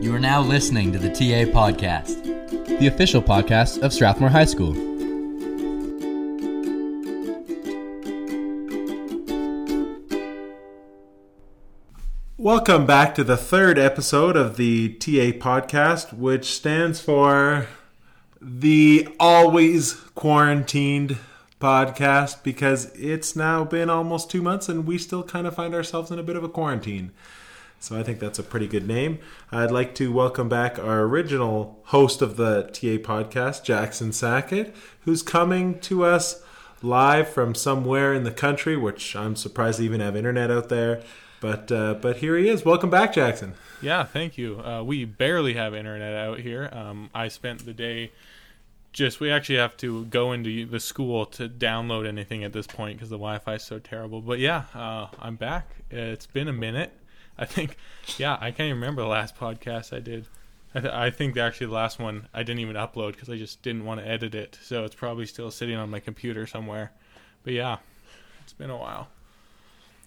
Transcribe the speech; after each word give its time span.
You 0.00 0.14
are 0.14 0.20
now 0.20 0.40
listening 0.40 0.92
to 0.92 0.98
the 1.00 1.08
TA 1.08 1.50
Podcast. 1.50 2.22
the 2.78 2.86
official 2.86 3.20
podcast 3.20 3.82
of 3.82 3.92
Strathmore 3.92 4.28
High 4.28 4.44
School. 4.44 4.74
Welcome 12.36 12.86
back 12.86 13.16
to 13.16 13.24
the 13.24 13.36
third 13.36 13.76
episode 13.76 14.36
of 14.36 14.56
the 14.56 14.90
TA 14.94 15.36
podcast, 15.36 16.12
which 16.12 16.54
stands 16.54 17.00
for 17.00 17.66
the 18.40 19.08
Always 19.18 19.94
Quarantined 20.14 21.18
podcast 21.60 22.44
because 22.44 22.92
it's 22.94 23.34
now 23.34 23.64
been 23.64 23.90
almost 23.90 24.30
two 24.30 24.42
months 24.42 24.68
and 24.68 24.86
we 24.86 24.96
still 24.96 25.24
kind 25.24 25.48
of 25.48 25.56
find 25.56 25.74
ourselves 25.74 26.12
in 26.12 26.20
a 26.20 26.22
bit 26.22 26.36
of 26.36 26.44
a 26.44 26.48
quarantine. 26.48 27.10
So 27.80 27.98
I 27.98 28.02
think 28.02 28.18
that's 28.18 28.38
a 28.38 28.42
pretty 28.42 28.66
good 28.66 28.86
name. 28.86 29.20
I'd 29.52 29.70
like 29.70 29.94
to 29.96 30.12
welcome 30.12 30.48
back 30.48 30.78
our 30.78 31.02
original 31.02 31.78
host 31.86 32.20
of 32.20 32.36
the 32.36 32.62
TA 32.62 32.98
podcast, 33.00 33.62
Jackson 33.62 34.12
Sackett, 34.12 34.74
who's 35.02 35.22
coming 35.22 35.78
to 35.80 36.04
us 36.04 36.42
live 36.82 37.28
from 37.28 37.54
somewhere 37.54 38.12
in 38.12 38.24
the 38.24 38.32
country, 38.32 38.76
which 38.76 39.14
I'm 39.14 39.36
surprised 39.36 39.78
they 39.78 39.84
even 39.84 40.00
have 40.00 40.16
internet 40.16 40.50
out 40.50 40.68
there. 40.68 41.02
But 41.40 41.70
uh, 41.70 41.94
but 41.94 42.16
here 42.16 42.36
he 42.36 42.48
is. 42.48 42.64
Welcome 42.64 42.90
back, 42.90 43.12
Jackson. 43.12 43.54
Yeah, 43.80 44.02
thank 44.02 44.36
you. 44.36 44.60
Uh, 44.60 44.82
we 44.82 45.04
barely 45.04 45.54
have 45.54 45.72
internet 45.72 46.14
out 46.14 46.40
here. 46.40 46.68
Um, 46.72 47.10
I 47.14 47.28
spent 47.28 47.64
the 47.64 47.72
day 47.72 48.10
just. 48.92 49.20
We 49.20 49.30
actually 49.30 49.58
have 49.58 49.76
to 49.76 50.06
go 50.06 50.32
into 50.32 50.66
the 50.66 50.80
school 50.80 51.26
to 51.26 51.48
download 51.48 52.08
anything 52.08 52.42
at 52.42 52.52
this 52.52 52.66
point 52.66 52.98
because 52.98 53.08
the 53.08 53.18
Wi-Fi 53.18 53.54
is 53.54 53.62
so 53.62 53.78
terrible. 53.78 54.20
But 54.20 54.40
yeah, 54.40 54.64
uh, 54.74 55.06
I'm 55.20 55.36
back. 55.36 55.70
It's 55.92 56.26
been 56.26 56.48
a 56.48 56.52
minute. 56.52 56.92
I 57.38 57.44
think. 57.44 57.76
Yeah, 58.16 58.36
I 58.40 58.50
can't 58.50 58.68
even 58.68 58.80
remember 58.80 59.02
the 59.02 59.08
last 59.08 59.36
podcast 59.36 59.94
I 59.94 60.00
did. 60.00 60.26
I, 60.74 60.80
th- 60.80 60.92
I 60.92 61.10
think 61.10 61.36
actually 61.36 61.68
the 61.68 61.74
last 61.74 61.98
one 61.98 62.28
I 62.34 62.42
didn't 62.42 62.60
even 62.60 62.76
upload 62.76 63.12
because 63.12 63.30
I 63.30 63.36
just 63.36 63.62
didn't 63.62 63.84
want 63.84 64.00
to 64.00 64.06
edit 64.06 64.34
it. 64.34 64.58
So 64.62 64.84
it's 64.84 64.94
probably 64.94 65.26
still 65.26 65.50
sitting 65.50 65.76
on 65.76 65.90
my 65.90 66.00
computer 66.00 66.46
somewhere. 66.46 66.92
But 67.44 67.52
yeah, 67.52 67.78
it's 68.42 68.52
been 68.52 68.70
a 68.70 68.76
while. 68.76 69.08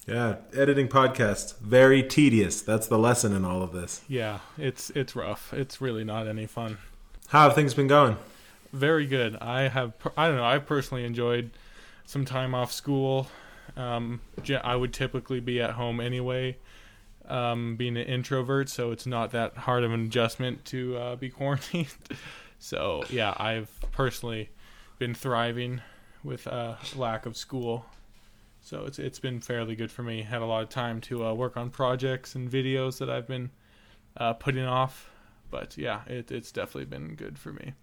Yeah, 0.08 0.38
editing 0.56 0.88
podcasts 0.88 1.58
very 1.60 2.02
tedious. 2.02 2.62
That's 2.62 2.88
the 2.88 2.98
lesson 2.98 3.34
in 3.34 3.46
all 3.46 3.62
of 3.62 3.72
this. 3.72 4.02
Yeah, 4.08 4.40
it's 4.58 4.90
it's 4.92 5.16
rough. 5.16 5.54
It's 5.54 5.80
really 5.80 6.04
not 6.04 6.28
any 6.28 6.48
fun. 6.48 6.80
How 7.28 7.44
have 7.44 7.56
things 7.56 7.74
been 7.74 7.88
going? 7.88 8.18
very 8.74 9.06
good. 9.06 9.38
I 9.42 9.68
have, 9.68 9.94
I 10.18 10.28
don't 10.28 10.38
know, 10.38 10.46
I 10.46 10.60
personally 10.60 11.06
enjoyed 11.06 11.52
some 12.06 12.26
time 12.26 12.56
off 12.56 12.72
school. 12.72 13.28
Um, 13.76 14.22
I 14.64 14.76
would 14.76 14.94
typically 14.94 15.40
be 15.40 15.62
at 15.62 15.72
home 15.72 16.00
anyway, 16.00 16.58
um, 17.32 17.76
being 17.76 17.98
an 17.98 18.06
introvert, 18.06 18.70
so 18.70 18.92
it's 18.92 19.06
not 19.06 19.32
that 19.32 19.56
hard 19.58 19.84
of 19.84 19.92
an 19.92 20.06
adjustment 20.06 20.66
to 20.66 20.98
uh, 20.98 21.16
be 21.16 21.30
quarantined. 21.38 21.88
so 22.60 23.04
yeah, 23.10 23.34
I've 23.38 23.72
personally 23.92 24.50
been 25.00 25.14
thriving 25.16 25.82
with 26.24 26.46
uh, 26.48 26.76
lack 26.96 27.26
of 27.26 27.36
school. 27.36 27.86
So 28.64 28.86
it's 28.86 29.00
it's 29.00 29.18
been 29.18 29.40
fairly 29.40 29.76
good 29.76 29.92
for 29.92 30.04
me. 30.04 30.22
Had 30.22 30.42
a 30.42 30.46
lot 30.46 30.62
of 30.62 30.70
time 30.70 31.02
to 31.02 31.26
uh, 31.26 31.34
work 31.34 31.58
on 31.58 31.72
projects 31.72 32.36
and 32.36 32.50
videos 32.50 33.00
that 33.00 33.10
I've 33.10 33.28
been 33.28 33.50
uh, 34.18 34.34
putting 34.34 34.66
off. 34.66 35.10
But 35.50 35.78
yeah, 35.78 36.02
it, 36.06 36.32
it's 36.32 36.52
definitely 36.52 36.86
been 36.86 37.16
good 37.16 37.40
for 37.40 37.52
me. 37.52 37.74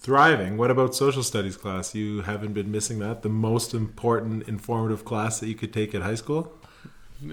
Thriving. 0.00 0.56
What 0.56 0.70
about 0.70 0.94
social 0.94 1.24
studies 1.24 1.56
class? 1.56 1.94
You 1.94 2.22
haven't 2.22 2.52
been 2.52 2.70
missing 2.70 3.00
that? 3.00 3.22
The 3.22 3.28
most 3.28 3.74
important 3.74 4.48
informative 4.48 5.04
class 5.04 5.40
that 5.40 5.48
you 5.48 5.56
could 5.56 5.72
take 5.72 5.94
at 5.94 6.02
high 6.02 6.14
school? 6.14 6.52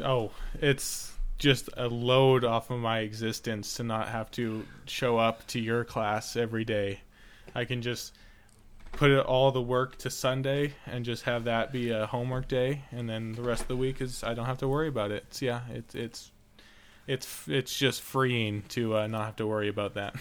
Oh, 0.03 0.31
it's 0.61 1.13
just 1.37 1.69
a 1.75 1.87
load 1.87 2.43
off 2.43 2.69
of 2.69 2.79
my 2.79 2.99
existence 2.99 3.75
to 3.75 3.83
not 3.83 4.07
have 4.09 4.31
to 4.31 4.65
show 4.85 5.17
up 5.17 5.45
to 5.47 5.59
your 5.59 5.83
class 5.83 6.35
every 6.35 6.63
day. 6.63 7.01
I 7.53 7.65
can 7.65 7.81
just 7.81 8.13
put 8.93 9.11
it 9.11 9.25
all 9.25 9.51
the 9.51 9.61
work 9.61 9.97
to 9.99 10.09
Sunday 10.09 10.73
and 10.85 11.03
just 11.03 11.23
have 11.23 11.43
that 11.45 11.71
be 11.71 11.91
a 11.91 12.07
homework 12.07 12.47
day, 12.47 12.83
and 12.91 13.09
then 13.09 13.33
the 13.33 13.41
rest 13.41 13.63
of 13.63 13.67
the 13.67 13.75
week 13.75 14.01
is 14.01 14.23
I 14.23 14.33
don't 14.33 14.45
have 14.45 14.59
to 14.59 14.67
worry 14.67 14.87
about 14.87 15.11
it. 15.11 15.25
It's, 15.29 15.41
yeah, 15.41 15.61
it's 15.69 15.95
it's 15.95 16.31
it's 17.07 17.47
it's 17.47 17.77
just 17.77 18.01
freeing 18.01 18.63
to 18.69 18.97
uh, 18.97 19.07
not 19.07 19.25
have 19.25 19.35
to 19.37 19.47
worry 19.47 19.67
about 19.67 19.93
that. 19.95 20.15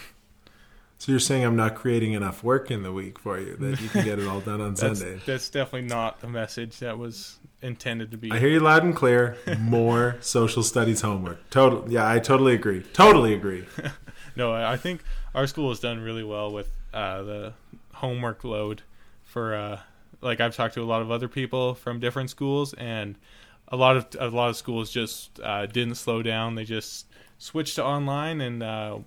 So 0.97 1.11
you're 1.11 1.19
saying 1.19 1.43
I'm 1.43 1.57
not 1.57 1.75
creating 1.75 2.13
enough 2.13 2.43
work 2.43 2.71
in 2.71 2.83
the 2.83 2.91
week 2.91 3.19
for 3.19 3.39
you 3.39 3.55
that 3.57 3.81
you 3.81 3.89
can 3.89 4.05
get 4.05 4.17
it 4.19 4.27
all 4.27 4.39
done 4.39 4.61
on 4.61 4.73
That's, 4.75 4.99
Sunday? 4.99 5.21
that's 5.25 5.49
definitely 5.49 5.89
not 5.89 6.21
the 6.21 6.27
message 6.27 6.79
that 6.79 6.97
was 6.97 7.37
intended 7.65 8.11
to 8.11 8.17
be. 8.17 8.31
I 8.31 8.39
hear 8.39 8.49
you 8.49 8.59
loud 8.59 8.83
and 8.83 8.95
clear. 8.95 9.37
More 9.59 10.17
social 10.21 10.63
studies 10.63 11.01
homework. 11.01 11.49
Total. 11.49 11.83
Yeah, 11.91 12.09
I 12.09 12.19
totally 12.19 12.53
agree. 12.53 12.83
Totally 12.93 13.33
agree. 13.33 13.65
No, 14.35 14.53
I 14.53 14.75
think 14.75 15.01
our 15.33 15.47
school 15.47 15.69
has 15.69 15.79
done 15.79 16.01
really 16.01 16.23
well 16.23 16.51
with 16.51 16.69
uh, 16.93 17.23
the 17.23 17.53
homework 17.93 18.43
load. 18.43 18.81
For 19.23 19.55
uh, 19.55 19.79
like, 20.21 20.41
I've 20.41 20.55
talked 20.55 20.73
to 20.73 20.81
a 20.81 20.85
lot 20.85 21.01
of 21.01 21.09
other 21.09 21.27
people 21.27 21.73
from 21.73 21.99
different 21.99 22.29
schools, 22.29 22.73
and 22.73 23.15
a 23.69 23.77
lot 23.77 23.95
of 23.95 24.07
a 24.19 24.27
lot 24.35 24.49
of 24.49 24.57
schools 24.57 24.91
just 24.91 25.39
uh, 25.41 25.65
didn't 25.67 25.95
slow 25.95 26.21
down. 26.21 26.55
They 26.55 26.65
just 26.65 27.05
switched 27.37 27.75
to 27.75 27.85
online 27.85 28.41
and 28.41 28.61
uh, 28.61 28.99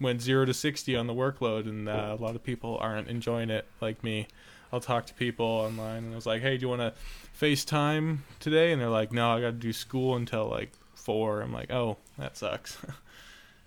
went 0.00 0.22
zero 0.22 0.46
to 0.46 0.54
sixty 0.54 0.96
on 0.96 1.06
the 1.06 1.14
workload, 1.14 1.68
and 1.68 1.88
uh, 1.88 2.16
a 2.18 2.22
lot 2.22 2.34
of 2.34 2.42
people 2.42 2.78
aren't 2.80 3.08
enjoying 3.08 3.50
it 3.50 3.66
like 3.82 4.02
me. 4.02 4.28
I'll 4.72 4.80
talk 4.80 5.06
to 5.06 5.14
people 5.14 5.46
online, 5.46 6.04
and 6.04 6.12
I 6.12 6.16
was 6.16 6.26
like, 6.26 6.40
"Hey, 6.42 6.56
do 6.56 6.62
you 6.62 6.68
want 6.68 6.80
to 6.80 6.92
FaceTime 7.38 8.18
today?" 8.38 8.72
And 8.72 8.80
they're 8.80 8.88
like, 8.88 9.12
"No, 9.12 9.30
I 9.30 9.40
got 9.40 9.48
to 9.48 9.52
do 9.52 9.72
school 9.72 10.16
until 10.16 10.48
like 10.48 10.70
4 10.94 11.42
I'm 11.42 11.52
like, 11.52 11.70
"Oh, 11.70 11.96
that 12.18 12.36
sucks." 12.36 12.78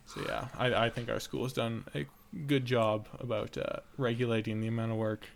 So 0.05 0.21
yeah, 0.27 0.47
I, 0.57 0.73
I 0.85 0.89
think 0.89 1.09
our 1.09 1.19
school 1.19 1.43
has 1.43 1.53
done 1.53 1.85
a 1.95 2.05
good 2.45 2.65
job 2.65 3.07
about 3.19 3.57
uh, 3.57 3.77
regulating 3.97 4.61
the 4.61 4.67
amount 4.67 4.91
of 4.91 4.97
work. 4.97 5.27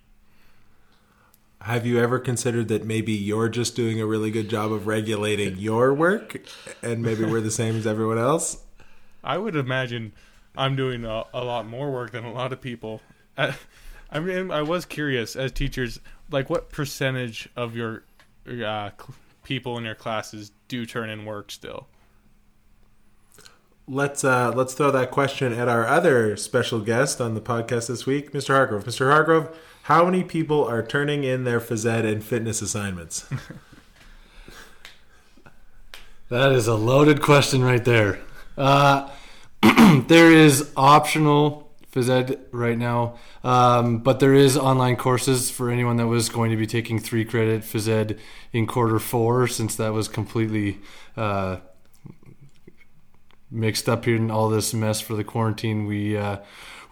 Have 1.62 1.86
you 1.88 2.00
ever 2.00 2.20
considered 2.20 2.68
that 2.68 2.86
maybe 2.86 3.14
you're 3.14 3.50
just 3.50 3.76
doing 3.76 4.00
a 4.00 4.06
really 4.06 4.30
good 4.30 4.50
job 4.50 4.72
of 4.72 4.86
regulating 4.86 5.56
your 5.58 5.94
work, 5.94 6.46
and 6.84 7.02
maybe 7.02 7.26
we're 7.26 7.42
the 7.42 7.50
same 7.50 7.76
as 7.76 7.88
everyone 7.88 8.20
else? 8.20 8.64
I 9.24 9.38
would 9.38 9.56
imagine 9.56 10.14
I'm 10.56 10.76
doing 10.76 11.04
a, 11.04 11.24
a 11.34 11.44
lot 11.44 11.68
more 11.68 11.92
work 11.92 12.12
than 12.12 12.24
a 12.24 12.32
lot 12.32 12.54
of 12.54 12.62
people. 12.62 13.02
I, 13.38 13.56
I 14.12 14.20
mean, 14.20 14.52
I 14.52 14.62
was 14.62 14.86
curious 14.86 15.36
as 15.36 15.52
teachers, 15.52 16.00
like 16.30 16.50
what 16.50 16.70
percentage 16.70 17.50
of 17.56 17.76
your 17.76 18.04
uh, 18.48 18.92
cl- 18.98 19.16
people 19.44 19.78
in 19.78 19.84
your 19.84 19.96
classes 19.96 20.52
do 20.68 20.86
turn 20.86 21.10
in 21.10 21.26
work 21.26 21.52
still? 21.52 21.88
Let's 23.88 24.24
uh, 24.24 24.52
let's 24.54 24.74
throw 24.74 24.92
that 24.92 25.12
question 25.12 25.54
at 25.54 25.68
our 25.70 25.86
other 25.86 26.36
special 26.36 26.82
guest 26.82 27.22
on 27.22 27.36
the 27.36 27.42
podcast 27.42 27.88
this 27.88 28.06
week, 28.06 28.32
Mr. 28.34 28.50
Hargrove. 28.50 28.84
Mr. 28.84 29.10
Hargrove, 29.10 29.58
how 29.84 30.04
many 30.04 30.24
people 30.24 30.66
are 30.66 30.84
turning 30.86 31.24
in 31.24 31.46
their 31.46 31.62
phys 31.62 31.86
ed 31.86 32.06
and 32.06 32.24
fitness 32.24 32.62
assignments? 32.62 33.26
That 36.30 36.52
is 36.52 36.68
a 36.68 36.76
loaded 36.76 37.22
question 37.22 37.64
right 37.64 37.84
there. 37.84 38.20
Uh, 38.58 39.10
there 40.08 40.30
is 40.30 40.72
optional 40.76 41.67
phys 41.92 42.10
ed 42.10 42.40
right 42.52 42.78
now, 42.78 43.16
um, 43.44 44.00
but 44.00 44.20
there 44.20 44.34
is 44.34 44.58
online 44.58 44.96
courses 44.96 45.50
for 45.50 45.70
anyone 45.70 45.98
that 45.98 46.08
was 46.08 46.30
going 46.30 46.52
to 46.52 46.58
be 46.58 46.68
taking 46.68 47.00
three 47.00 47.24
credit 47.24 47.62
phys 47.62 47.88
ed 47.88 48.20
in 48.52 48.68
quarter 48.68 49.00
four, 49.00 49.48
since 49.48 49.76
that 49.76 49.94
was 49.94 50.08
completely 50.08 50.80
uh, 51.16 51.58
mixed 53.50 53.88
up 53.88 54.06
here 54.06 54.16
in 54.16 54.30
all 54.30 54.50
this 54.50 54.74
mess 54.74 55.00
for 55.02 55.16
the 55.16 55.24
quarantine. 55.24 55.86
We 55.86 56.18
uh, 56.18 56.38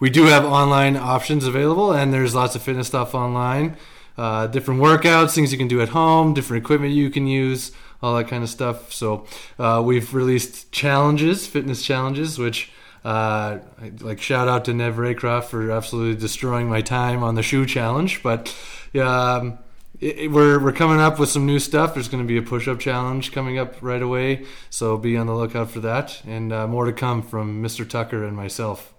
we 0.00 0.10
do 0.10 0.24
have 0.24 0.44
online 0.44 0.96
options 0.96 1.46
available, 1.46 1.92
and 1.92 2.12
there's 2.12 2.34
lots 2.34 2.54
of 2.54 2.62
fitness 2.62 2.88
stuff 2.88 3.14
online. 3.14 3.76
Uh, 4.18 4.46
different 4.46 4.80
workouts, 4.80 5.34
things 5.34 5.52
you 5.52 5.58
can 5.58 5.68
do 5.68 5.82
at 5.82 5.90
home, 5.90 6.32
different 6.32 6.64
equipment 6.64 6.94
you 6.94 7.10
can 7.10 7.26
use, 7.26 7.72
all 8.02 8.16
that 8.16 8.28
kind 8.28 8.42
of 8.42 8.48
stuff. 8.48 8.90
So 8.92 9.26
uh, 9.58 9.82
we've 9.84 10.14
released 10.14 10.72
challenges, 10.72 11.46
fitness 11.46 11.82
challenges, 11.84 12.38
which 12.38 12.72
uh, 13.06 13.58
like 14.00 14.20
shout 14.20 14.48
out 14.48 14.64
to 14.64 14.74
Nev 14.74 14.96
Raycroft 14.96 15.44
for 15.44 15.70
absolutely 15.70 16.20
destroying 16.20 16.68
my 16.68 16.80
time 16.80 17.22
on 17.22 17.34
the 17.36 17.42
shoe 17.42 17.64
challenge. 17.66 18.22
But 18.22 18.54
yeah, 18.92 19.08
um, 19.36 19.58
it, 20.00 20.18
it- 20.18 20.30
we're 20.32 20.58
we're 20.62 20.72
coming 20.72 21.00
up 21.00 21.18
with 21.18 21.28
some 21.28 21.46
new 21.46 21.58
stuff. 21.58 21.94
There's 21.94 22.08
going 22.08 22.22
to 22.24 22.26
be 22.28 22.36
a 22.36 22.42
push-up 22.42 22.80
challenge 22.80 23.30
coming 23.32 23.58
up 23.58 23.76
right 23.80 24.02
away, 24.02 24.44
so 24.70 24.96
be 24.98 25.16
on 25.16 25.26
the 25.26 25.34
lookout 25.34 25.70
for 25.70 25.80
that, 25.80 26.20
and 26.26 26.52
uh, 26.52 26.66
more 26.66 26.84
to 26.86 26.92
come 26.92 27.22
from 27.22 27.62
Mr. 27.62 27.88
Tucker 27.88 28.24
and 28.24 28.36
myself. 28.36 28.92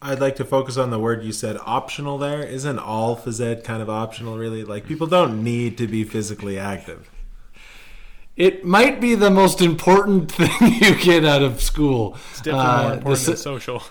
I'd 0.00 0.20
like 0.20 0.36
to 0.36 0.44
focus 0.44 0.76
on 0.76 0.90
the 0.90 0.98
word 0.98 1.24
you 1.24 1.32
said, 1.32 1.56
optional. 1.66 2.18
There 2.18 2.40
isn't 2.42 2.78
all 2.78 3.16
phys 3.16 3.40
ed 3.44 3.64
kind 3.64 3.82
of 3.82 3.90
optional, 3.90 4.38
really. 4.38 4.62
Like 4.64 4.86
people 4.86 5.08
don't 5.08 5.42
need 5.42 5.76
to 5.78 5.88
be 5.88 6.04
physically 6.04 6.56
active. 6.58 7.10
It 8.38 8.64
might 8.64 9.00
be 9.00 9.14
the 9.16 9.30
most 9.30 9.60
important 9.60 10.30
thing 10.38 10.50
you 10.80 10.94
get 10.94 11.24
out 11.24 11.42
of 11.42 11.60
school. 11.60 12.16
It's 12.30 12.40
definitely 12.40 12.66
Uh, 12.66 12.82
more 12.84 12.92
important 12.94 13.20
the 13.26 13.32
than 13.32 13.36
social. 13.36 13.82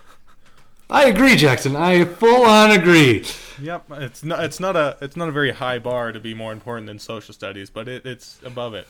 I 0.89 1.05
agree, 1.05 1.35
Jackson. 1.35 1.75
I 1.75 2.05
full 2.05 2.45
on 2.45 2.71
agree. 2.71 3.25
Yep, 3.61 3.91
it's 3.91 4.23
not 4.23 4.44
it's 4.45 4.59
not 4.59 4.75
a 4.77 4.95
it's 5.01 5.17
not 5.17 5.27
a 5.27 5.33
very 5.33 5.51
high 5.51 5.79
bar 5.79 6.13
to 6.13 6.19
be 6.19 6.33
more 6.33 6.53
important 6.53 6.88
than 6.88 6.97
social 6.97 7.33
studies, 7.33 7.69
but 7.69 7.88
it, 7.89 8.05
it's 8.05 8.39
above 8.45 8.73
it. 8.73 8.88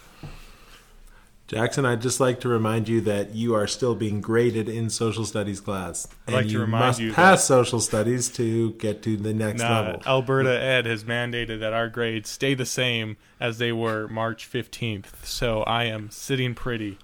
Jackson, 1.48 1.86
I'd 1.86 2.02
just 2.02 2.20
like 2.20 2.42
to 2.42 2.50
remind 2.50 2.90
you 2.90 3.00
that 3.02 3.34
you 3.34 3.56
are 3.56 3.68
still 3.68 3.96
being 3.96 4.20
graded 4.20 4.68
in 4.68 4.90
social 4.90 5.24
studies 5.24 5.62
class. 5.62 6.06
I'd 6.28 6.34
like 6.34 6.42
and 6.42 6.50
to 6.50 6.54
you 6.54 6.60
remind 6.62 6.86
must 6.86 7.00
you 7.00 7.14
pass 7.14 7.46
social 7.46 7.80
studies 7.80 8.28
to 8.32 8.74
get 8.74 9.02
to 9.04 9.16
the 9.16 9.34
next 9.34 9.62
Nah, 9.62 9.82
level. 9.82 10.02
Alberta 10.06 10.62
Ed 10.62 10.86
has 10.86 11.06
mandated 11.06 11.62
that 11.62 11.72
our 11.72 11.88
grades 11.88 12.30
stay 12.30 12.54
the 12.54 12.66
same 12.66 13.16
as 13.40 13.60
they 13.60 13.72
were 13.72 14.10
March 14.10 14.50
15th. 14.52 15.24
So 15.26 15.62
I 15.64 15.86
am 15.86 16.10
sitting 16.10 16.54
pretty. 16.54 16.98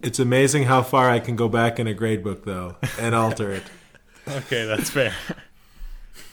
It's 0.00 0.18
amazing 0.18 0.64
how 0.64 0.82
far 0.82 1.10
I 1.10 1.20
can 1.20 1.36
go 1.36 1.48
back 1.48 1.78
in 1.78 1.86
a 1.86 1.94
grade 1.94 2.24
book, 2.24 2.44
though, 2.44 2.76
and 2.98 3.14
alter 3.14 3.50
it. 3.52 3.64
Okay, 4.26 4.64
that's 4.64 4.88
fair. 4.88 5.12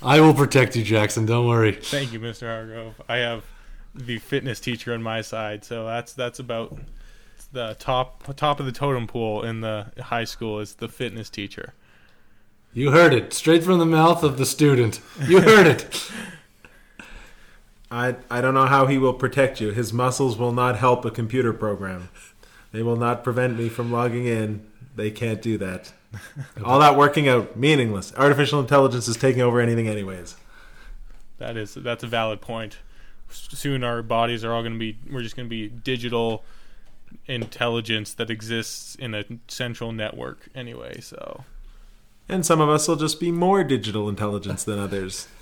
I 0.02 0.22
will 0.22 0.34
protect 0.34 0.78
you, 0.78 0.84
Jackson. 0.86 1.26
Don't 1.26 1.46
worry. 1.46 1.74
Thank 1.74 2.14
you, 2.14 2.22
Mr. 2.22 2.48
Hargrove. 2.48 3.02
I 3.10 3.18
have 3.18 3.44
the 3.94 4.20
fitness 4.20 4.60
teacher 4.60 4.94
on 4.94 5.04
my 5.04 5.22
side, 5.22 5.64
so 5.64 5.86
that's 5.86 6.14
that's 6.14 6.40
about 6.40 6.78
the 7.52 7.76
top 7.80 8.36
top 8.36 8.60
of 8.60 8.66
the 8.66 8.72
totem 8.72 9.08
pole 9.08 9.44
in 9.44 9.62
the 9.62 9.92
high 10.00 10.24
school 10.24 10.60
is 10.60 10.76
the 10.76 10.88
fitness 10.88 11.30
teacher. 11.30 11.74
You 12.74 12.92
heard 12.92 13.14
it 13.14 13.34
straight 13.34 13.64
from 13.64 13.80
the 13.80 13.86
mouth 13.86 14.24
of 14.24 14.38
the 14.38 14.46
student. 14.46 15.02
You 15.28 15.42
heard 15.42 15.68
it. 15.68 16.12
I 17.92 18.16
I 18.30 18.40
don't 18.40 18.54
know 18.54 18.68
how 18.68 18.88
he 18.88 18.98
will 18.98 19.14
protect 19.14 19.60
you. 19.60 19.72
His 19.72 19.92
muscles 19.92 20.38
will 20.38 20.54
not 20.54 20.78
help 20.78 21.04
a 21.04 21.12
computer 21.12 21.52
program. 21.52 22.10
They 22.72 22.82
will 22.82 22.96
not 22.96 23.24
prevent 23.24 23.58
me 23.58 23.68
from 23.68 23.92
logging 23.92 24.26
in. 24.26 24.66
They 24.96 25.12
can't 25.12 25.42
do 25.42 25.58
that. 25.58 25.92
All 26.64 26.80
that 26.80 26.96
working 26.96 27.28
out 27.28 27.58
meaningless. 27.58 28.14
Artificial 28.16 28.60
intelligence 28.60 29.08
is 29.08 29.18
taking 29.18 29.42
over 29.42 29.60
anything 29.60 29.88
anyways. 29.88 30.36
That 31.38 31.58
is 31.58 31.74
that's 31.74 32.04
a 32.04 32.08
valid 32.08 32.40
point. 32.40 32.78
Soon 33.31 33.83
our 33.83 34.01
bodies 34.01 34.44
are 34.44 34.54
all 34.54 34.62
going 34.62 34.74
to 34.74 34.80
be 34.80 34.98
we're 35.12 35.22
just 35.24 35.36
going 35.36 35.48
to 35.48 35.50
be 35.50 35.68
digital 35.68 36.44
intelligence 37.28 38.13
that 38.13 38.30
exists 38.30 38.95
in 38.95 39.13
a 39.13 39.25
central 39.48 39.92
network 39.92 40.48
anyway, 40.56 41.00
so 41.01 41.44
And 42.30 42.45
some 42.45 42.62
of 42.62 42.69
us 42.69 42.88
will 42.88 42.95
just 42.95 43.19
be 43.19 43.31
more 43.31 43.63
digital 43.63 44.07
intelligence 44.10 44.63
than 44.63 44.80
others. 44.80 45.28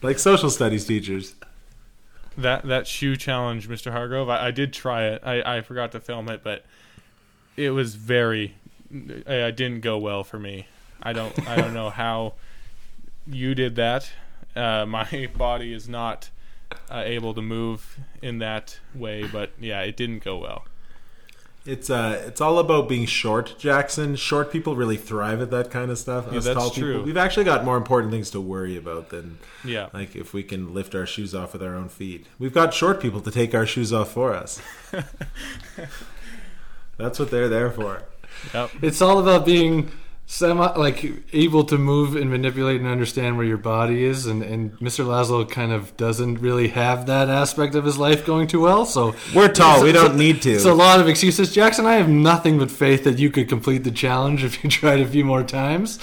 Like 0.00 0.20
social 0.20 0.48
studies 0.48 0.84
teachers. 0.86 1.34
that 2.36 2.64
that 2.68 2.86
shoe 2.86 3.16
challenge, 3.16 3.68
Mr. 3.68 3.90
Hargrove, 3.90 4.28
I, 4.28 4.46
I 4.46 4.50
did 4.52 4.72
try 4.72 5.06
it. 5.06 5.22
I, 5.24 5.56
I 5.56 5.60
forgot 5.60 5.90
to 5.90 5.98
film 6.00 6.28
it, 6.28 6.44
but 6.44 6.64
it 7.56 7.70
was 7.70 7.96
very. 7.96 8.54
It 8.92 9.56
didn't 9.56 9.80
go 9.80 9.98
well 9.98 10.22
for 10.22 10.38
me. 10.38 10.68
I 11.02 11.12
don't 11.12 11.36
I 11.48 11.56
don't 11.56 11.74
know 11.74 11.90
how 12.04 12.34
you 13.26 13.56
did 13.56 13.74
that. 13.74 14.08
Uh, 14.54 14.86
my 14.86 15.28
body 15.36 15.72
is 15.72 15.88
not 15.88 16.30
uh, 16.90 17.02
able 17.04 17.34
to 17.34 17.42
move 17.42 17.98
in 18.22 18.38
that 18.38 18.78
way, 18.94 19.24
but 19.30 19.50
yeah, 19.60 19.80
it 19.80 19.96
didn't 19.96 20.24
go 20.24 20.36
well. 20.38 20.64
It's 21.66 21.90
uh 21.90 22.22
it's 22.26 22.40
all 22.40 22.58
about 22.60 22.88
being 22.88 23.04
short, 23.04 23.56
Jackson. 23.58 24.16
Short 24.16 24.50
people 24.50 24.74
really 24.74 24.96
thrive 24.96 25.42
at 25.42 25.50
that 25.50 25.70
kind 25.70 25.90
of 25.90 25.98
stuff. 25.98 26.26
Yeah, 26.30 26.38
Us 26.38 26.44
that's 26.46 26.56
tall 26.56 26.70
true. 26.70 26.92
people, 26.92 27.04
we've 27.04 27.16
actually 27.18 27.44
got 27.44 27.62
more 27.62 27.76
important 27.76 28.10
things 28.10 28.30
to 28.30 28.40
worry 28.40 28.76
about 28.76 29.10
than 29.10 29.38
Yeah, 29.64 29.88
like 29.92 30.16
if 30.16 30.32
we 30.32 30.42
can 30.42 30.72
lift 30.72 30.94
our 30.94 31.04
shoes 31.04 31.34
off 31.34 31.52
with 31.52 31.62
our 31.62 31.74
own 31.74 31.90
feet. 31.90 32.26
We've 32.38 32.54
got 32.54 32.72
short 32.72 33.00
people 33.02 33.20
to 33.20 33.30
take 33.30 33.54
our 33.54 33.66
shoes 33.66 33.92
off 33.92 34.10
for 34.12 34.32
us. 34.32 34.62
That's 36.96 37.18
what 37.18 37.30
they're 37.30 37.48
there 37.48 37.70
for. 37.70 38.02
yep. 38.54 38.70
It's 38.82 39.02
all 39.02 39.18
about 39.18 39.44
being 39.44 39.90
semi 40.30 40.66
like 40.76 41.10
able 41.32 41.64
to 41.64 41.78
move 41.78 42.14
and 42.14 42.30
manipulate 42.30 42.78
and 42.78 42.86
understand 42.88 43.38
where 43.38 43.46
your 43.46 43.56
body 43.56 44.04
is 44.04 44.26
and, 44.26 44.42
and 44.42 44.72
Mr. 44.78 45.04
Laszlo 45.04 45.48
kind 45.48 45.72
of 45.72 45.96
doesn't 45.96 46.38
really 46.40 46.68
have 46.68 47.06
that 47.06 47.30
aspect 47.30 47.74
of 47.74 47.84
his 47.84 47.96
life 47.96 48.26
going 48.26 48.46
too 48.46 48.60
well 48.60 48.84
so 48.84 49.14
We're 49.34 49.48
tall. 49.48 49.82
We 49.82 49.90
don't 49.92 50.18
need 50.18 50.42
to. 50.42 50.52
it's 50.52 50.66
a 50.66 50.74
lot 50.74 51.00
of 51.00 51.08
excuses 51.08 51.52
Jackson 51.52 51.86
I 51.86 51.94
have 51.94 52.10
nothing 52.10 52.58
but 52.58 52.70
faith 52.70 53.04
that 53.04 53.18
you 53.18 53.30
could 53.30 53.48
complete 53.48 53.84
the 53.84 53.90
challenge 53.90 54.44
if 54.44 54.62
you 54.62 54.68
tried 54.78 55.00
a 55.00 55.06
few 55.06 55.24
more 55.24 55.42
times 55.42 55.98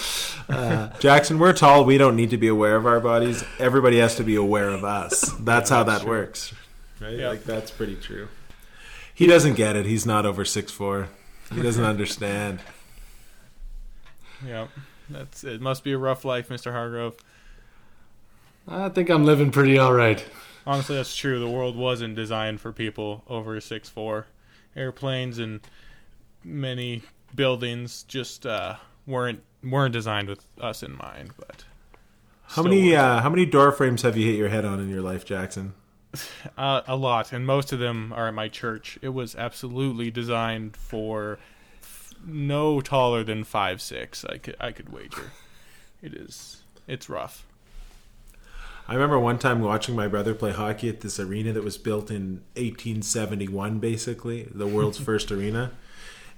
uh, 0.47 0.89
Jackson, 0.99 1.39
we're 1.39 1.53
tall. 1.53 1.85
We 1.85 1.97
don't 1.97 2.15
need 2.15 2.29
to 2.29 2.37
be 2.37 2.47
aware 2.47 2.75
of 2.75 2.85
our 2.85 2.99
bodies. 2.99 3.43
Everybody 3.59 3.97
has 3.97 4.15
to 4.15 4.23
be 4.23 4.35
aware 4.35 4.69
of 4.69 4.83
us. 4.83 5.31
That's 5.39 5.69
how 5.69 5.83
that 5.83 6.03
works. 6.03 6.53
Right? 7.01 7.17
Yeah. 7.17 7.29
Like 7.29 7.43
that's 7.43 7.71
pretty 7.71 7.95
true. 7.95 8.29
He 9.13 9.27
doesn't 9.27 9.55
get 9.55 9.75
it. 9.75 9.85
He's 9.85 10.05
not 10.05 10.25
over 10.25 10.45
six 10.45 10.71
four. 10.71 11.09
He 11.53 11.61
doesn't 11.61 11.83
understand. 11.93 12.59
Yep. 14.45 14.69
That's 15.09 15.43
it. 15.43 15.61
Must 15.61 15.83
be 15.83 15.91
a 15.93 15.97
rough 15.97 16.25
life, 16.25 16.49
Mr. 16.49 16.71
Hargrove. 16.71 17.15
I 18.67 18.89
think 18.89 19.09
I'm 19.09 19.25
living 19.25 19.51
pretty 19.51 19.77
all 19.77 19.93
right 19.93 20.25
Honestly, 20.67 20.95
that's 20.95 21.15
true. 21.15 21.39
The 21.39 21.47
world 21.47 21.75
wasn't 21.75 22.15
designed 22.15 22.59
for 22.59 22.71
people 22.71 23.23
over 23.27 23.59
six 23.61 23.87
four. 23.87 24.25
Airplanes 24.75 25.37
and 25.37 25.61
many 26.43 27.03
buildings 27.35 28.03
just 28.03 28.45
uh, 28.45 28.77
weren't 29.05 29.43
weren't 29.63 29.93
designed 29.93 30.27
with 30.27 30.45
us 30.59 30.81
in 30.81 30.97
mind. 30.97 31.33
But 31.37 31.65
How 32.47 32.63
many 32.63 32.95
uh, 32.95 33.21
how 33.21 33.29
many 33.29 33.45
door 33.45 33.71
frames 33.71 34.01
have 34.01 34.17
you 34.17 34.25
hit 34.25 34.37
your 34.37 34.49
head 34.49 34.65
on 34.65 34.79
in 34.79 34.89
your 34.89 35.01
life, 35.01 35.25
Jackson? 35.25 35.73
Uh, 36.57 36.81
a 36.87 36.95
lot, 36.95 37.33
and 37.33 37.45
most 37.45 37.73
of 37.73 37.79
them 37.79 38.13
are 38.13 38.29
at 38.29 38.33
my 38.33 38.47
church. 38.47 38.97
It 39.01 39.09
was 39.09 39.35
absolutely 39.35 40.09
designed 40.09 40.77
for 40.77 41.39
no 42.25 42.81
taller 42.81 43.23
than 43.23 43.43
five 43.43 43.81
six. 43.81 44.25
I 44.25 44.37
could 44.37 44.55
I 44.59 44.71
could 44.71 44.89
wager. 44.89 45.31
It 46.01 46.13
is. 46.13 46.61
It's 46.87 47.09
rough. 47.09 47.45
I 48.87 48.93
remember 48.93 49.17
one 49.17 49.39
time 49.39 49.61
watching 49.61 49.95
my 49.95 50.07
brother 50.07 50.35
play 50.35 50.51
hockey 50.51 50.89
at 50.89 51.01
this 51.01 51.19
arena 51.19 51.51
that 51.53 51.63
was 51.63 51.77
built 51.77 52.11
in 52.11 52.43
1871, 52.55 53.79
basically 53.79 54.43
the 54.53 54.67
world's 54.67 54.99
first 54.99 55.31
arena, 55.31 55.71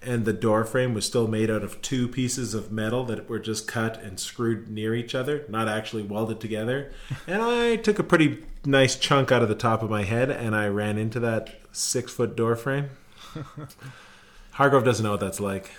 and 0.01 0.23
the 0.23 0.31
door 0.31 0.63
frame 0.63 0.93
was 0.93 1.05
still 1.05 1.27
made 1.27 1.49
out 1.49 1.63
of 1.63 1.81
two 1.81 2.07
pieces 2.07 2.53
of 2.53 2.71
metal 2.71 3.03
that 3.05 3.27
were 3.27 3.39
just 3.39 3.67
cut 3.67 4.01
and 4.01 4.17
screwed 4.17 4.69
near 4.69 4.95
each 4.95 5.13
other, 5.13 5.43
not 5.49 5.67
actually 5.67 6.03
welded 6.03 6.39
together. 6.39 6.93
And 7.27 7.41
I 7.41 7.75
took 7.75 7.99
a 7.99 8.03
pretty 8.03 8.45
nice 8.63 8.95
chunk 8.95 9.29
out 9.29 9.41
of 9.41 9.49
the 9.49 9.55
top 9.55 9.83
of 9.83 9.89
my 9.89 10.03
head, 10.03 10.31
and 10.31 10.55
I 10.55 10.67
ran 10.67 10.97
into 10.97 11.19
that 11.19 11.53
six 11.73 12.13
foot 12.13 12.37
door 12.37 12.55
frame. 12.55 12.91
Hargrove 14.57 14.83
doesn't 14.83 15.03
know 15.03 15.11
what 15.11 15.19
that's 15.19 15.39
like. 15.39 15.69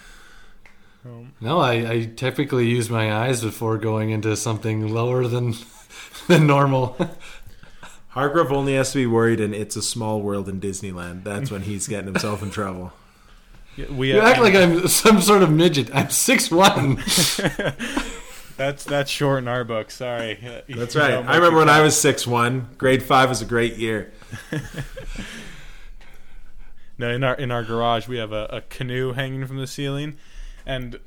Um, 1.05 1.33
no 1.41 1.59
I, 1.59 1.73
I 1.91 2.05
typically 2.15 2.69
use 2.69 2.89
my 2.89 3.13
eyes 3.13 3.43
before 3.43 3.77
going 3.77 4.11
into 4.11 4.37
something 4.37 4.93
lower 4.93 5.27
than 5.27 5.55
than 6.29 6.47
normal 6.47 6.97
Hargrove 8.11 8.53
only 8.53 8.75
has 8.75 8.93
to 8.93 8.99
be 8.99 9.07
worried, 9.07 9.39
and 9.39 9.55
it's 9.55 9.77
a 9.77 9.83
small 9.83 10.21
world 10.21 10.49
in 10.49 10.61
Disneyland. 10.61 11.25
That's 11.25 11.51
when 11.51 11.63
he's 11.63 11.87
getting 11.87 12.07
himself 12.07 12.43
in 12.43 12.51
trouble. 12.51 12.93
yeah, 13.77 13.87
we 13.91 14.13
you 14.13 14.21
act 14.21 14.41
like 14.41 14.55
I'm 14.55 14.89
some 14.89 15.21
sort 15.21 15.43
of 15.43 15.53
midget 15.53 15.91
I'm 15.95 16.11
six 16.11 16.51
one 16.51 16.97
that's 18.57 18.85
that's 18.85 19.11
short 19.11 19.39
in 19.39 19.49
our 19.49 19.65
book. 19.65 19.91
Sorry. 19.91 20.39
Uh, 20.45 20.63
That's 20.69 20.97
right. 20.97 21.13
I 21.13 21.37
remember 21.37 21.59
it 21.59 21.61
when 21.61 21.69
I 21.71 21.81
was 21.81 21.99
six 21.99 22.27
one. 22.27 22.69
Grade 22.77 23.03
five 23.03 23.29
was 23.29 23.41
a 23.41 23.45
great 23.45 23.77
year. 23.77 24.13
No, 26.99 27.11
in 27.11 27.23
our 27.23 27.35
in 27.35 27.51
our 27.53 27.63
garage 27.63 28.09
we 28.09 28.19
have 28.19 28.33
a, 28.33 28.47
a 28.51 28.61
canoe 28.63 29.13
hanging 29.13 29.47
from 29.47 29.59
the 29.59 29.69
ceiling, 29.69 30.17
and 30.67 30.99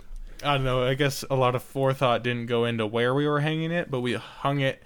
I 0.44 0.56
don't 0.56 0.64
know. 0.64 0.84
I 0.86 0.94
guess 0.94 1.26
a 1.30 1.36
lot 1.36 1.54
of 1.54 1.62
forethought 1.62 2.24
didn't 2.24 2.46
go 2.46 2.64
into 2.64 2.88
where 2.88 3.14
we 3.14 3.28
were 3.28 3.42
hanging 3.42 3.72
it, 3.72 3.92
but 3.92 4.00
we 4.00 4.14
hung 4.14 4.62
it 4.62 4.82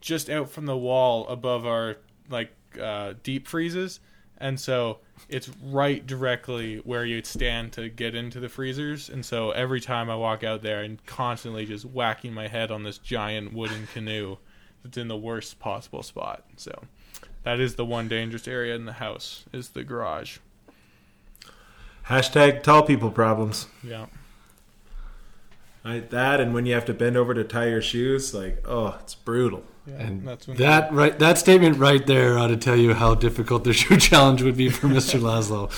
just 0.00 0.28
out 0.28 0.50
from 0.50 0.66
the 0.66 0.76
wall 0.76 1.26
above 1.28 1.64
our 1.64 1.96
like 2.28 2.52
uh, 2.80 3.14
deep 3.22 3.48
freezes, 3.48 4.00
and 4.36 4.60
so 4.60 4.98
it's 5.30 5.48
right 5.62 6.06
directly 6.06 6.76
where 6.78 7.06
you'd 7.06 7.26
stand 7.26 7.72
to 7.72 7.88
get 7.88 8.14
into 8.14 8.38
the 8.38 8.48
freezers. 8.48 9.08
And 9.08 9.24
so 9.24 9.52
every 9.52 9.80
time 9.80 10.10
I 10.10 10.16
walk 10.16 10.44
out 10.44 10.62
there, 10.62 10.80
I'm 10.80 10.98
constantly 11.06 11.64
just 11.64 11.86
whacking 11.86 12.34
my 12.34 12.48
head 12.48 12.70
on 12.70 12.82
this 12.82 12.98
giant 12.98 13.54
wooden 13.54 13.86
canoe 13.86 14.36
that's 14.82 14.98
in 14.98 15.08
the 15.08 15.16
worst 15.16 15.58
possible 15.58 16.02
spot. 16.02 16.44
So. 16.56 16.72
That 17.44 17.58
is 17.58 17.74
the 17.74 17.84
one 17.84 18.08
dangerous 18.08 18.46
area 18.46 18.74
in 18.74 18.84
the 18.84 18.94
house 18.94 19.44
is 19.52 19.70
the 19.70 19.82
garage. 19.84 20.38
Hashtag 22.06 22.62
tall 22.62 22.82
people 22.82 23.10
problems. 23.10 23.66
Yeah. 23.82 24.06
I, 25.84 26.00
that 26.00 26.40
and 26.40 26.54
when 26.54 26.66
you 26.66 26.74
have 26.74 26.84
to 26.86 26.94
bend 26.94 27.16
over 27.16 27.34
to 27.34 27.42
tie 27.42 27.68
your 27.68 27.82
shoes, 27.82 28.32
like 28.32 28.62
oh, 28.66 28.98
it's 29.00 29.14
brutal. 29.14 29.64
yeah 29.86 29.94
And 29.94 30.26
that's 30.26 30.46
when 30.46 30.56
that 30.58 30.92
right, 30.92 31.18
that 31.18 31.38
statement 31.38 31.78
right 31.78 32.06
there 32.06 32.38
ought 32.38 32.48
to 32.48 32.56
tell 32.56 32.76
you 32.76 32.94
how 32.94 33.14
difficult 33.14 33.64
the 33.64 33.72
shoe 33.72 33.96
challenge 33.96 34.42
would 34.42 34.56
be 34.56 34.68
for 34.68 34.86
Mr. 34.86 35.20
Laszlo, 35.20 35.70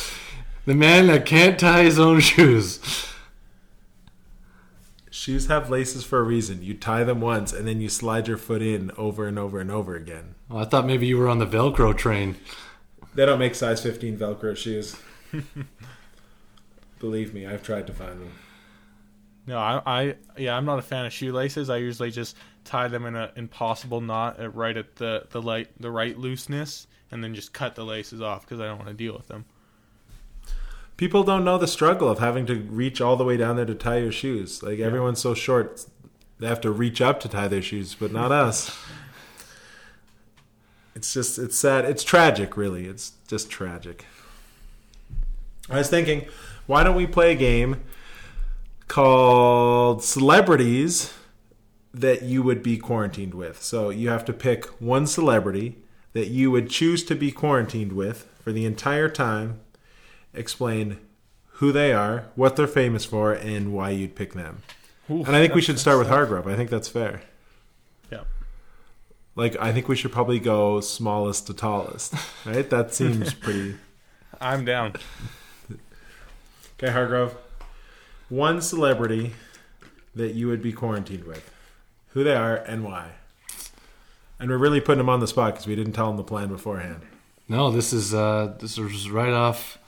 the 0.67 0.75
man 0.75 1.07
that 1.07 1.25
can't 1.25 1.59
tie 1.59 1.85
his 1.85 1.99
own 1.99 2.21
shoes. 2.21 2.81
Shoes 5.15 5.47
have 5.47 5.71
laces 5.71 6.03
for 6.03 6.19
a 6.19 6.25
reason. 6.25 6.65
You 6.65 6.75
tie 6.75 7.05
them 7.05 7.21
once 7.21 7.53
and 7.53 7.69
then 7.69 7.81
you 7.81 7.89
slide 7.89 8.27
your 8.27 8.37
foot 8.37 8.61
in 8.61 8.91
over 8.97 9.29
and 9.29 9.39
over 9.39 9.61
and 9.61 9.71
over 9.71 9.95
again. 9.95 10.35
Well, 10.49 10.59
I 10.59 10.65
thought 10.65 10.87
maybe 10.87 11.07
you 11.07 11.17
were 11.19 11.29
on 11.29 11.39
the 11.39 11.47
Velcro 11.47 11.97
train. 11.97 12.35
They 13.15 13.25
don't 13.25 13.39
make 13.39 13.55
size 13.55 13.81
15 13.81 14.19
Velcro 14.19 14.57
shoes. 14.57 14.97
Believe 16.99 17.33
me, 17.33 17.47
I've 17.47 17.63
tried 17.63 17.87
to 17.87 17.93
find 17.93 18.21
them. 18.21 18.33
No, 19.47 19.57
I, 19.57 19.83
I 19.87 20.15
yeah, 20.37 20.57
I'm 20.57 20.65
not 20.65 20.81
a 20.81 20.83
fan 20.83 21.07
of 21.07 21.13
shoelaces. 21.13 21.71
I 21.71 21.77
usually 21.77 22.11
just 22.11 22.37
tie 22.65 22.89
them 22.89 23.07
in 23.07 23.15
an 23.15 23.31
impossible 23.37 24.01
knot 24.01 24.41
at 24.41 24.53
right 24.57 24.77
at 24.77 24.97
the 24.97 25.29
the 25.31 25.41
light 25.41 25.69
the 25.79 25.93
right 25.93 26.19
looseness, 26.19 26.89
and 27.13 27.23
then 27.23 27.37
just 27.37 27.53
cut 27.53 27.77
the 27.77 27.85
laces 27.85 28.21
off 28.21 28.41
because 28.41 28.59
I 28.59 28.67
don't 28.67 28.79
want 28.79 28.89
to 28.89 28.95
deal 28.95 29.15
with 29.15 29.29
them. 29.29 29.45
People 30.97 31.25
don't 31.25 31.45
know 31.45 31.59
the 31.59 31.67
struggle 31.67 32.09
of 32.09 32.21
having 32.21 32.47
to 32.47 32.55
reach 32.55 33.01
all 33.01 33.17
the 33.17 33.25
way 33.25 33.37
down 33.37 33.57
there 33.57 33.65
to 33.65 33.75
tie 33.75 33.99
your 33.99 34.13
shoes. 34.13 34.63
Like 34.63 34.79
everyone's 34.79 35.21
so 35.21 35.35
short, 35.35 35.85
they 36.39 36.47
have 36.47 36.61
to 36.61 36.71
reach 36.71 37.01
up 37.01 37.19
to 37.21 37.29
tie 37.29 37.49
their 37.49 37.63
shoes, 37.63 37.97
but 37.97 38.13
not 38.13 38.31
us. 38.31 38.77
It's 40.95 41.13
just 41.13 41.39
it's 41.39 41.59
sad. 41.59 41.85
It's 41.85 42.05
tragic, 42.05 42.57
really. 42.57 42.87
It's 42.87 43.13
just 43.27 43.51
tragic. 43.51 44.07
I 45.69 45.79
was 45.79 45.91
thinking, 45.91 46.27
why 46.67 46.85
don't 46.85 46.95
we 46.95 47.07
play 47.07 47.33
a 47.33 47.37
game 47.37 47.83
called 48.87 50.05
Celebrities 50.05 51.13
that 51.93 52.23
you 52.23 52.43
would 52.43 52.63
be 52.63 52.79
quarantined 52.79 53.35
with? 53.35 53.61
So 53.63 53.91
you 53.91 54.11
have 54.11 54.25
to 54.27 54.33
pick 54.33 54.67
one 54.81 55.07
celebrity 55.07 55.79
that 56.13 56.29
you 56.29 56.51
would 56.53 56.71
choose 56.71 57.03
to 57.05 57.17
be 57.17 57.33
quarantined 57.33 57.93
with 57.93 58.29
for 58.41 58.53
the 58.53 58.65
entire 58.65 59.09
time 59.09 59.61
explain 60.35 60.99
who 61.59 61.73
they 61.73 61.93
are, 61.93 62.27
what 62.35 62.57
they're 62.57 62.67
famous 62.67 63.05
for, 63.05 63.33
and 63.33 63.73
why 63.73 63.91
you'd 63.91 64.15
pick 64.15 64.33
them. 64.35 64.63
Ooh, 65.11 65.25
And 65.25 65.37
I 65.37 65.41
think 65.41 65.55
we 65.55 65.61
should 65.61 65.79
start 65.79 65.99
with 65.99 66.09
Hargrove. 66.09 66.47
I 66.47 66.57
think 66.57 66.71
that's 66.71 66.89
fair. 66.89 67.23
Yeah. 68.11 68.25
Like 69.37 69.57
I 69.61 69.73
think 69.73 69.89
we 69.89 69.97
should 69.97 70.13
probably 70.13 70.39
go 70.41 70.81
smallest 70.81 71.47
to 71.49 71.55
tallest. 71.55 72.15
Right? 72.47 72.69
That 72.69 72.93
seems 72.95 73.33
pretty 73.35 73.77
I'm 74.41 74.65
down. 74.65 74.95
Okay, 76.79 76.93
Hargrove. 76.93 77.37
One 78.29 78.61
celebrity 78.61 79.33
that 80.15 80.35
you 80.35 80.49
would 80.49 80.63
be 80.63 80.73
quarantined 80.73 81.25
with. 81.25 81.51
Who 82.11 82.25
they 82.25 82.35
are 82.35 82.57
and 82.57 82.85
why. 82.85 83.13
And 84.39 84.51
we're 84.51 84.59
really 84.59 84.81
putting 84.81 84.99
them 84.99 85.09
on 85.09 85.21
the 85.21 85.27
spot 85.27 85.55
because 85.55 85.67
we 85.67 85.75
didn't 85.77 85.93
tell 85.93 86.09
them 86.09 86.17
the 86.17 86.25
plan 86.25 86.49
beforehand. 86.49 87.03
No, 87.49 87.71
this 87.71 87.93
is 87.93 88.13
uh, 88.15 88.55
this 88.59 88.79
is 88.79 89.11
right 89.11 89.33
off 89.33 89.79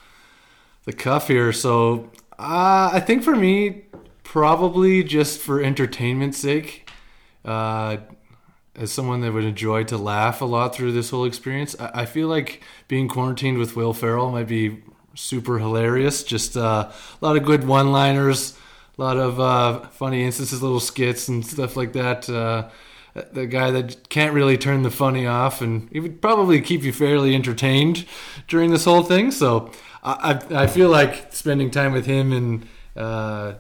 the 0.86 0.92
cuff 0.94 1.28
here. 1.28 1.52
So 1.52 2.10
uh, 2.38 2.90
I 2.92 3.00
think 3.00 3.22
for 3.22 3.36
me, 3.36 3.82
probably 4.22 5.04
just 5.04 5.38
for 5.40 5.62
entertainment's 5.62 6.38
sake, 6.38 6.90
uh, 7.44 7.98
as 8.74 8.92
someone 8.92 9.20
that 9.20 9.32
would 9.32 9.44
enjoy 9.44 9.84
to 9.84 9.96
laugh 9.96 10.40
a 10.40 10.44
lot 10.44 10.74
through 10.74 10.92
this 10.92 11.10
whole 11.10 11.24
experience, 11.24 11.76
I, 11.78 12.02
I 12.02 12.06
feel 12.06 12.28
like 12.28 12.62
being 12.88 13.08
quarantined 13.08 13.58
with 13.58 13.76
Will 13.76 13.92
Ferrell 13.92 14.30
might 14.30 14.48
be 14.48 14.82
super 15.14 15.58
hilarious. 15.58 16.22
Just 16.22 16.56
uh, 16.56 16.90
a 16.90 17.24
lot 17.24 17.36
of 17.36 17.44
good 17.44 17.64
one-liners, 17.64 18.56
a 18.98 19.02
lot 19.02 19.16
of 19.16 19.40
uh, 19.40 19.88
funny 19.88 20.24
instances, 20.24 20.62
little 20.62 20.80
skits 20.80 21.28
and 21.28 21.44
stuff 21.44 21.76
like 21.76 21.92
that. 21.94 22.28
The 23.32 23.46
guy 23.46 23.70
that 23.70 24.08
can't 24.08 24.34
really 24.34 24.58
turn 24.58 24.82
the 24.82 24.90
funny 24.90 25.26
off, 25.26 25.60
and 25.62 25.88
he 25.90 26.00
would 26.00 26.20
probably 26.20 26.60
keep 26.60 26.82
you 26.82 26.92
fairly 26.92 27.34
entertained 27.34 28.04
during 28.48 28.70
this 28.70 28.84
whole 28.84 29.02
thing. 29.02 29.30
So 29.30 29.70
I, 30.02 30.40
I, 30.50 30.62
I 30.62 30.66
feel 30.66 30.88
like 30.90 31.32
spending 31.32 31.70
time 31.70 31.92
with 31.92 32.06
him 32.06 32.32
and 32.32 32.66
uh, 32.96 33.54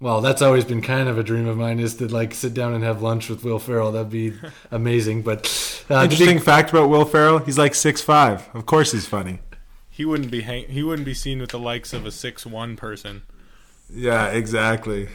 well, 0.00 0.20
that's 0.20 0.42
always 0.42 0.64
been 0.64 0.82
kind 0.82 1.08
of 1.08 1.16
a 1.18 1.22
dream 1.22 1.46
of 1.46 1.56
mine 1.56 1.78
is 1.80 1.96
to 1.96 2.08
like 2.08 2.34
sit 2.34 2.52
down 2.52 2.74
and 2.74 2.84
have 2.84 3.00
lunch 3.00 3.30
with 3.30 3.42
Will 3.44 3.58
Ferrell. 3.58 3.92
That'd 3.92 4.10
be 4.10 4.34
amazing. 4.70 5.22
But 5.22 5.46
uh, 5.88 6.02
to 6.02 6.08
be- 6.08 6.14
Interesting 6.14 6.38
fact 6.40 6.70
about 6.70 6.88
Will 6.90 7.04
Ferrell, 7.04 7.38
he's 7.38 7.56
like 7.58 7.74
six 7.74 8.02
five. 8.02 8.48
Of 8.54 8.66
course 8.66 8.92
he's 8.92 9.06
funny. 9.06 9.40
He 9.88 10.04
wouldn't 10.04 10.30
be 10.30 10.42
hang- 10.42 10.68
he 10.68 10.82
wouldn't 10.82 11.06
be 11.06 11.14
seen 11.14 11.40
with 11.40 11.50
the 11.50 11.58
likes 11.58 11.92
of 11.92 12.04
a 12.04 12.10
six 12.10 12.44
one 12.44 12.76
person. 12.76 13.22
Yeah, 13.88 14.28
exactly. 14.28 15.08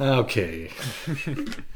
okay. 0.00 0.70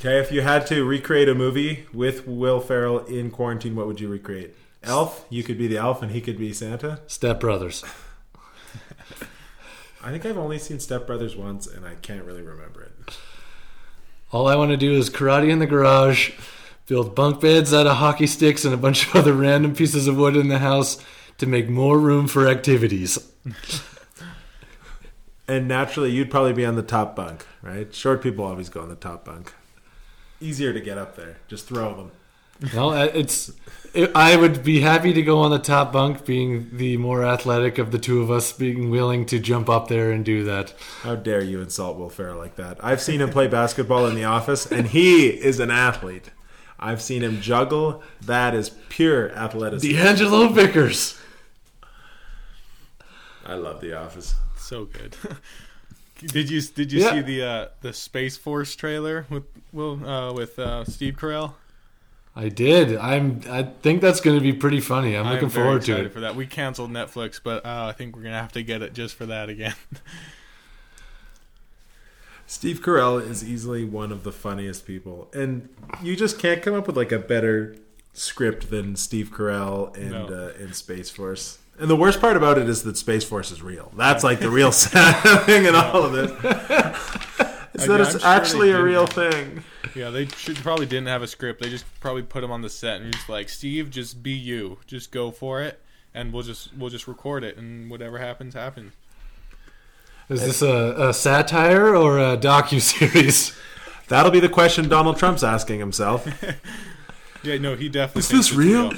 Okay, 0.00 0.18
if 0.18 0.32
you 0.32 0.40
had 0.40 0.66
to 0.68 0.82
recreate 0.82 1.28
a 1.28 1.34
movie 1.34 1.84
with 1.92 2.26
Will 2.26 2.58
Ferrell 2.58 3.00
in 3.00 3.30
quarantine, 3.30 3.76
what 3.76 3.86
would 3.86 4.00
you 4.00 4.08
recreate? 4.08 4.56
Elf? 4.82 5.26
You 5.28 5.42
could 5.42 5.58
be 5.58 5.66
the 5.66 5.76
elf 5.76 6.00
and 6.02 6.10
he 6.10 6.22
could 6.22 6.38
be 6.38 6.54
Santa? 6.54 7.00
Step 7.06 7.38
Brothers. 7.38 7.84
I 10.02 10.10
think 10.10 10.24
I've 10.24 10.38
only 10.38 10.58
seen 10.58 10.80
Step 10.80 11.06
Brothers 11.06 11.36
once 11.36 11.66
and 11.66 11.84
I 11.84 11.96
can't 11.96 12.24
really 12.24 12.40
remember 12.40 12.82
it. 12.82 13.18
All 14.32 14.48
I 14.48 14.56
want 14.56 14.70
to 14.70 14.78
do 14.78 14.94
is 14.94 15.10
karate 15.10 15.50
in 15.50 15.58
the 15.58 15.66
garage, 15.66 16.30
build 16.86 17.14
bunk 17.14 17.42
beds 17.42 17.74
out 17.74 17.86
of 17.86 17.98
hockey 17.98 18.26
sticks 18.26 18.64
and 18.64 18.72
a 18.72 18.78
bunch 18.78 19.06
of 19.06 19.16
other 19.16 19.34
random 19.34 19.74
pieces 19.74 20.08
of 20.08 20.16
wood 20.16 20.34
in 20.34 20.48
the 20.48 20.60
house 20.60 20.96
to 21.36 21.46
make 21.46 21.68
more 21.68 21.98
room 21.98 22.26
for 22.26 22.48
activities. 22.48 23.18
And 25.46 25.66
naturally, 25.66 26.12
you'd 26.12 26.30
probably 26.30 26.52
be 26.52 26.64
on 26.64 26.76
the 26.76 26.82
top 26.84 27.16
bunk, 27.16 27.44
right? 27.60 27.92
Short 27.92 28.22
people 28.22 28.44
always 28.44 28.68
go 28.68 28.82
on 28.82 28.88
the 28.88 28.94
top 28.94 29.24
bunk. 29.24 29.52
Easier 30.40 30.72
to 30.72 30.80
get 30.80 30.98
up 30.98 31.16
there. 31.16 31.36
Just 31.48 31.66
throw 31.66 31.94
them. 31.94 32.12
No, 32.74 32.90
uh, 32.90 33.10
it's. 33.14 33.52
It, 33.92 34.12
I 34.14 34.36
would 34.36 34.62
be 34.62 34.80
happy 34.80 35.12
to 35.12 35.22
go 35.22 35.40
on 35.40 35.50
the 35.50 35.58
top 35.58 35.92
bunk, 35.92 36.24
being 36.24 36.76
the 36.76 36.96
more 36.98 37.24
athletic 37.24 37.78
of 37.78 37.90
the 37.90 37.98
two 37.98 38.22
of 38.22 38.30
us, 38.30 38.52
being 38.52 38.88
willing 38.90 39.26
to 39.26 39.40
jump 39.40 39.68
up 39.68 39.88
there 39.88 40.12
and 40.12 40.24
do 40.24 40.44
that. 40.44 40.74
How 41.02 41.16
dare 41.16 41.42
you 41.42 41.60
insult 41.60 41.98
Will 41.98 42.10
Ferrell 42.10 42.38
like 42.38 42.56
that? 42.56 42.82
I've 42.84 43.00
seen 43.00 43.20
him 43.20 43.30
play 43.30 43.48
basketball 43.48 44.06
in 44.06 44.14
the 44.14 44.24
office, 44.24 44.70
and 44.70 44.88
he 44.88 45.28
is 45.28 45.58
an 45.58 45.70
athlete. 45.70 46.30
I've 46.78 47.02
seen 47.02 47.22
him 47.22 47.40
juggle. 47.40 48.02
That 48.22 48.54
is 48.54 48.70
pure 48.88 49.30
athleticism. 49.32 49.92
D'Angelo 49.92 50.48
Vickers. 50.48 51.18
I 53.44 53.54
love 53.54 53.80
The 53.80 53.94
Office. 53.94 54.34
So 54.56 54.84
good. 54.84 55.16
did 56.26 56.50
you 56.50 56.60
did 56.60 56.92
you 56.92 57.00
Yeah. 57.00 57.10
see 57.12 57.20
the 57.20 57.42
uh, 57.42 57.68
the 57.80 57.92
Space 57.92 58.36
Force 58.36 58.76
trailer 58.76 59.26
with 59.30 59.44
Will 59.72 60.04
uh, 60.06 60.32
with 60.32 60.58
uh, 60.58 60.84
Steve 60.84 61.16
Carell? 61.16 61.54
I 62.36 62.48
did. 62.48 62.96
I'm. 62.96 63.40
I 63.50 63.64
think 63.64 64.00
that's 64.00 64.20
going 64.20 64.36
to 64.38 64.42
be 64.42 64.52
pretty 64.52 64.80
funny. 64.80 65.16
I'm 65.16 65.26
looking 65.26 65.44
I'm 65.44 65.50
very 65.50 65.66
forward 65.66 65.82
to 65.82 66.04
it. 66.04 66.12
for 66.12 66.20
that. 66.20 66.36
We 66.36 66.46
canceled 66.46 66.90
Netflix, 66.92 67.40
but 67.42 67.66
uh, 67.66 67.86
I 67.88 67.92
think 67.92 68.14
we're 68.16 68.22
gonna 68.22 68.40
have 68.40 68.52
to 68.52 68.62
get 68.62 68.82
it 68.82 68.92
just 68.94 69.16
for 69.16 69.26
that 69.26 69.48
again. 69.48 69.74
Steve 72.46 72.80
Carell 72.82 73.20
is 73.20 73.44
easily 73.44 73.84
one 73.84 74.10
of 74.10 74.24
the 74.24 74.32
funniest 74.32 74.86
people, 74.86 75.28
and 75.32 75.68
you 76.02 76.16
just 76.16 76.38
can't 76.38 76.62
come 76.62 76.74
up 76.74 76.86
with 76.86 76.96
like 76.96 77.12
a 77.12 77.18
better 77.18 77.76
script 78.12 78.70
than 78.70 78.96
Steve 78.96 79.30
Carell 79.32 79.96
and 79.96 80.10
No. 80.10 80.26
uh, 80.26 80.52
in 80.62 80.72
Space 80.72 81.10
Force. 81.10 81.58
And 81.80 81.88
the 81.88 81.96
worst 81.96 82.20
part 82.20 82.36
about 82.36 82.58
it 82.58 82.68
is 82.68 82.82
that 82.82 82.96
Space 82.98 83.24
Force 83.24 83.50
is 83.50 83.62
real. 83.62 83.90
That's 83.96 84.22
like 84.22 84.38
the 84.40 84.50
real 84.50 84.70
sad 84.70 85.14
thing 85.46 85.64
in 85.64 85.74
all 85.74 86.04
of 86.04 86.12
this. 86.12 86.30
It's 87.72 87.84
I- 87.84 87.86
that 87.86 88.00
I'm 88.00 88.06
it's 88.14 88.20
sure 88.20 88.28
actually 88.28 88.68
a 88.70 88.72
didn't. 88.72 88.84
real 88.86 89.06
thing. 89.06 89.62
yeah, 89.94 90.10
they 90.10 90.26
should 90.26 90.56
probably 90.56 90.86
didn't 90.86 91.06
have 91.06 91.22
a 91.22 91.26
script. 91.28 91.62
They 91.62 91.70
just 91.70 91.84
probably 92.00 92.22
put 92.22 92.42
him 92.44 92.50
on 92.50 92.62
the 92.62 92.68
set 92.68 93.00
and 93.00 93.12
just 93.12 93.28
like 93.28 93.48
Steve, 93.48 93.90
just 93.90 94.22
be 94.24 94.32
you, 94.32 94.78
just 94.88 95.12
go 95.12 95.30
for 95.30 95.62
it, 95.62 95.80
and 96.12 96.32
we'll 96.32 96.42
just 96.42 96.74
we'll 96.76 96.90
just 96.90 97.06
record 97.06 97.44
it, 97.44 97.56
and 97.56 97.88
whatever 97.88 98.18
happens, 98.18 98.54
happens. 98.54 98.92
Is 100.28 100.42
this 100.44 100.62
a, 100.62 101.08
a 101.10 101.14
satire 101.14 101.94
or 101.96 102.18
a 102.18 102.36
docu 102.36 102.80
series? 102.80 103.56
That'll 104.08 104.32
be 104.32 104.40
the 104.40 104.48
question 104.48 104.88
Donald 104.88 105.16
Trump's 105.16 105.44
asking 105.44 105.78
himself. 105.78 106.26
Yeah, 107.44 107.56
no, 107.58 107.76
he 107.76 107.88
definitely. 107.88 108.20
Is 108.20 108.28
this 108.28 108.48
it's 108.48 108.52
real? 108.54 108.92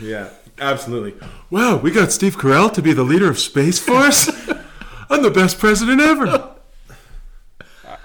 yeah, 0.00 0.28
absolutely. 0.58 1.14
Wow, 1.50 1.76
we 1.76 1.90
got 1.90 2.12
Steve 2.12 2.36
Carell 2.36 2.72
to 2.74 2.82
be 2.82 2.92
the 2.92 3.02
leader 3.02 3.28
of 3.30 3.38
Space 3.38 3.78
Force. 3.78 4.28
I'm 5.10 5.22
the 5.22 5.30
best 5.30 5.58
president 5.58 6.00
ever. 6.00 6.26
I- 6.26 6.50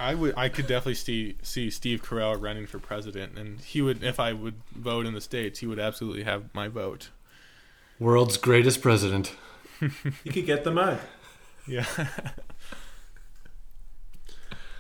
I 0.02 0.14
would, 0.16 0.34
I 0.38 0.48
could 0.48 0.66
definitely 0.66 0.96
see 0.96 1.36
see 1.42 1.70
Steve 1.70 2.02
Carell 2.02 2.42
running 2.42 2.66
for 2.68 2.80
president, 2.80 3.38
and 3.38 3.60
he 3.60 3.82
would, 3.82 4.02
if 4.02 4.18
I 4.18 4.32
would 4.32 4.54
vote 4.74 5.06
in 5.06 5.14
the 5.14 5.20
states, 5.20 5.60
he 5.60 5.68
would 5.68 5.78
absolutely 5.80 6.24
have 6.24 6.46
my 6.54 6.70
vote. 6.70 7.10
World's 8.00 8.38
greatest 8.38 8.82
president. 8.82 9.36
You 9.82 10.32
could 10.32 10.46
get 10.46 10.64
the 10.64 10.72
mug. 10.72 11.00
Yeah. 11.68 11.84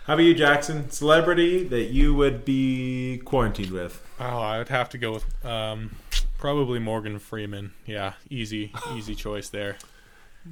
How 0.06 0.14
about 0.16 0.24
you, 0.24 0.34
Jackson? 0.34 0.90
Celebrity 0.90 1.64
that 1.66 1.86
you 1.92 2.14
would 2.16 2.44
be 2.44 3.22
quarantined 3.26 3.72
with? 3.72 4.02
Oh, 4.20 4.40
I 4.40 4.58
would 4.58 4.70
have 4.70 4.90
to 4.90 4.98
go 4.98 5.14
with 5.14 5.46
um, 5.46 5.96
probably 6.40 6.80
Morgan 6.80 7.20
Freeman. 7.20 7.74
Yeah, 7.86 8.14
easy, 8.30 8.72
easy 8.96 9.14
choice 9.14 9.50
there. 9.50 9.78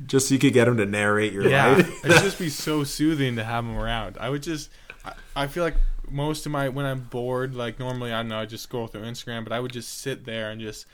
Just 0.06 0.27
so 0.27 0.34
you 0.36 0.39
could 0.39 0.53
get 0.53 0.67
him 0.67 0.77
to 0.77 0.86
narrate 0.86 1.34
your 1.34 1.48
Yeah, 1.50 1.67
life. 1.74 1.88
it'd 2.06 2.22
just 2.22 2.38
be 2.38 2.50
so 2.50 2.84
soothing 2.84 3.36
to 3.38 3.44
have 3.44 3.63
him 3.63 3.75
around. 3.77 4.17
I 4.20 4.29
would 4.29 4.44
just, 4.44 4.70
I, 5.06 5.13
I 5.36 5.48
feel 5.48 5.63
like 5.63 5.75
most 6.10 6.46
of 6.46 6.51
my 6.51 6.70
when 6.70 6.86
I'm 6.86 7.01
bored, 7.01 7.56
like 7.56 7.79
normally 7.79 8.12
I 8.12 8.20
don't 8.20 8.27
know, 8.27 8.39
I 8.39 8.46
just 8.46 8.63
scroll 8.63 8.88
through 8.88 9.01
Instagram, 9.03 9.44
but 9.44 9.53
I 9.53 9.60
would 9.60 9.72
just 9.72 10.00
sit 10.00 10.25
there 10.25 10.51
and 10.51 10.62
just, 10.62 10.86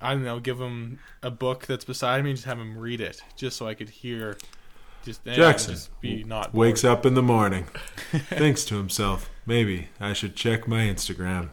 I 0.00 0.12
don't 0.12 0.24
know, 0.24 0.38
give 0.40 0.60
him 0.60 1.00
a 1.22 1.30
book 1.30 1.66
that's 1.66 1.84
beside 1.84 2.22
me, 2.24 2.30
and 2.30 2.36
just 2.36 2.46
have 2.46 2.58
him 2.58 2.78
read 2.78 3.00
it, 3.00 3.20
just 3.36 3.56
so 3.56 3.66
I 3.66 3.74
could 3.74 3.90
hear. 3.90 4.38
Just, 5.04 5.24
Jackson 5.24 5.74
just 5.74 6.00
be 6.00 6.24
not 6.24 6.52
Wakes 6.52 6.82
bored. 6.82 6.98
up 6.98 7.06
in 7.06 7.14
the 7.14 7.22
morning, 7.22 7.68
thinks 8.10 8.64
to 8.66 8.76
himself, 8.76 9.30
maybe 9.46 9.88
I 10.00 10.12
should 10.12 10.34
check 10.34 10.66
my 10.66 10.80
Instagram. 10.80 11.50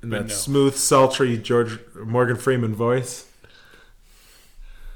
And 0.00 0.12
that 0.12 0.28
no. 0.28 0.34
smooth, 0.34 0.76
sultry 0.76 1.36
George 1.36 1.78
Morgan 1.96 2.36
Freeman 2.36 2.74
voice. 2.74 3.28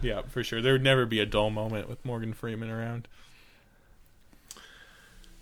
Yeah, 0.00 0.22
for 0.22 0.44
sure. 0.44 0.60
There 0.60 0.72
would 0.72 0.82
never 0.82 1.06
be 1.06 1.20
a 1.20 1.26
dull 1.26 1.50
moment 1.50 1.88
with 1.88 2.04
Morgan 2.04 2.32
Freeman 2.32 2.70
around. 2.70 3.08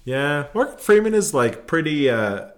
Yeah, 0.04 0.46
Morgan 0.54 0.78
Freeman 0.78 1.14
is 1.14 1.34
like 1.34 1.66
pretty 1.66 2.08
uh 2.08 2.48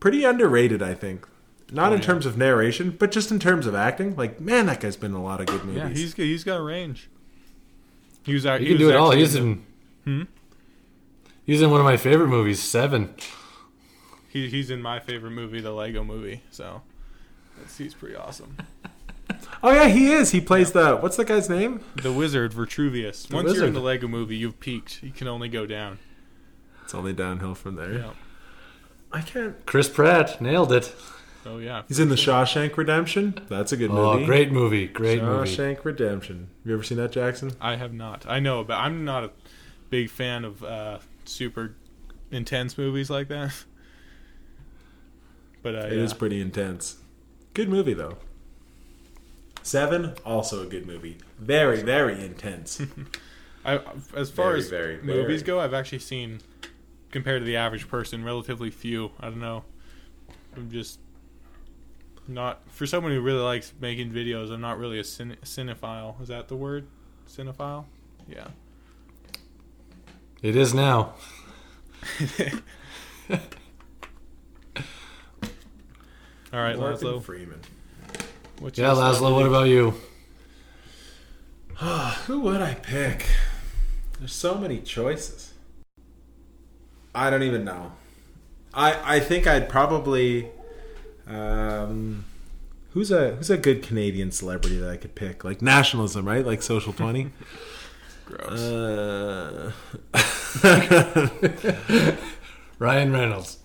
pretty 0.00 0.24
underrated, 0.24 0.82
I 0.82 0.94
think. 0.94 1.26
Not 1.72 1.92
in 1.92 1.98
yeah. 1.98 2.04
terms 2.04 2.26
of 2.26 2.38
narration, 2.38 2.90
but 2.90 3.10
just 3.10 3.30
in 3.30 3.40
terms 3.40 3.66
of 3.66 3.74
acting. 3.74 4.14
Like, 4.14 4.40
man, 4.40 4.66
that 4.66 4.80
guy's 4.80 4.96
been 4.96 5.10
in 5.10 5.16
a 5.16 5.22
lot 5.22 5.40
of 5.40 5.46
good 5.46 5.64
movies. 5.64 5.82
Yeah, 5.82 5.88
he's 5.88 6.14
he's 6.14 6.44
got 6.44 6.58
range. 6.58 7.10
He 8.24 8.34
was 8.34 8.46
out. 8.46 8.60
He 8.60 8.66
he 8.66 8.72
can 8.72 8.78
do 8.78 8.90
it 8.90 8.96
all. 8.96 9.10
He's 9.10 9.34
in. 9.34 9.64
Hmm? 10.04 10.22
He's 11.44 11.62
in 11.62 11.70
one 11.70 11.80
of 11.80 11.84
my 11.84 11.96
favorite 11.96 12.28
movies, 12.28 12.62
Seven. 12.62 13.14
He, 14.36 14.50
he's 14.50 14.70
in 14.70 14.82
my 14.82 15.00
favorite 15.00 15.30
movie, 15.30 15.60
the 15.60 15.72
Lego 15.72 16.04
Movie. 16.04 16.42
So, 16.50 16.82
that's, 17.58 17.78
he's 17.78 17.94
pretty 17.94 18.16
awesome. 18.16 18.56
Oh 19.62 19.72
yeah, 19.72 19.88
he 19.88 20.12
is. 20.12 20.30
He 20.30 20.40
plays 20.40 20.70
the 20.70 20.96
what's 20.98 21.16
the 21.16 21.24
guy's 21.24 21.48
name? 21.50 21.80
The 22.00 22.12
Wizard, 22.12 22.52
Vitruvius. 22.52 23.28
Once 23.28 23.54
you're 23.54 23.66
in 23.66 23.72
the 23.74 23.80
Lego 23.80 24.06
Movie, 24.06 24.36
you've 24.36 24.60
peaked. 24.60 25.02
You 25.02 25.10
can 25.10 25.26
only 25.26 25.48
go 25.48 25.66
down. 25.66 25.98
It's 26.84 26.94
only 26.94 27.12
downhill 27.12 27.56
from 27.56 27.74
there. 27.74 27.92
Yeah. 27.92 28.10
I 29.12 29.22
can't. 29.22 29.66
Chris 29.66 29.88
Pratt 29.88 30.40
nailed 30.40 30.70
it. 30.72 30.94
Oh 31.44 31.58
yeah. 31.58 31.82
He's 31.88 31.98
in 31.98 32.08
the 32.08 32.14
Shawshank 32.14 32.76
Redemption. 32.76 33.40
That's 33.48 33.72
a 33.72 33.76
good 33.76 33.90
Oh, 33.90 34.12
movie. 34.14 34.26
great 34.26 34.52
movie. 34.52 34.86
Great 34.86 35.20
movie. 35.22 35.48
Shawshank 35.50 35.84
Redemption. 35.84 36.48
Have 36.62 36.66
You 36.68 36.74
ever 36.74 36.82
seen 36.84 36.98
that, 36.98 37.10
Jackson? 37.10 37.52
I 37.60 37.74
have 37.76 37.92
not. 37.92 38.24
I 38.28 38.38
know, 38.38 38.62
but 38.62 38.74
I'm 38.74 39.04
not 39.04 39.24
a 39.24 39.30
big 39.90 40.08
fan 40.10 40.44
of 40.44 40.62
uh, 40.62 40.98
super 41.24 41.74
intense 42.30 42.78
movies 42.78 43.10
like 43.10 43.26
that. 43.28 43.64
But 45.66 45.74
uh, 45.74 45.78
It 45.88 45.94
yeah. 45.94 46.04
is 46.04 46.14
pretty 46.14 46.40
intense. 46.40 46.94
Good 47.52 47.68
movie 47.68 47.92
though. 47.92 48.18
Seven, 49.64 50.14
also 50.24 50.62
a 50.62 50.66
good 50.66 50.86
movie. 50.86 51.18
Very, 51.40 51.82
very 51.82 52.24
intense. 52.24 52.80
I, 53.64 53.80
as 54.14 54.30
far 54.30 54.50
Very, 54.50 54.58
as 54.60 54.68
very, 54.68 55.02
movies 55.02 55.42
very. 55.42 55.56
go, 55.56 55.58
I've 55.58 55.74
actually 55.74 55.98
seen, 55.98 56.40
compared 57.10 57.40
to 57.40 57.44
the 57.44 57.56
average 57.56 57.88
person, 57.88 58.22
relatively 58.22 58.70
few. 58.70 59.10
I 59.18 59.24
don't 59.24 59.40
know. 59.40 59.64
I'm 60.56 60.70
just 60.70 61.00
not 62.28 62.60
for 62.70 62.86
someone 62.86 63.10
who 63.10 63.20
really 63.20 63.40
likes 63.40 63.72
making 63.80 64.12
videos. 64.12 64.52
I'm 64.52 64.60
not 64.60 64.78
really 64.78 65.00
a 65.00 65.02
cine, 65.02 65.36
cinephile. 65.40 66.22
Is 66.22 66.28
that 66.28 66.46
the 66.46 66.54
word? 66.54 66.86
Cinephile? 67.28 67.86
Yeah. 68.28 68.46
It 70.42 70.54
is 70.54 70.72
now. 70.72 71.14
All 76.52 76.60
right, 76.60 76.76
Morgan 76.78 76.98
Laszlo. 76.98 77.22
Freeman. 77.22 77.60
What's 78.60 78.78
Yeah, 78.78 78.92
your 78.92 79.02
Laszlo. 79.02 79.34
What 79.34 79.46
about 79.46 79.68
you? 79.68 79.94
Who 82.26 82.40
would 82.40 82.60
I 82.62 82.74
pick? 82.74 83.26
There's 84.18 84.32
so 84.32 84.54
many 84.56 84.80
choices. 84.80 85.52
I 87.14 87.28
don't 87.30 87.42
even 87.42 87.64
know. 87.64 87.92
I 88.72 89.16
I 89.16 89.20
think 89.20 89.46
I'd 89.46 89.68
probably 89.68 90.48
um 91.26 92.24
who's 92.92 93.10
a 93.10 93.34
who's 93.36 93.50
a 93.50 93.56
good 93.58 93.82
Canadian 93.82 94.30
celebrity 94.30 94.78
that 94.78 94.90
I 94.90 94.96
could 94.96 95.14
pick? 95.14 95.44
Like 95.44 95.60
nationalism, 95.62 96.26
right? 96.26 96.44
Like 96.46 96.62
social 96.62 96.92
twenty. 96.92 97.30
gross? 98.26 98.60
uh, 98.60 99.72
Ryan 102.78 103.12
Reynolds. 103.12 103.58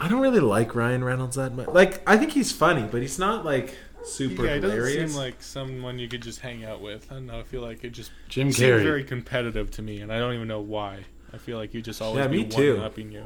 I 0.00 0.08
don't 0.08 0.20
really 0.20 0.40
like 0.40 0.74
Ryan 0.74 1.02
Reynolds 1.04 1.36
that 1.36 1.54
much. 1.54 1.68
Like 1.68 2.02
I 2.08 2.16
think 2.16 2.32
he's 2.32 2.52
funny, 2.52 2.86
but 2.90 3.00
he's 3.02 3.18
not 3.18 3.44
like 3.44 3.76
super 4.04 4.44
yeah, 4.46 4.52
it 4.54 4.60
doesn't 4.60 5.08
seem 5.10 5.16
like 5.16 5.42
someone 5.42 5.98
you 5.98 6.08
could 6.08 6.22
just 6.22 6.40
hang 6.40 6.64
out 6.64 6.80
with. 6.80 7.10
I 7.10 7.14
don't 7.14 7.26
know. 7.26 7.40
I 7.40 7.42
feel 7.42 7.62
like 7.62 7.82
it 7.84 7.90
just 7.90 8.10
Jim 8.28 8.52
seems 8.52 8.58
Carrey. 8.58 8.82
very 8.82 9.04
competitive 9.04 9.70
to 9.72 9.82
me, 9.82 10.00
and 10.00 10.12
I 10.12 10.18
don't 10.18 10.34
even 10.34 10.48
know 10.48 10.60
why. 10.60 11.00
I 11.32 11.38
feel 11.38 11.58
like 11.58 11.74
you 11.74 11.82
just 11.82 12.00
always 12.00 12.20
Yeah, 12.22 12.28
be 12.28 12.44
me 12.44 12.48
too. 12.48 12.78
upping 12.82 13.10
you. 13.12 13.24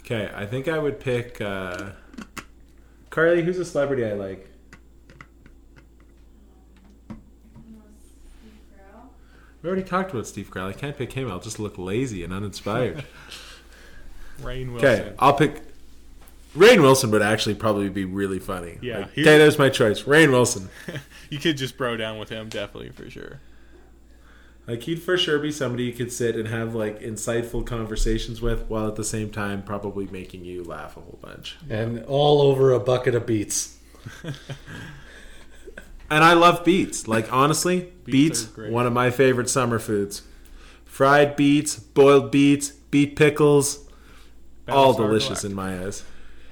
Okay, 0.00 0.30
I 0.34 0.44
think 0.46 0.68
I 0.68 0.78
would 0.78 1.00
pick 1.00 1.40
uh 1.40 1.90
Carly, 3.10 3.42
who's 3.42 3.58
a 3.58 3.64
celebrity 3.64 4.04
I 4.04 4.12
like? 4.14 4.50
Steve 7.06 8.52
Grau. 8.76 9.02
We 9.62 9.68
already 9.68 9.84
talked 9.84 10.10
about 10.12 10.26
Steve 10.26 10.50
Carell. 10.50 10.68
I 10.68 10.72
can't 10.72 10.96
pick 10.96 11.12
him. 11.12 11.30
I'll 11.30 11.40
just 11.40 11.58
look 11.58 11.78
lazy 11.78 12.22
and 12.24 12.32
uninspired. 12.32 13.04
Rainn 14.42 14.72
Wilson. 14.72 14.88
okay, 14.88 15.12
I'll 15.18 15.34
pick 15.34 15.62
Rainn 16.56 16.80
Wilson 16.82 17.10
would 17.10 17.22
actually 17.22 17.54
probably 17.56 17.88
be 17.88 18.04
really 18.04 18.38
funny. 18.38 18.78
Yeah, 18.82 18.98
Like, 19.00 19.12
he- 19.12 19.22
okay, 19.22 19.38
there's 19.38 19.58
my 19.58 19.68
choice. 19.68 20.02
Rainn 20.02 20.30
Wilson. 20.30 20.68
You 21.30 21.38
could 21.40 21.56
just 21.56 21.76
bro 21.76 21.96
down 21.96 22.18
with 22.18 22.28
him, 22.28 22.48
definitely 22.48 22.90
for 22.90 23.10
sure. 23.10 23.40
Like 24.68 24.82
he'd 24.82 25.02
for 25.02 25.16
sure 25.18 25.38
be 25.40 25.50
somebody 25.50 25.84
you 25.84 25.92
could 25.92 26.12
sit 26.12 26.36
and 26.36 26.46
have 26.46 26.74
like 26.74 27.00
insightful 27.00 27.66
conversations 27.66 28.40
with 28.40 28.66
while 28.68 28.86
at 28.86 28.94
the 28.94 29.02
same 29.04 29.30
time 29.30 29.62
probably 29.62 30.06
making 30.06 30.44
you 30.44 30.62
laugh 30.62 30.96
a 30.96 31.00
whole 31.00 31.18
bunch. 31.20 31.56
And 31.68 32.04
all 32.04 32.40
over 32.42 32.72
a 32.72 32.78
bucket 32.78 33.14
of 33.16 33.26
beets. 33.26 33.78
And 36.10 36.22
I 36.22 36.34
love 36.34 36.64
beets. 36.64 37.08
Like 37.08 37.32
honestly, 37.32 37.80
Beets 38.04 38.44
beets, 38.44 38.70
one 38.70 38.86
of 38.86 38.92
my 38.92 39.10
favorite 39.10 39.48
summer 39.48 39.78
foods. 39.78 40.22
Fried 40.84 41.34
beets, 41.36 41.76
boiled 41.76 42.30
beets, 42.30 42.68
beet 42.70 43.16
pickles, 43.16 43.83
all 44.68 44.94
delicious 44.94 45.40
Galactica. 45.42 45.44
in 45.44 45.54
my 45.54 45.84
eyes. 45.84 46.04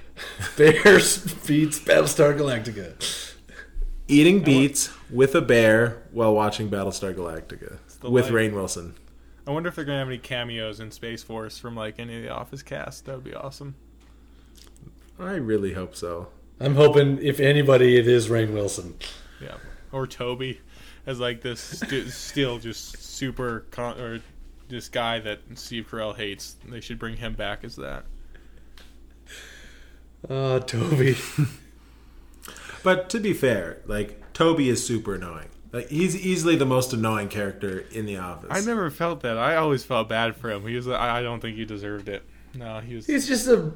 Bears 0.57 1.17
beats 1.45 1.79
Battlestar 1.79 2.37
Galactica. 2.37 3.33
Eating 4.07 4.43
beets 4.43 4.91
with 5.09 5.33
a 5.33 5.41
bear 5.41 6.03
while 6.11 6.33
watching 6.33 6.69
Battlestar 6.69 7.13
Galactica 7.15 7.77
with 8.03 8.25
life. 8.25 8.33
Rainn 8.33 8.53
Wilson. 8.53 8.95
I 9.47 9.51
wonder 9.51 9.69
if 9.69 9.75
they're 9.75 9.85
gonna 9.85 9.99
have 9.99 10.07
any 10.07 10.17
cameos 10.17 10.79
in 10.79 10.91
Space 10.91 11.23
Force 11.23 11.57
from 11.57 11.75
like 11.75 11.99
any 11.99 12.17
of 12.17 12.23
the 12.23 12.29
Office 12.29 12.61
cast. 12.61 13.05
That 13.05 13.15
would 13.15 13.23
be 13.23 13.33
awesome. 13.33 13.75
I 15.19 15.33
really 15.35 15.73
hope 15.73 15.95
so. 15.95 16.29
I'm 16.59 16.75
hoping, 16.75 17.19
if 17.21 17.39
anybody, 17.39 17.97
it 17.97 18.07
is 18.07 18.29
Rainn 18.29 18.53
Wilson. 18.53 18.95
Yeah, 19.41 19.57
or 19.91 20.07
Toby 20.07 20.61
as 21.05 21.19
like 21.19 21.41
this 21.41 21.59
st- 21.59 22.07
still 22.11 22.59
just 22.59 22.97
super 22.97 23.65
con- 23.71 23.99
or 23.99 24.21
this 24.69 24.89
guy 24.89 25.19
that 25.19 25.39
Steve 25.55 25.87
Carell 25.89 26.15
hates. 26.15 26.55
They 26.67 26.81
should 26.81 26.99
bring 26.99 27.17
him 27.17 27.33
back 27.33 27.63
as 27.63 27.75
that. 27.75 28.05
Oh, 30.29 30.59
Toby. 30.59 31.17
But 32.83 33.09
to 33.11 33.19
be 33.19 33.33
fair, 33.33 33.79
like 33.85 34.33
Toby 34.33 34.69
is 34.69 34.85
super 34.85 35.15
annoying. 35.15 35.49
Like 35.71 35.89
he's 35.89 36.15
easily 36.15 36.55
the 36.55 36.65
most 36.65 36.93
annoying 36.93 37.29
character 37.29 37.85
in 37.91 38.05
the 38.05 38.17
office. 38.17 38.49
I 38.51 38.61
never 38.61 38.91
felt 38.91 39.21
that. 39.21 39.37
I 39.37 39.55
always 39.55 39.83
felt 39.83 40.09
bad 40.09 40.35
for 40.35 40.51
him. 40.51 40.67
He 40.67 40.75
was. 40.75 40.87
I 40.87 41.19
I 41.19 41.21
don't 41.23 41.39
think 41.39 41.55
he 41.55 41.65
deserved 41.65 42.09
it. 42.09 42.23
No, 42.53 42.79
he 42.79 42.95
was. 42.95 43.07
He's 43.07 43.27
just 43.27 43.47
a 43.47 43.71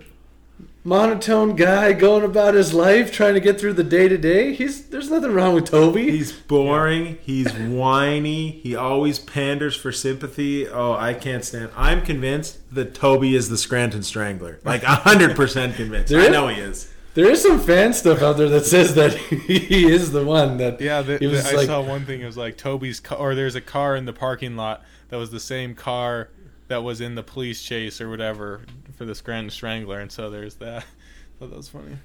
monotone 0.84 1.56
guy 1.56 1.92
going 1.94 2.24
about 2.24 2.54
his 2.54 2.74
life, 2.74 3.12
trying 3.12 3.34
to 3.34 3.40
get 3.40 3.60
through 3.60 3.74
the 3.74 3.84
day 3.84 4.08
to 4.08 4.18
day. 4.18 4.54
He's 4.54 4.86
there's 4.88 5.10
nothing 5.10 5.34
wrong 5.34 5.54
with 5.54 5.66
Toby. 5.66 6.12
He's 6.12 6.32
boring. 6.32 7.18
He's 7.22 7.52
whiny. 7.54 8.52
He 8.52 8.76
always 8.76 9.20
panders 9.20 9.76
for 9.76 9.92
sympathy. 9.92 10.68
Oh, 10.68 10.94
I 10.94 11.14
can't 11.14 11.44
stand. 11.44 11.72
I'm 11.76 12.02
convinced 12.04 12.60
that 12.74 12.94
Toby 12.96 13.36
is 13.36 13.50
the 13.50 13.58
Scranton 13.58 14.04
Strangler. 14.04 14.60
Like 14.64 14.84
hundred 14.84 15.36
percent 15.36 15.76
convinced. 15.76 16.10
There 16.10 16.22
I 16.22 16.26
is- 16.26 16.32
know 16.32 16.48
he 16.48 16.62
is. 16.62 16.94
there 17.16 17.30
is 17.30 17.42
some 17.42 17.60
fan 17.60 17.94
stuff 17.94 18.22
out 18.22 18.38
there 18.38 18.50
that 18.50 18.66
says 18.66 18.96
that 18.96 19.14
he 19.16 19.90
is 19.92 20.12
the 20.12 20.24
one 20.26 20.58
that. 20.58 20.80
Yeah, 20.80 21.02
the, 21.02 21.18
He 21.18 21.28
was 21.28 21.44
the- 21.44 21.50
I 21.50 21.54
like- 21.54 21.68
saw 21.68 21.82
one 21.82 22.06
thing. 22.06 22.22
It 22.22 22.26
was 22.26 22.38
like 22.38 22.58
Toby's 22.58 23.00
car, 23.00 23.18
or 23.18 23.36
there's 23.36 23.56
a 23.56 23.62
car 23.62 23.96
in 23.96 24.06
the 24.06 24.14
parking 24.14 24.56
lot 24.56 24.84
that 25.10 25.18
was 25.18 25.32
the 25.32 25.40
same 25.40 25.76
car 25.76 26.30
that 26.70 26.84
was 26.84 27.00
in 27.02 27.16
the 27.16 27.24
police 27.24 27.62
chase 27.64 28.02
or 28.02 28.10
whatever 28.10 28.62
for 28.98 29.06
this 29.06 29.20
Scranton 29.20 29.50
Strangler, 29.50 30.00
and 30.00 30.12
so 30.12 30.30
there's 30.30 30.56
that. 30.56 30.84
I 30.84 30.86
thought 31.40 31.50
that 31.52 31.58
was 31.58 31.70
funny. 31.70 31.98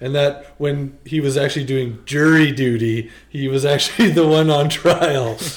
And 0.00 0.14
that 0.14 0.54
when 0.58 0.98
he 1.04 1.20
was 1.20 1.36
actually 1.36 1.64
doing 1.64 1.98
jury 2.04 2.52
duty, 2.52 3.10
he 3.28 3.48
was 3.48 3.64
actually 3.64 4.10
the 4.12 4.26
one 4.26 4.50
on 4.50 4.68
trial. 4.68 5.38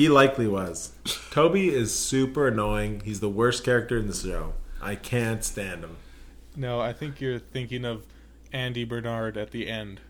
He 0.00 0.08
likely 0.08 0.48
was. 0.48 0.92
Toby 1.30 1.68
is 1.68 1.94
super 1.94 2.48
annoying. 2.48 3.02
He's 3.04 3.20
the 3.20 3.28
worst 3.28 3.64
character 3.64 3.98
in 3.98 4.06
the 4.06 4.14
show. 4.14 4.54
I 4.80 4.94
can't 4.94 5.44
stand 5.44 5.84
him. 5.84 5.98
No, 6.56 6.80
I 6.80 6.94
think 6.94 7.20
you're 7.20 7.38
thinking 7.38 7.84
of 7.84 8.06
Andy 8.50 8.84
Bernard 8.84 9.36
at 9.36 9.50
the 9.50 9.68
end, 9.68 10.00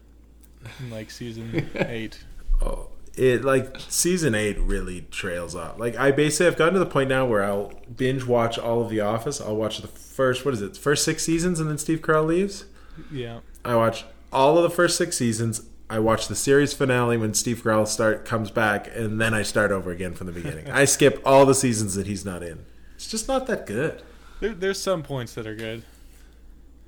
in 0.79 0.91
like 0.91 1.11
season 1.11 1.71
eight. 1.75 2.23
Oh, 2.63 2.91
it 3.17 3.45
like 3.45 3.77
season 3.89 4.35
eight 4.35 4.59
really 4.59 5.03
trails 5.11 5.55
off. 5.55 5.79
Like 5.79 5.97
I 5.97 6.11
basically 6.11 6.47
I've 6.47 6.57
gotten 6.57 6.75
to 6.75 6.81
the 6.81 6.87
point 6.87 7.09
now 7.09 7.27
where 7.27 7.45
I'll 7.45 7.73
binge 7.95 8.25
watch 8.25 8.59
all 8.59 8.83
of 8.83 8.91
The 8.91 9.01
Office. 9.01 9.41
I'll 9.41 9.57
watch 9.57 9.79
the 9.79 9.89
first 9.89 10.45
what 10.45 10.55
is 10.55 10.63
it, 10.63 10.77
first 10.77 11.05
six 11.05 11.23
seasons, 11.23 11.61
and 11.61 11.69
then 11.69 11.79
Steve 11.79 12.01
Carell 12.01 12.27
leaves. 12.27 12.65
Yeah, 13.11 13.41
I 13.65 13.77
watch 13.77 14.05
all 14.33 14.57
of 14.57 14.63
the 14.63 14.71
first 14.71 14.97
six 14.97 15.17
seasons. 15.17 15.63
I 15.89 15.99
watch 15.99 16.29
the 16.29 16.37
series 16.37 16.73
finale 16.73 17.17
when 17.17 17.35
Steve 17.35 17.63
Carell 17.65 17.87
start 17.87 18.25
comes 18.25 18.51
back, 18.51 18.89
and 18.95 19.21
then 19.21 19.35
I 19.35 19.43
start 19.43 19.73
over 19.73 19.91
again 19.91 20.15
from 20.15 20.29
the 20.29 20.33
beginning. 20.33 20.71
I 20.71 20.85
skip 20.85 21.21
all 21.25 21.45
the 21.47 21.55
seasons 21.55 21.95
that 21.97 22.07
he's 22.07 22.25
not 22.25 22.43
in. 22.43 22.65
It's 22.95 23.11
just 23.11 23.27
not 23.27 23.47
that 23.49 23.67
good. 23.67 24.03
there, 24.41 24.55
there's 24.55 24.81
some 24.81 25.03
points 25.03 25.35
that 25.35 25.47
are 25.49 25.57
good, 25.57 25.83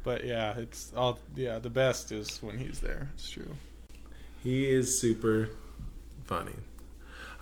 but 0.05 0.25
yeah, 0.25 0.57
it's 0.57 0.93
all 0.97 1.19
yeah. 1.35 1.59
The 1.59 1.71
best 1.71 2.13
is 2.13 2.41
when 2.43 2.59
he's 2.59 2.81
there. 2.81 3.09
It's 3.15 3.29
true. 3.29 3.57
He 4.43 4.71
is 4.71 4.99
super 4.99 5.51
funny. 6.33 6.55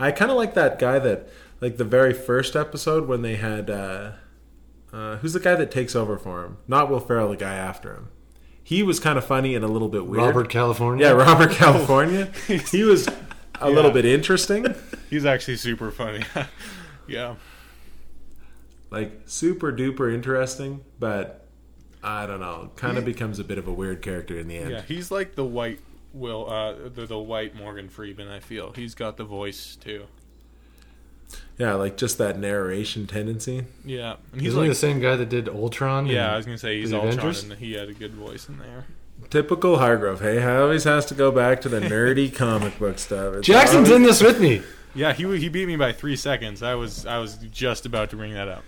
I 0.00 0.10
kind 0.10 0.30
of 0.30 0.36
like 0.36 0.54
that 0.54 0.78
guy 0.78 0.98
that, 0.98 1.28
like 1.60 1.76
the 1.76 1.84
very 1.84 2.12
first 2.12 2.56
episode 2.56 3.06
when 3.06 3.22
they 3.22 3.36
had, 3.36 3.70
uh, 3.70 4.12
uh, 4.92 5.16
who's 5.18 5.34
the 5.34 5.40
guy 5.40 5.54
that 5.54 5.70
takes 5.70 5.94
over 5.94 6.18
for 6.18 6.44
him? 6.44 6.56
Not 6.66 6.90
Will 6.90 6.98
Ferrell, 6.98 7.30
the 7.30 7.36
guy 7.36 7.54
after 7.54 7.94
him. 7.94 8.08
He 8.64 8.82
was 8.82 8.98
kind 8.98 9.16
of 9.16 9.24
funny 9.24 9.54
and 9.54 9.64
a 9.64 9.68
little 9.68 9.88
bit 9.88 10.06
weird. 10.06 10.24
Robert 10.24 10.48
California. 10.48 11.06
yeah, 11.06 11.12
Robert 11.12 11.52
California. 11.52 12.32
he 12.46 12.82
was 12.82 13.08
a 13.60 13.70
little 13.70 13.90
bit 13.90 14.04
interesting, 14.04 14.74
He's 15.10 15.24
actually 15.24 15.56
super 15.56 15.90
funny. 15.90 16.24
yeah. 17.08 17.36
like 18.90 19.22
super 19.26 19.72
duper 19.72 20.12
interesting, 20.12 20.80
but 20.98 21.46
I 22.02 22.26
don't 22.26 22.40
know, 22.40 22.70
kind 22.76 22.98
of 22.98 23.04
becomes 23.04 23.38
a 23.38 23.44
bit 23.44 23.58
of 23.58 23.68
a 23.68 23.72
weird 23.72 24.02
character 24.02 24.38
in 24.38 24.48
the 24.48 24.56
end. 24.56 24.70
Yeah, 24.70 24.82
he's 24.82 25.10
like 25.10 25.34
the 25.34 25.44
white 25.44 25.80
Will, 26.12 26.50
uh, 26.50 26.88
the, 26.88 27.06
the 27.06 27.18
white 27.18 27.54
Morgan 27.54 27.88
Freeman. 27.88 28.28
I 28.28 28.40
feel 28.40 28.72
he's 28.72 28.94
got 28.94 29.16
the 29.16 29.24
voice 29.24 29.76
too. 29.76 30.04
Yeah, 31.58 31.74
like 31.74 31.96
just 31.96 32.18
that 32.18 32.38
narration 32.38 33.06
tendency. 33.06 33.64
Yeah, 33.84 34.16
and 34.32 34.40
he's 34.40 34.48
Isn't 34.50 34.62
he 34.62 34.68
like, 34.68 34.70
the 34.70 34.80
same 34.80 35.00
guy 35.00 35.14
that 35.16 35.28
did 35.28 35.48
Ultron? 35.48 36.06
yeah, 36.06 36.32
I 36.32 36.36
was 36.36 36.46
gonna 36.46 36.58
say 36.58 36.80
he's 36.80 36.90
the 36.90 36.96
Ultron, 36.96 37.12
Avengers? 37.18 37.42
and 37.44 37.52
he 37.54 37.74
had 37.74 37.88
a 37.88 37.92
good 37.94 38.14
voice 38.14 38.48
in 38.48 38.58
there. 38.58 38.86
Typical 39.28 39.78
Hargrove. 39.78 40.20
Hey, 40.20 40.42
always 40.42 40.84
has 40.84 41.06
to 41.06 41.14
go 41.14 41.30
back 41.30 41.60
to 41.60 41.68
the 41.68 41.78
nerdy 41.80 42.34
comic 42.34 42.78
book 42.78 42.98
stuff. 42.98 43.34
It's 43.34 43.46
Jackson's 43.46 43.88
always- 43.90 43.92
in 43.92 44.02
this 44.02 44.22
with 44.22 44.40
me. 44.40 44.62
Yeah, 44.94 45.12
he 45.12 45.22
he 45.38 45.48
beat 45.48 45.66
me 45.68 45.76
by 45.76 45.92
three 45.92 46.16
seconds. 46.16 46.62
I 46.64 46.74
was 46.74 47.06
I 47.06 47.18
was 47.18 47.36
just 47.52 47.86
about 47.86 48.10
to 48.10 48.16
bring 48.16 48.32
that 48.34 48.48
up. 48.48 48.64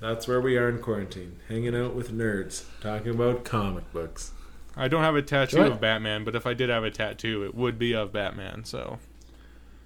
That's 0.00 0.26
where 0.28 0.40
we 0.40 0.56
are 0.56 0.68
in 0.68 0.78
quarantine, 0.80 1.36
hanging 1.48 1.76
out 1.76 1.94
with 1.94 2.12
nerds, 2.12 2.64
talking 2.80 3.10
about 3.14 3.44
comic 3.44 3.92
books. 3.92 4.32
I 4.78 4.88
don't 4.88 5.02
have 5.02 5.16
a 5.16 5.22
tattoo 5.22 5.62
of 5.62 5.80
Batman, 5.80 6.24
but 6.24 6.34
if 6.36 6.46
I 6.46 6.54
did 6.54 6.70
have 6.70 6.84
a 6.84 6.90
tattoo, 6.90 7.44
it 7.44 7.54
would 7.54 7.78
be 7.78 7.94
of 7.94 8.12
Batman. 8.12 8.64
So 8.64 8.98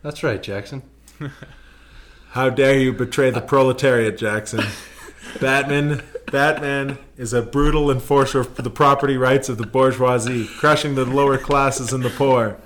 That's 0.02 0.22
right, 0.22 0.42
Jackson. 0.42 0.82
How 2.30 2.48
dare 2.50 2.78
you 2.78 2.92
betray 2.92 3.30
the 3.30 3.40
proletariat, 3.40 4.16
Jackson? 4.18 4.64
Batman, 5.40 6.02
Batman 6.30 6.98
is 7.16 7.32
a 7.32 7.42
brutal 7.42 7.90
enforcer 7.90 8.40
of 8.40 8.54
the 8.56 8.70
property 8.70 9.16
rights 9.16 9.48
of 9.48 9.56
the 9.58 9.66
bourgeoisie, 9.66 10.46
crushing 10.46 10.94
the 10.94 11.04
lower 11.04 11.38
classes 11.38 11.92
and 11.92 12.02
the 12.04 12.10
poor. 12.10 12.58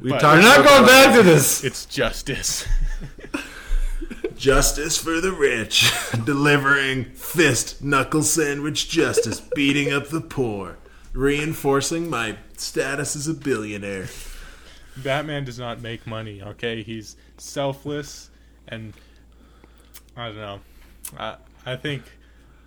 We 0.00 0.10
But- 0.10 0.20
talked 0.20 0.36
We're 0.42 0.42
not 0.42 0.64
going 0.64 0.86
back 0.86 1.14
to 1.16 1.22
this. 1.22 1.64
it's 1.64 1.84
justice. 1.86 2.66
justice 4.36 4.96
for 4.98 5.20
the 5.20 5.32
rich, 5.32 5.90
delivering 6.24 7.06
fist 7.14 7.82
knuckle 7.82 8.22
sandwich 8.22 8.88
justice, 8.88 9.40
beating 9.54 9.92
up 9.92 10.08
the 10.08 10.20
poor, 10.20 10.76
reinforcing 11.14 12.10
my 12.10 12.36
status 12.56 13.16
as 13.16 13.26
a 13.26 13.34
billionaire. 13.34 14.08
Batman 14.96 15.44
does 15.44 15.58
not 15.58 15.80
make 15.80 16.06
money. 16.06 16.42
Okay, 16.42 16.82
he's 16.82 17.16
selfless, 17.38 18.30
and 18.68 18.92
I 20.16 20.26
don't 20.26 20.36
know. 20.36 20.60
I 21.18 21.36
I 21.64 21.76
think 21.76 22.02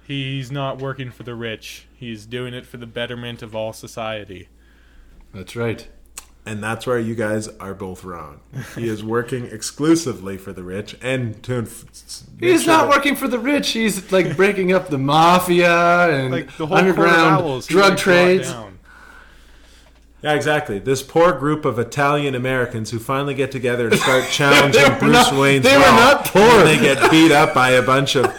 he's 0.05 0.51
not 0.51 0.81
working 0.81 1.11
for 1.11 1.23
the 1.23 1.35
rich. 1.35 1.87
He's 1.95 2.25
doing 2.25 2.53
it 2.53 2.65
for 2.65 2.77
the 2.77 2.87
betterment 2.87 3.41
of 3.41 3.55
all 3.55 3.73
society. 3.73 4.49
That's 5.33 5.55
right. 5.55 5.87
And 6.47 6.63
that's 6.63 6.87
where 6.87 6.97
you 6.97 7.13
guys 7.13 7.47
are 7.59 7.73
both 7.73 8.03
wrong. 8.03 8.39
He 8.75 8.87
is 8.87 9.03
working 9.03 9.45
exclusively 9.47 10.37
for 10.37 10.53
the 10.53 10.63
rich 10.63 10.95
and 11.01 11.41
to. 11.43 11.55
inf- 11.55 11.85
He's 12.39 12.63
sure 12.63 12.73
not 12.73 12.83
that- 12.89 12.89
working 12.97 13.15
for 13.15 13.27
the 13.27 13.37
rich. 13.39 13.69
He's 13.71 14.11
like 14.11 14.35
breaking 14.37 14.71
up 14.71 14.89
the 14.89 14.97
mafia 14.97 16.09
and 16.09 16.31
Like 16.31 16.55
the 16.57 16.65
whole 16.67 16.77
underground 16.77 17.67
drug 17.67 17.89
like, 17.91 17.97
trades. 17.97 18.53
Yeah, 20.23 20.33
exactly. 20.33 20.79
This 20.79 21.03
poor 21.03 21.31
group 21.33 21.63
of 21.63 21.77
Italian 21.77 22.33
Americans 22.33 22.89
who 22.89 22.97
finally 22.97 23.35
get 23.35 23.51
together 23.51 23.87
and 23.89 23.99
start 23.99 24.25
challenging 24.31 24.97
Bruce 24.99 25.11
not- 25.31 25.35
Wayne's 25.39 25.63
they 25.63 25.75
were 25.77 25.83
not 25.83 26.25
poor. 26.25 26.41
and 26.41 26.67
they 26.67 26.79
get 26.79 27.11
beat 27.11 27.31
up 27.31 27.53
by 27.53 27.71
a 27.71 27.81
bunch 27.83 28.15
of 28.15 28.33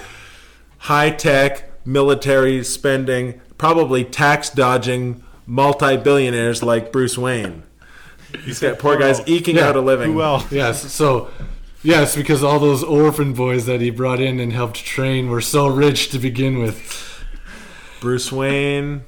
high 0.79 1.11
tech 1.11 1.71
military 1.87 2.65
spending, 2.65 3.41
probably 3.59 4.05
tax 4.05 4.51
dodging 4.51 5.23
multi 5.47 5.97
billionaires 5.97 6.63
like 6.63 6.91
Bruce 6.91 7.17
Wayne. 7.17 7.63
These 8.45 8.61
guy, 8.61 8.73
poor 8.73 8.97
guys 8.99 9.21
eking 9.27 9.57
Yeah, 9.57 9.69
out 9.69 9.77
a 9.77 9.81
living. 9.81 10.13
Who 10.13 10.23
else? 10.23 10.51
Yes, 10.53 10.93
so 10.93 11.31
yes, 11.83 12.15
because 12.17 12.43
all 12.43 12.59
those 12.59 12.83
orphan 12.85 13.33
boys 13.33 13.67
that 13.67 13.81
he 13.81 13.91
brought 13.91 14.21
in 14.21 14.39
and 14.41 14.53
helped 14.53 14.77
train 14.85 15.31
were 15.31 15.41
so 15.41 15.67
rich 15.67 16.11
to 16.11 16.19
begin 16.19 16.59
with. 16.59 17.25
Bruce 18.01 18.31
Wayne, 18.31 19.03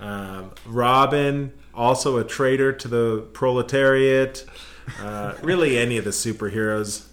um, 0.00 0.50
Robin, 0.66 1.52
also 1.74 2.18
a 2.18 2.24
traitor 2.24 2.72
to 2.72 2.88
the 2.88 3.26
proletariat. 3.32 4.44
Uh, 5.00 5.34
really, 5.42 5.78
any 5.78 5.96
of 5.96 6.04
the 6.04 6.10
superheroes. 6.10 7.06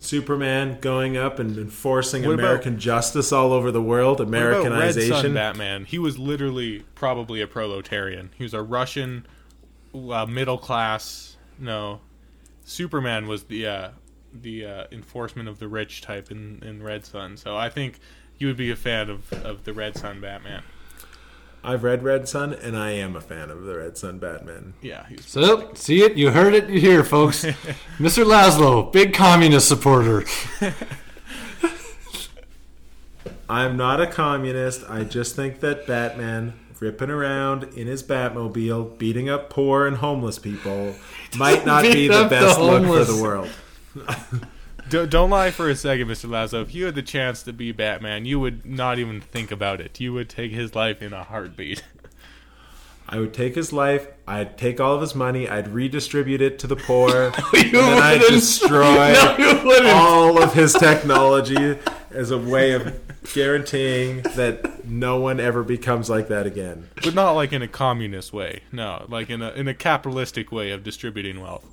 Superman 0.00 0.78
going 0.80 1.16
up 1.16 1.38
and 1.40 1.58
enforcing 1.58 2.22
What 2.24 2.34
about- 2.34 2.44
American 2.44 2.78
justice 2.78 3.32
all 3.32 3.52
over 3.52 3.72
the 3.72 3.82
world, 3.82 4.20
What 4.20 4.28
about 4.28 4.38
Red 4.42 4.52
Son 4.62 4.66
Americanization. 4.72 5.34
Batman? 5.34 5.84
He 5.86 5.98
was 5.98 6.18
literally 6.18 6.84
probably 6.94 7.40
a 7.40 7.48
proletarian. 7.48 8.30
He 8.38 8.44
was 8.44 8.54
a 8.54 8.62
Russian 8.62 9.26
uh, 9.94 10.26
middle 10.26 10.58
class. 10.58 11.36
No, 11.58 12.00
Superman 12.64 13.26
was 13.26 13.44
the 13.44 13.66
uh, 13.66 13.90
the 14.32 14.64
uh, 14.64 14.84
enforcement 14.92 15.48
of 15.48 15.58
the 15.58 15.68
rich 15.68 16.00
type 16.00 16.30
in, 16.30 16.62
in 16.62 16.82
Red 16.82 17.04
Son. 17.06 17.36
So 17.36 17.56
I 17.56 17.68
think 17.68 17.98
you 18.38 18.46
would 18.46 18.56
be 18.56 18.70
a 18.70 18.76
fan 18.76 19.10
of, 19.10 19.32
of 19.32 19.64
the 19.64 19.72
Red 19.72 19.96
Son 19.96 20.20
Batman. 20.20 20.62
I've 21.64 21.82
read 21.82 22.04
Red 22.04 22.28
Son, 22.28 22.52
and 22.52 22.76
I 22.76 22.92
am 22.92 23.16
a 23.16 23.20
fan 23.20 23.50
of 23.50 23.64
the 23.64 23.76
Red 23.76 23.98
Son 23.98 24.18
Batman. 24.18 24.74
Yeah, 24.80 25.06
he's 25.08 25.26
So, 25.26 25.72
see 25.74 26.02
it? 26.02 26.16
You 26.16 26.30
heard 26.30 26.54
it 26.54 26.68
here, 26.68 27.02
folks. 27.02 27.44
Mr. 27.98 28.24
Laszlo, 28.24 28.92
big 28.92 29.12
communist 29.12 29.66
supporter. 29.66 30.24
I'm 33.50 33.76
not 33.76 34.00
a 34.00 34.06
communist. 34.06 34.84
I 34.88 35.04
just 35.04 35.34
think 35.34 35.60
that 35.60 35.86
Batman 35.86 36.52
ripping 36.80 37.10
around 37.10 37.64
in 37.74 37.86
his 37.86 38.02
Batmobile, 38.02 38.98
beating 38.98 39.28
up 39.28 39.50
poor 39.50 39.86
and 39.86 39.96
homeless 39.96 40.38
people, 40.38 40.94
might 41.36 41.66
not 41.66 41.82
be 41.82 42.08
the 42.08 42.14
up 42.14 42.24
the 42.24 42.28
best 42.28 42.60
look 42.60 42.84
for 42.84 43.04
the 43.04 43.22
world. 43.22 43.50
Don't, 44.88 45.10
don't 45.10 45.28
lie 45.28 45.50
for 45.50 45.68
a 45.68 45.76
second, 45.76 46.08
Mr. 46.08 46.30
Laszlo. 46.30 46.62
If 46.62 46.74
you 46.74 46.86
had 46.86 46.94
the 46.94 47.02
chance 47.02 47.42
to 47.42 47.52
be 47.52 47.72
Batman, 47.72 48.24
you 48.24 48.40
would 48.40 48.64
not 48.64 48.98
even 48.98 49.20
think 49.20 49.50
about 49.50 49.82
it. 49.82 50.00
You 50.00 50.14
would 50.14 50.30
take 50.30 50.50
his 50.50 50.74
life 50.74 51.02
in 51.02 51.12
a 51.12 51.24
heartbeat. 51.24 51.82
I 53.08 53.18
would 53.18 53.34
take 53.34 53.54
his 53.54 53.70
life. 53.70 54.06
I'd 54.26 54.56
take 54.56 54.80
all 54.80 54.94
of 54.94 55.02
his 55.02 55.14
money. 55.14 55.46
I'd 55.46 55.68
redistribute 55.68 56.40
it 56.40 56.58
to 56.60 56.66
the 56.66 56.76
poor. 56.76 57.10
You 57.10 57.60
and 57.60 57.74
then 57.74 58.02
I'd 58.02 58.20
destroy 58.28 59.12
No, 59.12 59.36
you 59.38 59.88
all 59.88 60.42
of 60.42 60.54
his 60.54 60.72
technology 60.72 61.78
as 62.10 62.30
a 62.30 62.38
way 62.38 62.72
of 62.72 62.98
guaranteeing 63.34 64.22
that 64.22 64.84
no 64.86 65.18
one 65.18 65.40
ever 65.40 65.62
becomes 65.62 66.08
like 66.10 66.28
that 66.28 66.46
again. 66.46 66.88
but 67.02 67.14
not 67.14 67.32
like 67.32 67.52
in 67.52 67.62
a 67.62 67.68
communist 67.68 68.32
way. 68.32 68.62
No, 68.72 69.04
like 69.08 69.30
in 69.30 69.42
a 69.42 69.50
in 69.52 69.68
a 69.68 69.74
capitalistic 69.74 70.50
way 70.52 70.70
of 70.70 70.82
distributing 70.82 71.40
wealth. 71.40 71.64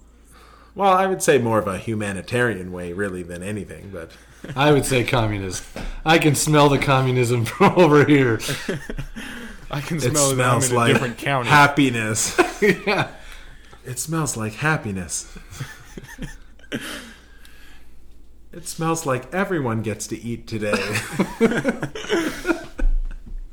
Well, 0.76 0.92
I 0.92 1.08
would 1.08 1.24
say 1.24 1.38
more 1.38 1.58
of 1.58 1.68
a 1.68 1.78
humanitarian 1.78 2.74
way, 2.74 2.92
really, 2.92 3.24
than 3.24 3.42
anything. 3.42 3.92
But 3.94 4.12
I 4.56 4.72
would 4.74 4.86
say 4.86 5.04
communist. 5.06 5.64
I 6.06 6.18
can 6.18 6.36
smell 6.36 6.68
the 6.70 6.78
communism 6.80 7.46
from 7.46 7.78
over 7.80 8.06
here. 8.06 8.40
I 9.72 9.82
can 9.82 9.98
it 9.98 10.02
smell 10.02 10.36
that 10.36 10.46
I'm 10.46 10.62
smells 10.62 10.70
in 10.70 10.76
a 10.76 10.80
like 10.80 10.94
different 10.94 11.18
county. 11.18 11.50
happiness. 11.50 12.38
yeah. 12.62 13.12
It 13.86 14.00
smells 14.00 14.36
like 14.36 14.54
happiness. 14.54 15.38
It 18.56 18.68
smells 18.68 19.06
like 19.06 19.32
everyone 19.34 19.82
gets 19.82 20.08
to 20.08 20.20
eat 20.20 20.48
today. 20.48 20.72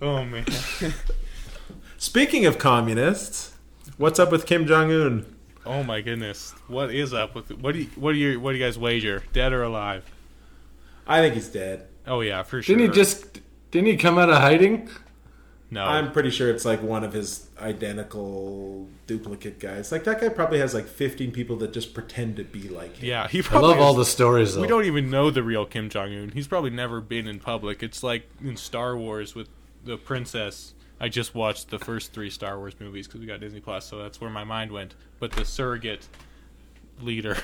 oh 0.01 0.25
man. 0.25 0.47
Speaking 1.99 2.47
of 2.47 2.59
communists, 2.59 3.57
what's 3.97 4.21
up 4.21 4.31
with 4.31 4.47
Kim 4.47 4.67
Jong 4.67 4.93
Un? 4.93 5.37
Oh 5.67 5.83
my 5.83 6.01
goodness. 6.01 6.55
What 6.69 6.95
is 6.95 7.13
up 7.13 7.35
with 7.35 7.51
what 7.59 7.73
do 7.73 7.81
you 7.81 7.87
what 7.97 8.13
do 8.13 8.19
you 8.19 8.39
what 8.39 8.53
do 8.53 8.59
you 8.59 8.65
guys 8.65 8.79
wager? 8.79 9.25
Dead 9.33 9.53
or 9.53 9.65
alive? 9.65 10.09
I 11.07 11.21
think 11.21 11.35
he's 11.35 11.49
dead. 11.49 11.89
Oh 12.07 12.21
yeah, 12.21 12.45
for 12.45 12.63
sure. 12.63 12.77
Didn't 12.77 12.93
he 12.93 12.97
just? 12.97 13.41
Didn't 13.73 13.89
he 13.89 13.97
come 13.97 14.19
out 14.19 14.31
of 14.31 14.37
hiding? 14.37 14.89
No. 15.73 15.85
I'm 15.87 16.13
pretty 16.13 16.29
sure 16.29 16.51
it's 16.51 16.67
like 16.67 16.83
one 16.83 17.03
of 17.03 17.15
his 17.15 17.49
identical 17.59 18.87
duplicate 19.07 19.59
guys. 19.59 19.91
Like 19.91 20.05
that 20.05 20.21
guy 20.21 20.29
probably 20.29 20.59
has 20.59 20.75
like 20.75 20.87
15 20.87 21.33
people 21.33 21.57
that 21.57 21.73
just 21.73 21.95
pretend 21.95 22.37
to 22.37 22.45
be 22.45 22.69
like 22.69 22.99
him. 22.99 23.09
yeah, 23.09 23.27
he 23.27 23.39
I 23.39 23.43
probably 23.43 23.71
love 23.71 23.81
all 23.81 23.95
the 23.95 24.05
stories 24.05 24.55
though. 24.55 24.61
We 24.61 24.67
don't 24.67 24.85
even 24.85 25.09
know 25.09 25.31
the 25.31 25.43
real 25.43 25.65
Kim 25.65 25.89
Jong 25.89 26.13
Un. 26.13 26.33
He's 26.35 26.47
probably 26.47 26.69
never 26.69 27.01
been 27.01 27.27
in 27.27 27.41
public. 27.41 27.83
It's 27.83 28.03
like 28.03 28.29
in 28.45 28.59
Star 28.59 28.99
Wars 28.99 29.35
with 29.35 29.49
the 29.83 29.97
princess. 29.97 30.75
I 31.01 31.09
just 31.09 31.35
watched 31.35 31.71
the 31.71 31.79
first 31.79 32.13
three 32.13 32.29
Star 32.29 32.59
Wars 32.59 32.75
movies 32.79 33.07
because 33.07 33.23
we 33.23 33.27
got 33.27 33.41
Disney 33.41 33.61
Plus, 33.61 33.87
so 33.87 33.97
that's 33.97 34.21
where 34.21 34.29
my 34.29 34.45
mind 34.45 34.73
went. 34.73 34.95
But 35.21 35.33
the 35.33 35.47
surrogate 35.47 36.07
leader, 37.01 37.39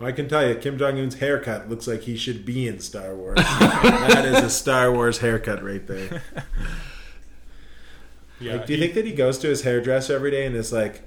I 0.00 0.10
can 0.10 0.28
tell 0.28 0.44
you, 0.44 0.56
Kim 0.56 0.78
Jong 0.78 0.98
Un's 0.98 1.14
haircut 1.14 1.70
looks 1.70 1.86
like 1.86 2.02
he 2.02 2.16
should 2.16 2.44
be 2.44 2.66
in 2.66 2.80
Star 2.80 3.14
Wars. 3.14 3.36
that 3.38 4.24
is 4.24 4.42
a 4.42 4.50
Star 4.50 4.92
Wars 4.92 5.18
haircut 5.18 5.62
right 5.62 5.86
there. 5.86 6.20
yeah, 8.40 8.56
Like, 8.56 8.66
do 8.66 8.72
you 8.74 8.78
he- 8.78 8.84
think 8.84 8.94
that 8.94 9.06
he 9.06 9.12
goes 9.12 9.38
to 9.38 9.48
his 9.48 9.62
hairdresser 9.62 10.14
every 10.14 10.30
day 10.30 10.46
and 10.46 10.54
is 10.56 10.72
like, 10.72 11.02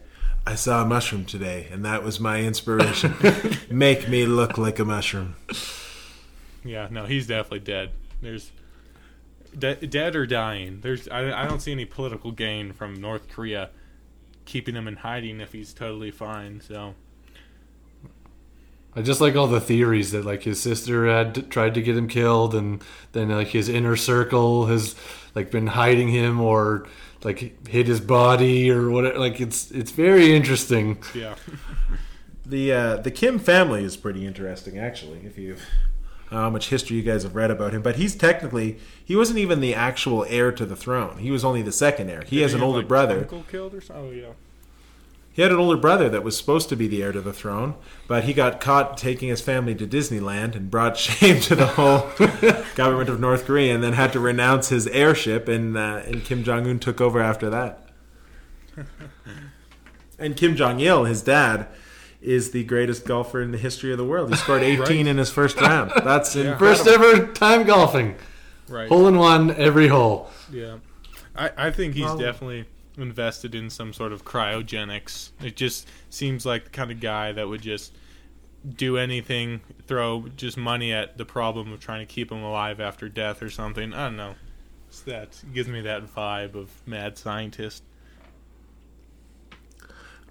I 0.46 0.56
saw 0.56 0.82
a 0.84 0.86
mushroom 0.86 1.26
today, 1.26 1.68
and 1.72 1.84
that 1.84 2.04
was 2.04 2.20
my 2.22 2.42
inspiration. 2.42 3.14
Make 3.70 4.08
me 4.08 4.26
look 4.26 4.58
like 4.58 4.80
a 4.80 4.86
mushroom. 4.86 5.36
Yeah, 6.64 6.88
no, 6.90 7.06
he's 7.06 7.28
definitely 7.28 7.60
dead. 7.60 7.92
There's 8.22 8.52
de- 9.58 9.76
dead 9.88 10.16
or 10.16 10.26
dying. 10.26 10.80
There's 10.82 11.08
I, 11.10 11.44
I 11.44 11.48
don't 11.48 11.60
see 11.62 11.74
any 11.74 11.84
political 11.86 12.32
gain 12.32 12.72
from 12.72 12.96
North 13.00 13.28
Korea 13.30 13.72
keeping 14.46 14.76
him 14.76 14.88
in 14.88 14.96
hiding 14.98 15.42
if 15.42 15.52
he's 15.52 15.74
totally 15.74 16.12
fine. 16.12 16.62
So 16.62 16.96
I 18.96 19.02
just 19.02 19.22
like 19.22 19.36
all 19.36 19.48
the 19.48 19.60
theories 19.62 20.12
that 20.12 20.26
like 20.26 20.44
his 20.44 20.60
sister 20.62 21.06
had 21.08 21.52
tried 21.52 21.74
to 21.76 21.82
get 21.82 21.96
him 21.98 22.08
killed, 22.08 22.56
and 22.56 22.82
then 23.12 23.30
like 23.30 23.50
his 23.50 23.70
inner 23.70 23.96
circle 23.96 24.66
has 24.68 24.96
like 25.36 25.52
been 25.52 25.68
hiding 25.68 26.08
him 26.08 26.40
or 26.42 26.88
like 27.28 27.68
hid 27.68 27.88
his 27.88 28.00
body 28.00 28.72
or 28.72 28.90
whatever. 28.90 29.20
Like 29.20 29.42
it's 29.42 29.70
it's 29.72 29.92
very 29.92 30.34
interesting. 30.34 30.98
yeah, 31.14 31.36
The 32.46 32.72
uh, 32.72 32.98
the 32.98 33.12
Kim 33.12 33.38
family 33.40 33.84
is 33.84 33.98
pretty 33.98 34.26
interesting, 34.26 34.80
actually. 34.80 35.20
If 35.26 35.38
you 35.38 35.58
know 36.32 36.38
how 36.44 36.50
much 36.50 36.70
history 36.70 36.96
you 36.96 37.04
guys 37.04 37.24
have 37.24 37.36
read 37.36 37.52
about 37.52 37.74
him, 37.74 37.82
but 37.82 37.98
he's 37.98 38.16
technically 38.16 38.80
he 39.04 39.16
wasn't 39.16 39.40
even 39.40 39.60
the 39.60 39.74
actual 39.76 40.24
heir 40.30 40.54
to 40.54 40.66
the 40.66 40.76
throne. 40.78 41.18
He 41.18 41.30
was 41.32 41.44
only 41.44 41.62
the 41.62 41.74
second 41.74 42.10
heir. 42.10 42.24
He 42.26 42.40
has 42.42 42.54
an 42.54 42.62
Did 42.62 42.66
older 42.66 42.80
like, 42.80 42.88
brother. 42.88 43.20
Uncle 43.20 43.44
killed 43.52 43.74
or 43.74 43.82
something. 43.82 44.06
Oh 44.08 44.12
yeah. 44.12 44.34
He 45.38 45.44
had 45.44 45.52
an 45.52 45.60
older 45.60 45.78
brother 45.78 46.10
that 46.10 46.24
was 46.24 46.36
supposed 46.36 46.68
to 46.70 46.76
be 46.76 46.88
the 46.88 47.04
heir 47.04 47.12
to 47.12 47.22
the 47.22 47.32
throne, 47.32 47.76
but 48.08 48.24
he 48.24 48.34
got 48.34 48.60
caught 48.60 48.98
taking 48.98 49.30
his 49.30 49.40
family 49.40 49.76
to 49.76 49.86
Disneyland 49.86 50.56
and 50.56 50.72
brought 50.72 50.98
shame 51.08 51.40
to 51.42 51.56
the 51.56 51.68
whole 51.68 52.10
government 52.76 53.08
of 53.08 53.20
North 53.20 53.46
Korea, 53.46 53.76
and 53.76 53.84
then 53.84 53.94
had 53.94 54.12
to 54.14 54.20
renounce 54.20 54.70
his 54.70 54.88
heirship, 54.88 55.48
and 55.48 55.78
uh, 55.78 56.02
and 56.06 56.24
Kim 56.26 56.44
Jong 56.44 56.66
Un 56.68 56.80
took 56.80 57.00
over 57.00 57.22
after 57.22 57.52
that. 57.52 57.88
and 60.20 60.36
Kim 60.36 60.56
Jong 60.56 60.80
Il, 60.80 61.04
his 61.06 61.22
dad, 61.22 61.68
is 62.20 62.50
the 62.50 62.64
greatest 62.64 63.06
golfer 63.06 63.40
in 63.40 63.52
the 63.52 63.60
history 63.60 63.92
of 63.92 64.00
the 64.00 64.06
world. 64.06 64.32
He 64.32 64.36
scored 64.38 64.64
18 64.64 64.80
Right. 64.82 65.08
in 65.08 65.18
his 65.20 65.30
first 65.30 65.62
round. 65.62 65.92
That's 66.04 66.36
incredible. 66.36 66.60
First 66.66 66.88
ever 66.88 67.28
time 67.34 67.64
golfing, 67.66 68.16
Right. 68.68 68.90
hole 68.90 69.08
in 69.08 69.18
one 69.20 69.52
every 69.52 69.88
hole. 69.88 70.32
Yeah, 70.52 70.78
I, 71.36 71.52
I 71.56 71.70
think 71.72 71.94
he's 71.94 72.06
Well- 72.06 72.18
definitely 72.18 72.66
invested 72.98 73.56
in 73.56 73.70
some 73.70 73.94
sort 73.94 74.12
of 74.12 74.26
cryogenics. 74.26 75.32
It 75.42 75.56
just 75.56 75.88
seems 76.10 76.46
like 76.46 76.66
the 76.66 76.70
kind 76.70 76.92
of 76.92 77.00
guy 77.00 77.32
that 77.32 77.48
would 77.48 77.62
just 77.62 77.94
do 78.76 78.98
anything, 78.98 79.62
throw 79.86 80.28
just 80.36 80.58
money 80.58 80.92
at 80.92 81.18
the 81.18 81.26
problem 81.26 81.72
of 81.72 81.80
trying 81.80 82.06
to 82.06 82.12
keep 82.12 82.32
him 82.32 82.44
alive 82.44 82.80
after 82.80 83.08
death 83.08 83.42
or 83.42 83.50
something. 83.50 83.94
I 83.94 84.06
don't 84.06 84.18
know. 84.18 84.36
It's 84.90 85.02
that 85.02 85.44
it 85.44 85.54
gives 85.54 85.68
me 85.70 85.82
that 85.82 86.06
vibe 86.06 86.56
of 86.56 86.72
mad 86.86 87.18
scientist. 87.18 87.84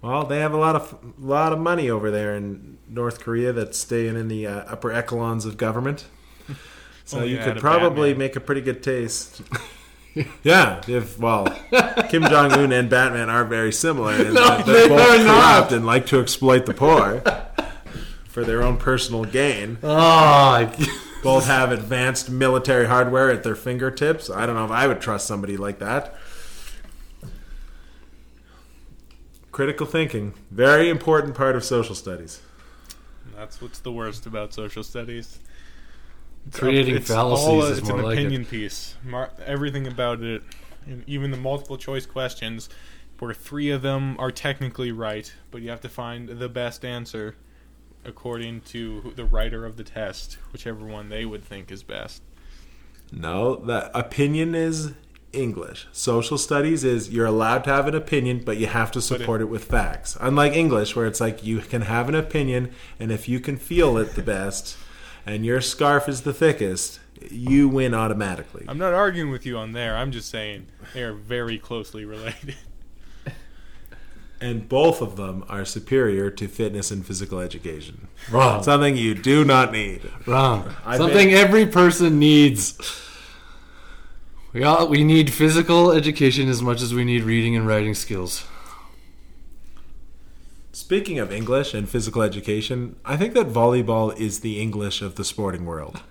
Well, 0.01 0.25
they 0.25 0.39
have 0.39 0.53
a 0.53 0.57
lot 0.57 0.75
of 0.75 1.19
lot 1.19 1.53
of 1.53 1.59
money 1.59 1.89
over 1.89 2.11
there 2.11 2.35
in 2.35 2.77
North 2.87 3.19
Korea 3.19 3.51
that's 3.51 3.77
staying 3.77 4.15
in 4.15 4.27
the 4.27 4.45
uh, 4.45 4.59
upper 4.67 4.91
echelons 4.91 5.45
of 5.45 5.57
government. 5.57 6.05
So 7.05 7.23
you 7.23 7.37
could 7.37 7.59
probably 7.59 8.09
Batman. 8.09 8.17
make 8.17 8.35
a 8.35 8.41
pretty 8.41 8.59
good 8.59 8.83
taste. 8.83 9.41
yeah, 10.43 10.81
if 10.87 11.19
well, 11.19 11.45
Kim 12.09 12.23
Jong 12.23 12.51
Un 12.53 12.71
and 12.71 12.89
Batman 12.89 13.29
are 13.29 13.45
very 13.45 13.71
similar. 13.71 14.13
In 14.13 14.33
that 14.33 14.65
they 14.65 14.73
they're 14.73 14.89
both 14.89 14.99
are 14.99 15.23
not. 15.23 15.55
corrupt 15.59 15.71
and 15.71 15.85
like 15.85 16.05
to 16.07 16.19
exploit 16.19 16.65
the 16.65 16.73
poor 16.73 17.21
for 18.25 18.43
their 18.43 18.61
own 18.63 18.77
personal 18.77 19.25
gain. 19.25 19.77
Oh, 19.83 20.71
Both 21.23 21.47
have 21.47 21.71
advanced 21.71 22.29
military 22.29 22.85
hardware 22.87 23.31
at 23.31 23.43
their 23.43 23.55
fingertips. 23.55 24.29
I 24.29 24.45
don't 24.45 24.55
know 24.55 24.65
if 24.65 24.71
I 24.71 24.87
would 24.87 25.01
trust 25.01 25.25
somebody 25.27 25.57
like 25.57 25.79
that. 25.79 26.15
Critical 29.51 29.87
thinking, 29.87 30.33
very 30.51 30.89
important 30.89 31.33
part 31.33 31.55
of 31.55 31.63
social 31.63 31.95
studies. 31.95 32.41
That's 33.35 33.59
what's 33.61 33.79
the 33.79 33.91
worst 33.91 34.25
about 34.25 34.53
social 34.53 34.83
studies. 34.83 35.39
It's 36.47 36.59
Creating 36.59 36.95
it's 36.95 37.07
fallacies 37.09 37.47
all- 37.47 37.63
is 37.63 37.77
it's 37.79 37.87
more 37.89 37.99
an 37.99 38.05
like 38.05 38.17
it. 38.17 38.21
opinion 38.21 38.45
piece. 38.45 38.95
Mar- 39.03 39.31
everything 39.45 39.85
about 39.87 40.21
it, 40.21 40.43
and 40.85 41.03
even 41.07 41.31
the 41.31 41.37
multiple 41.37 41.77
choice 41.77 42.05
questions, 42.05 42.69
where 43.19 43.33
three 43.33 43.69
of 43.69 43.81
them 43.81 44.15
are 44.19 44.31
technically 44.31 44.91
right, 44.91 45.33
but 45.51 45.61
you 45.61 45.69
have 45.69 45.81
to 45.81 45.89
find 45.89 46.29
the 46.29 46.47
best 46.49 46.85
answer 46.85 47.35
according 48.05 48.61
to 48.61 49.11
the 49.15 49.25
writer 49.25 49.65
of 49.65 49.75
the 49.75 49.83
test, 49.83 50.37
whichever 50.53 50.85
one 50.85 51.09
they 51.09 51.25
would 51.25 51.43
think 51.43 51.71
is 51.71 51.83
best. 51.83 52.21
No, 53.11 53.55
the 53.57 53.95
opinion 53.97 54.55
is 54.55 54.93
English. 55.33 55.87
Social 55.91 56.37
studies 56.37 56.83
is 56.85 57.09
you're 57.09 57.25
allowed 57.25 57.63
to 57.65 57.69
have 57.71 57.87
an 57.87 57.95
opinion, 57.95 58.41
but 58.45 58.57
you 58.57 58.67
have 58.67 58.91
to 58.91 59.01
support 59.01 59.41
it 59.41 59.45
with 59.49 59.65
facts. 59.65 60.15
Unlike 60.21 60.53
English, 60.53 60.95
where 60.95 61.05
it's 61.07 61.19
like 61.19 61.43
you 61.43 61.59
can 61.59 61.81
have 61.83 62.07
an 62.07 62.15
opinion, 62.15 62.71
and 62.99 63.11
if 63.11 63.27
you 63.27 63.39
can 63.41 63.57
feel 63.57 63.97
it 63.97 64.15
the 64.15 64.21
best, 64.23 64.77
and 65.27 65.45
your 65.45 65.61
scarf 65.61 66.07
is 66.09 66.21
the 66.21 66.33
thickest, 66.33 66.99
you 67.29 67.67
win 67.67 67.93
automatically. 67.93 68.65
I'm 68.67 68.77
not 68.77 68.93
arguing 68.93 69.29
with 69.31 69.45
you 69.45 69.57
on 69.57 69.73
there. 69.73 69.95
I'm 69.97 70.11
just 70.11 70.29
saying 70.29 70.67
they 70.93 71.03
are 71.03 71.13
very 71.13 71.57
closely 71.59 72.05
related. 72.05 72.55
And 74.39 74.69
both 74.69 75.01
of 75.01 75.15
them 75.15 75.43
are 75.49 75.65
superior 75.65 76.29
to 76.29 76.47
fitness 76.47 76.91
and 76.91 77.03
physical 77.03 77.39
education. 77.39 78.07
wrong, 78.31 78.61
Something 78.61 78.95
you 78.95 79.15
do 79.15 79.43
not 79.43 79.71
need. 79.71 80.01
wrong. 80.27 80.75
I 80.85 80.95
Something 80.97 81.29
bet- 81.29 81.37
every 81.43 81.65
person 81.65 82.19
needs. 82.19 82.77
We 84.53 84.63
all 84.63 84.87
we 84.87 85.03
need 85.03 85.31
physical 85.33 85.91
education 85.91 86.49
as 86.49 86.61
much 86.61 86.83
as 86.83 86.93
we 86.93 87.03
need 87.03 87.23
reading 87.23 87.55
and 87.55 87.65
writing 87.65 87.95
skills. 87.95 88.45
Speaking 90.77 91.17
of 91.17 91.31
English 91.31 91.73
and 91.73 91.89
physical 91.89 92.21
education, 92.21 92.97
I 93.03 93.17
think 93.17 93.33
that 93.33 93.47
volleyball 93.47 94.15
is 94.15 94.41
the 94.41 94.61
English 94.61 95.01
of 95.01 95.15
the 95.15 95.25
sporting 95.25 95.65
world. 95.65 96.01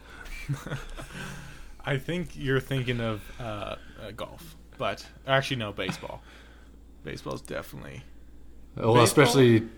I 1.84 1.98
think 1.98 2.30
you're 2.34 2.58
thinking 2.58 3.00
of 3.00 3.22
uh, 3.38 3.76
uh, 4.02 4.10
golf, 4.16 4.56
but 4.76 5.06
actually 5.24 5.58
no, 5.58 5.70
baseball. 5.70 6.20
Baseball's 7.04 7.42
definitely 7.42 8.02
Well, 8.74 8.86
Baseball? 8.88 9.04
especially 9.04 9.68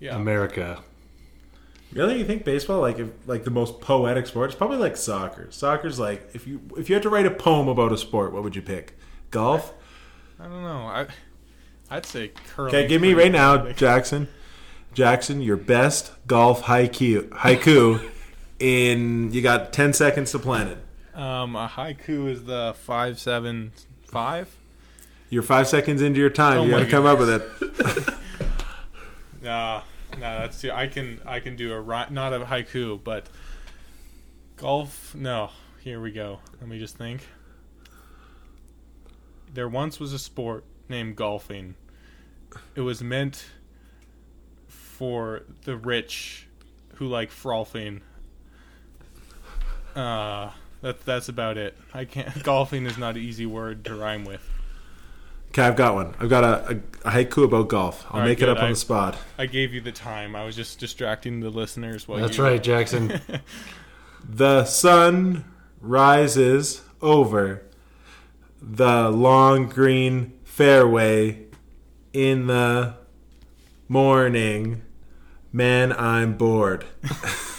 yeah. 0.00 0.16
America. 0.16 0.82
Really, 1.92 2.18
you 2.18 2.24
think 2.24 2.46
baseball 2.46 2.80
like 2.80 2.98
if, 2.98 3.10
like 3.26 3.44
the 3.44 3.50
most 3.50 3.82
poetic 3.82 4.26
sport? 4.26 4.48
It's 4.48 4.56
probably 4.56 4.78
like 4.78 4.96
soccer. 4.96 5.48
Soccer's 5.50 5.98
like 5.98 6.30
if 6.32 6.46
you 6.46 6.62
if 6.78 6.88
you 6.88 6.94
had 6.94 7.02
to 7.02 7.10
write 7.10 7.26
a 7.26 7.30
poem 7.30 7.68
about 7.68 7.92
a 7.92 7.98
sport, 7.98 8.32
what 8.32 8.42
would 8.44 8.56
you 8.56 8.62
pick? 8.62 8.98
Golf. 9.30 9.74
I 10.40 10.44
don't 10.44 10.62
know. 10.62 10.86
I 10.86 11.06
I'd 11.90 12.06
say 12.06 12.32
curling. 12.46 12.74
Okay, 12.74 12.88
give 12.88 13.02
me 13.02 13.12
right 13.12 13.30
now, 13.30 13.72
Jackson. 13.72 14.28
Jackson, 14.94 15.40
your 15.40 15.56
best 15.56 16.12
golf 16.26 16.62
haiku. 16.62 17.28
Haiku. 17.28 18.10
In 18.58 19.32
you 19.32 19.40
got 19.40 19.72
ten 19.72 19.92
seconds 19.92 20.32
to 20.32 20.38
plan 20.38 20.68
it. 20.68 20.78
Um, 21.16 21.54
a 21.54 21.68
haiku 21.68 22.28
is 22.28 22.44
the 22.44 22.74
five 22.82 23.20
seven 23.20 23.72
five. 24.04 24.54
You're 25.30 25.42
five 25.42 25.68
seconds 25.68 26.02
into 26.02 26.18
your 26.18 26.30
time. 26.30 26.58
Oh 26.58 26.64
you 26.64 26.70
got 26.70 26.80
to 26.80 26.86
come 26.86 27.06
up 27.06 27.18
with 27.18 27.30
it. 27.30 28.14
Nah, 29.42 29.82
nah, 30.18 30.40
that's 30.40 30.60
too. 30.60 30.72
I 30.72 30.88
can 30.88 31.20
I 31.24 31.40
can 31.40 31.56
do 31.56 31.72
a 31.72 32.10
not 32.10 32.32
a 32.32 32.40
haiku, 32.40 33.02
but 33.02 33.26
golf. 34.56 35.14
No, 35.14 35.50
here 35.80 36.00
we 36.00 36.10
go. 36.12 36.40
Let 36.60 36.68
me 36.68 36.78
just 36.78 36.96
think. 36.96 37.26
There 39.52 39.68
once 39.68 39.98
was 40.00 40.12
a 40.12 40.18
sport 40.18 40.64
named 40.88 41.16
golfing. 41.16 41.76
It 42.74 42.80
was 42.80 43.02
meant 43.02 43.46
for 44.98 45.42
the 45.64 45.76
rich 45.76 46.46
who 46.96 47.06
like 47.06 47.30
frolfing. 47.30 48.00
Uh, 49.94 50.50
that 50.82 51.04
that's 51.04 51.28
about 51.28 51.56
it. 51.56 51.76
I 51.94 52.04
can't. 52.04 52.42
Golfing 52.42 52.84
is 52.84 52.98
not 52.98 53.16
an 53.16 53.22
easy 53.22 53.46
word 53.46 53.84
to 53.84 53.94
rhyme 53.94 54.24
with. 54.24 54.46
Okay, 55.50 55.62
I've 55.62 55.76
got 55.76 55.94
one. 55.94 56.14
I've 56.18 56.28
got 56.28 56.44
a, 56.44 56.80
a, 57.04 57.08
a 57.08 57.10
haiku 57.12 57.44
about 57.44 57.68
golf. 57.68 58.04
I'll 58.08 58.14
All 58.14 58.20
right, 58.20 58.28
make 58.28 58.42
it 58.42 58.48
up 58.48 58.58
on 58.58 58.64
I- 58.64 58.70
the 58.70 58.76
spot. 58.76 59.16
I 59.38 59.46
gave 59.46 59.72
you 59.72 59.80
the 59.80 59.92
time. 59.92 60.36
I 60.36 60.44
was 60.44 60.54
just 60.56 60.78
distracting 60.78 61.40
the 61.40 61.48
listeners. 61.50 62.06
While 62.06 62.20
That's 62.20 62.36
you, 62.36 62.44
right, 62.44 62.62
Jackson. 62.62 63.20
The 64.30 64.64
sun 64.66 65.44
rises 65.80 66.82
over 67.00 67.62
the 68.60 69.08
long 69.10 69.68
green 69.68 70.32
fairway 70.44 71.46
in 72.12 72.46
the 72.48 72.96
morning. 73.88 74.82
Man, 75.52 75.92
I'm 75.92 76.36
bored. 76.36 76.84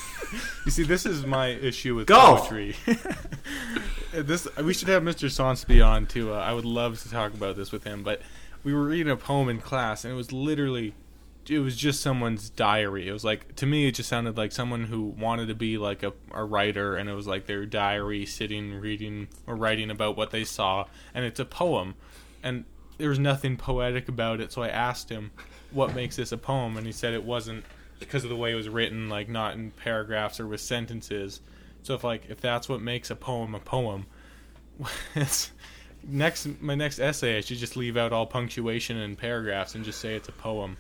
You 0.66 0.72
see, 0.72 0.84
this 0.84 1.08
is 1.08 1.26
my 1.26 1.48
issue 1.48 1.96
with 1.96 2.06
Golf. 2.06 2.42
poetry. 2.42 2.76
this 4.14 4.48
we 4.58 4.76
should 4.76 4.90
have 4.90 5.02
Mr. 5.02 5.28
Sonsby 5.28 5.84
on 5.84 6.06
too. 6.06 6.32
Uh, 6.32 6.38
I 6.38 6.54
would 6.54 6.66
love 6.66 7.02
to 7.02 7.10
talk 7.10 7.34
about 7.34 7.56
this 7.56 7.72
with 7.72 7.86
him. 7.86 8.04
But 8.04 8.22
we 8.64 8.72
were 8.72 8.84
reading 8.84 9.12
a 9.12 9.16
poem 9.16 9.50
in 9.50 9.60
class, 9.62 10.04
and 10.06 10.14
it 10.14 10.16
was 10.16 10.32
literally, 10.32 10.94
it 11.50 11.58
was 11.58 11.76
just 11.76 12.02
someone's 12.02 12.52
diary. 12.52 13.08
It 13.08 13.14
was 13.14 13.24
like 13.24 13.56
to 13.56 13.66
me, 13.66 13.88
it 13.88 13.96
just 13.96 14.10
sounded 14.10 14.38
like 14.38 14.52
someone 14.52 14.84
who 14.84 15.02
wanted 15.02 15.48
to 15.48 15.56
be 15.56 15.80
like 15.80 16.04
a, 16.04 16.14
a 16.32 16.44
writer, 16.44 16.96
and 16.96 17.10
it 17.10 17.14
was 17.14 17.26
like 17.26 17.48
their 17.48 17.66
diary, 17.66 18.28
sitting, 18.28 18.76
reading 18.76 19.30
or 19.48 19.56
writing 19.56 19.90
about 19.90 20.16
what 20.16 20.30
they 20.30 20.44
saw, 20.44 20.86
and 21.16 21.26
it's 21.26 21.40
a 21.40 21.46
poem, 21.46 21.96
and 22.44 22.66
there 23.00 23.10
was 23.10 23.18
nothing 23.18 23.58
poetic 23.58 24.08
about 24.08 24.40
it. 24.40 24.52
So 24.52 24.62
I 24.62 24.68
asked 24.68 25.10
him, 25.10 25.32
"What 25.72 25.96
makes 25.96 26.18
this 26.18 26.32
a 26.32 26.38
poem?" 26.38 26.78
And 26.78 26.86
he 26.86 26.92
said 26.92 27.16
it 27.16 27.24
wasn't 27.24 27.64
because 28.00 28.24
of 28.24 28.30
the 28.30 28.36
way 28.36 28.52
it 28.52 28.56
was 28.56 28.70
written, 28.70 29.10
like 29.10 29.30
not 29.30 29.54
in 29.54 29.72
paragraphs 29.72 30.40
or 30.40 30.48
with 30.48 30.62
sentences. 30.62 31.42
So 31.84 31.94
if 31.94 32.04
like 32.04 32.24
if 32.30 32.42
that's 32.42 32.68
what 32.68 32.82
makes 32.82 33.10
a 33.10 33.16
poem 33.16 33.56
a 33.56 33.60
poem, 33.60 34.06
it's 35.16 35.52
next 36.04 36.48
my 36.62 36.76
next 36.76 37.00
essay 37.00 37.38
I 37.38 37.42
should 37.42 37.58
just 37.58 37.76
leave 37.76 37.98
out 37.98 38.14
all 38.14 38.26
punctuation 38.26 38.98
and 38.98 39.18
paragraphs 39.18 39.76
and 39.76 39.84
just 39.84 40.00
say 40.00 40.16
it's 40.16 40.30
a 40.30 40.34
poem. 40.34 40.78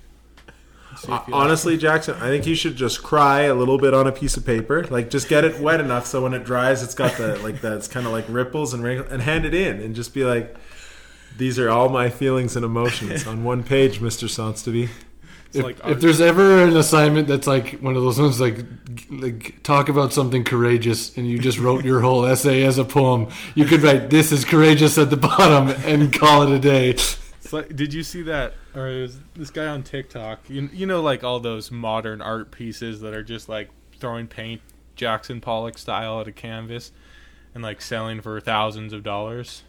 If 0.91 1.03
you 1.03 1.09
like 1.11 1.29
Honestly, 1.31 1.77
Jackson, 1.77 2.15
I 2.15 2.29
think 2.29 2.47
you 2.47 2.55
should 2.55 2.75
just 2.75 3.03
cry 3.03 3.41
a 3.41 3.53
little 3.53 3.77
bit 3.77 3.93
on 3.93 4.07
a 4.07 4.11
piece 4.11 4.37
of 4.37 4.45
paper. 4.45 4.85
Like, 4.85 5.11
just 5.11 5.29
get 5.29 5.45
it 5.45 5.59
wet 5.59 5.79
enough 5.79 6.07
so 6.07 6.23
when 6.23 6.33
it 6.33 6.43
dries, 6.43 6.81
it's 6.81 6.95
got 6.95 7.15
the 7.17 7.37
like 7.39 7.61
that's 7.61 7.87
kind 7.87 8.07
of 8.07 8.11
like 8.11 8.25
ripples 8.27 8.73
and 8.73 8.83
wrinkles, 8.83 9.11
and 9.11 9.21
hand 9.21 9.45
it 9.45 9.53
in, 9.53 9.79
and 9.81 9.93
just 9.93 10.15
be 10.15 10.23
like, 10.23 10.55
"These 11.37 11.59
are 11.59 11.69
all 11.69 11.89
my 11.89 12.09
feelings 12.09 12.55
and 12.55 12.65
emotions 12.65 13.27
on 13.27 13.43
one 13.43 13.63
page, 13.63 14.01
Mister 14.01 14.25
Sonstaby." 14.25 14.89
If, 15.51 15.63
like 15.63 15.79
if 15.85 15.99
there's 15.99 16.21
ever 16.21 16.63
an 16.63 16.77
assignment 16.77 17.27
that's 17.27 17.47
like 17.47 17.79
one 17.79 17.95
of 17.95 18.03
those 18.03 18.19
ones 18.19 18.39
like 18.39 18.63
like 19.09 19.63
talk 19.63 19.89
about 19.89 20.13
something 20.13 20.43
courageous 20.43 21.17
and 21.17 21.27
you 21.27 21.39
just 21.39 21.57
wrote 21.57 21.83
your 21.83 22.01
whole 22.01 22.25
essay 22.25 22.63
as 22.63 22.77
a 22.77 22.85
poem, 22.85 23.29
you 23.55 23.65
could 23.65 23.81
write 23.81 24.11
this 24.11 24.31
is 24.31 24.45
courageous 24.45 24.97
at 24.97 25.09
the 25.09 25.17
bottom 25.17 25.69
and 25.85 26.13
call 26.13 26.43
it 26.43 26.51
a 26.51 26.59
day. 26.59 26.89
It's 26.91 27.53
like, 27.53 27.75
did 27.75 27.95
you 27.95 28.03
see 28.03 28.21
that? 28.23 28.53
Or 28.75 29.07
this 29.33 29.49
guy 29.49 29.65
on 29.65 29.81
TikTok? 29.81 30.47
You, 30.49 30.69
you 30.71 30.85
know, 30.85 31.01
like 31.01 31.23
all 31.23 31.39
those 31.39 31.71
modern 31.71 32.21
art 32.21 32.51
pieces 32.51 33.01
that 33.01 33.15
are 33.15 33.23
just 33.23 33.49
like 33.49 33.71
throwing 33.97 34.27
paint 34.27 34.61
Jackson 34.95 35.41
Pollock 35.41 35.79
style 35.79 36.21
at 36.21 36.27
a 36.27 36.31
canvas 36.31 36.91
and 37.55 37.63
like 37.63 37.81
selling 37.81 38.21
for 38.21 38.39
thousands 38.39 38.93
of 38.93 39.01
dollars. 39.01 39.63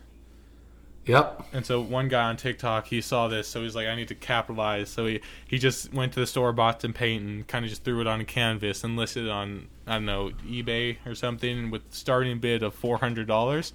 Yep. 1.06 1.46
And 1.52 1.66
so 1.66 1.80
one 1.80 2.08
guy 2.08 2.24
on 2.24 2.36
TikTok, 2.36 2.86
he 2.86 3.00
saw 3.00 3.26
this, 3.26 3.48
so 3.48 3.62
he's 3.62 3.74
like, 3.74 3.88
I 3.88 3.94
need 3.94 4.08
to 4.08 4.14
capitalize. 4.14 4.90
So 4.90 5.06
he, 5.06 5.20
he 5.46 5.58
just 5.58 5.92
went 5.92 6.12
to 6.12 6.20
the 6.20 6.26
store, 6.26 6.52
bought 6.52 6.82
some 6.82 6.92
paint, 6.92 7.24
and 7.24 7.48
kind 7.48 7.64
of 7.64 7.70
just 7.70 7.84
threw 7.84 8.00
it 8.00 8.06
on 8.06 8.20
a 8.20 8.24
canvas 8.24 8.84
and 8.84 8.96
listed 8.96 9.24
it 9.24 9.30
on, 9.30 9.68
I 9.86 9.94
don't 9.94 10.04
know, 10.04 10.30
eBay 10.46 10.98
or 11.06 11.14
something 11.14 11.70
with 11.70 11.82
starting 11.90 12.38
bid 12.38 12.62
of 12.62 12.80
$400. 12.80 13.72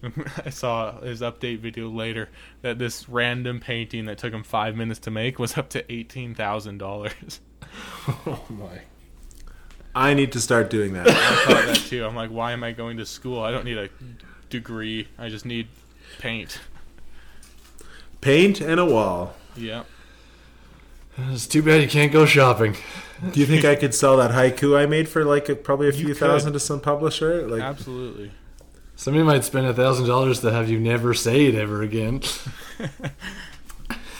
I 0.46 0.50
saw 0.50 1.00
his 1.00 1.20
update 1.20 1.58
video 1.60 1.88
later 1.88 2.28
that 2.62 2.78
this 2.78 3.08
random 3.08 3.60
painting 3.60 4.04
that 4.04 4.18
took 4.18 4.32
him 4.32 4.44
five 4.44 4.76
minutes 4.76 5.00
to 5.00 5.10
make 5.10 5.38
was 5.38 5.56
up 5.56 5.70
to 5.70 5.82
$18,000. 5.84 7.40
Oh 8.24 8.42
my. 8.48 8.80
I 9.94 10.14
need 10.14 10.32
to 10.32 10.40
start 10.40 10.70
doing 10.70 10.94
that. 10.94 11.06
I 11.06 11.12
thought 11.12 11.66
that 11.66 11.76
too. 11.76 12.06
I'm 12.06 12.14
like, 12.14 12.30
why 12.30 12.52
am 12.52 12.64
I 12.64 12.72
going 12.72 12.96
to 12.96 13.04
school? 13.04 13.42
I 13.42 13.50
don't 13.50 13.64
need 13.64 13.76
a 13.76 13.90
degree. 14.48 15.08
I 15.18 15.28
just 15.28 15.44
need 15.44 15.68
paint. 16.18 16.60
Paint 18.20 18.60
and 18.60 18.80
a 18.80 18.84
wall. 18.84 19.34
Yeah. 19.56 19.84
It's 21.30 21.46
too 21.46 21.62
bad 21.62 21.82
you 21.82 21.88
can't 21.88 22.12
go 22.12 22.26
shopping. 22.26 22.76
Do 23.32 23.40
you 23.40 23.46
think 23.46 23.64
I 23.64 23.74
could 23.74 23.94
sell 23.94 24.16
that 24.18 24.30
haiku 24.30 24.78
I 24.78 24.86
made 24.86 25.08
for 25.08 25.24
like 25.24 25.48
a, 25.48 25.56
probably 25.56 25.88
a 25.88 25.92
few 25.92 26.08
could. 26.08 26.18
thousand 26.18 26.52
to 26.52 26.60
some 26.60 26.80
publisher? 26.80 27.46
Like, 27.48 27.62
Absolutely. 27.62 28.30
Somebody 28.94 29.24
might 29.24 29.44
spend 29.44 29.66
a 29.66 29.74
thousand 29.74 30.06
dollars 30.06 30.40
to 30.40 30.52
have 30.52 30.68
you 30.68 30.78
never 30.78 31.14
say 31.14 31.46
it 31.46 31.54
ever 31.54 31.82
again. 31.82 32.22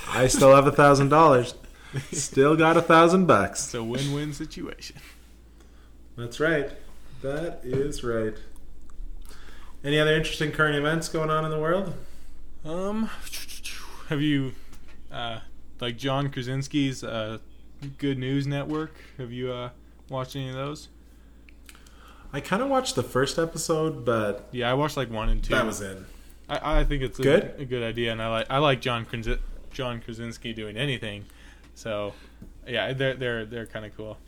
I 0.08 0.26
still 0.26 0.54
have 0.54 0.66
a 0.66 0.72
thousand 0.72 1.08
dollars. 1.10 1.54
Still 2.12 2.56
got 2.56 2.76
a 2.76 2.82
thousand 2.82 3.26
bucks. 3.26 3.64
It's 3.66 3.74
a 3.74 3.82
win-win 3.82 4.32
situation. 4.32 4.96
That's 6.16 6.38
right. 6.40 6.70
That 7.22 7.60
is 7.62 8.04
right. 8.04 8.36
Any 9.84 9.98
other 9.98 10.14
interesting 10.14 10.50
current 10.52 10.76
events 10.76 11.08
going 11.08 11.30
on 11.30 11.44
in 11.44 11.50
the 11.50 11.58
world? 11.58 11.94
Um, 12.64 13.08
have 14.08 14.20
you, 14.20 14.52
uh, 15.12 15.40
like 15.80 15.96
John 15.96 16.30
Krasinski's 16.30 17.04
uh, 17.04 17.38
Good 17.98 18.18
News 18.18 18.46
Network? 18.46 18.92
Have 19.18 19.32
you 19.32 19.52
uh, 19.52 19.70
watched 20.08 20.34
any 20.36 20.48
of 20.48 20.54
those? 20.56 20.88
I 22.32 22.40
kind 22.40 22.60
of 22.60 22.68
watched 22.68 22.94
the 22.96 23.02
first 23.02 23.38
episode, 23.38 24.04
but 24.04 24.48
Yeah, 24.52 24.70
I 24.70 24.74
watched 24.74 24.96
like 24.96 25.10
one 25.10 25.28
and 25.28 25.42
two. 25.42 25.54
that 25.54 25.64
was 25.64 25.80
it. 25.80 25.98
I, 26.48 26.80
I 26.80 26.84
think 26.84 27.02
it's 27.02 27.18
a 27.18 27.22
Good? 27.22 27.54
a 27.58 27.64
good 27.64 27.82
idea, 27.82 28.10
and 28.12 28.20
I 28.20 28.28
like 28.28 28.46
I 28.50 28.58
like 28.58 28.80
John 28.80 29.06
Kras- 29.06 29.38
John 29.70 30.00
Krasinski 30.00 30.52
doing 30.52 30.76
anything. 30.76 31.24
So, 31.74 32.14
yeah, 32.66 32.92
they're 32.92 33.14
they're 33.14 33.44
they're 33.46 33.66
kind 33.66 33.86
of 33.86 33.96
cool. 33.96 34.18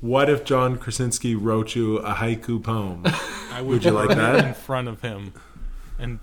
What 0.00 0.30
if 0.30 0.44
John 0.44 0.78
Krasinski 0.78 1.34
wrote 1.34 1.74
you 1.76 1.98
a 1.98 2.14
haiku 2.14 2.62
poem? 2.62 3.04
I 3.58 3.62
Would 3.62 3.84
you 3.84 3.90
like 3.90 4.10
that? 4.10 4.44
in 4.44 4.54
front 4.54 4.86
of 4.86 5.00
him, 5.00 5.32
and 5.98 6.20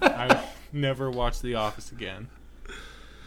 I 0.00 0.28
would 0.28 0.38
never 0.72 1.10
watch 1.10 1.40
The 1.40 1.56
Office 1.56 1.90
again. 1.90 2.28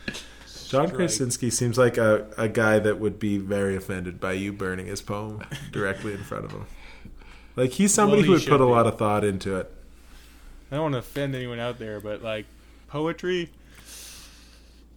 John 0.08 0.88
Strike. 0.88 0.94
Krasinski 0.94 1.50
seems 1.50 1.78
like 1.78 1.98
a, 1.98 2.28
a 2.38 2.48
guy 2.48 2.80
that 2.80 2.98
would 2.98 3.20
be 3.20 3.38
very 3.38 3.76
offended 3.76 4.22
by 4.22 4.32
you 4.34 4.54
burning 4.54 4.86
his 4.86 5.02
poem 5.02 5.44
directly 5.74 6.14
in 6.14 6.24
front 6.24 6.46
of 6.46 6.52
him. 6.52 6.66
Like 7.58 7.72
he's 7.72 7.94
somebody 7.94 8.22
Well, 8.22 8.28
who 8.28 8.32
would 8.36 8.48
put 8.48 8.62
a 8.62 8.66
lot 8.66 8.88
of 8.88 8.98
thought 8.98 9.26
into 9.26 9.58
it. 9.58 9.70
I 10.72 10.76
don't 10.76 10.84
want 10.84 10.94
to 10.94 11.00
offend 11.00 11.36
anyone 11.36 11.60
out 11.60 11.78
there, 11.78 12.00
but 12.00 12.24
like 12.24 12.46
poetry, 12.88 13.50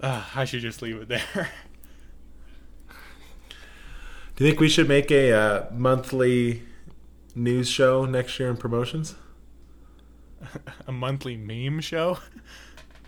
uh, 0.01 0.23
I 0.37 0.45
should 0.45 0.61
just 0.61 0.81
leave 0.81 0.95
it 1.03 1.09
there. 1.09 1.51
Do 4.37 4.45
you 4.45 4.51
think 4.51 4.61
we 4.61 4.69
should 4.69 4.87
make 4.89 5.11
a 5.11 5.33
uh, 5.33 5.67
monthly 5.73 6.63
news 7.35 7.69
show 7.69 8.05
next 8.05 8.39
year 8.39 8.49
in 8.49 8.57
promotions? 8.57 9.15
a 10.87 10.93
monthly 10.93 11.37
meme 11.37 11.81
show. 11.81 12.19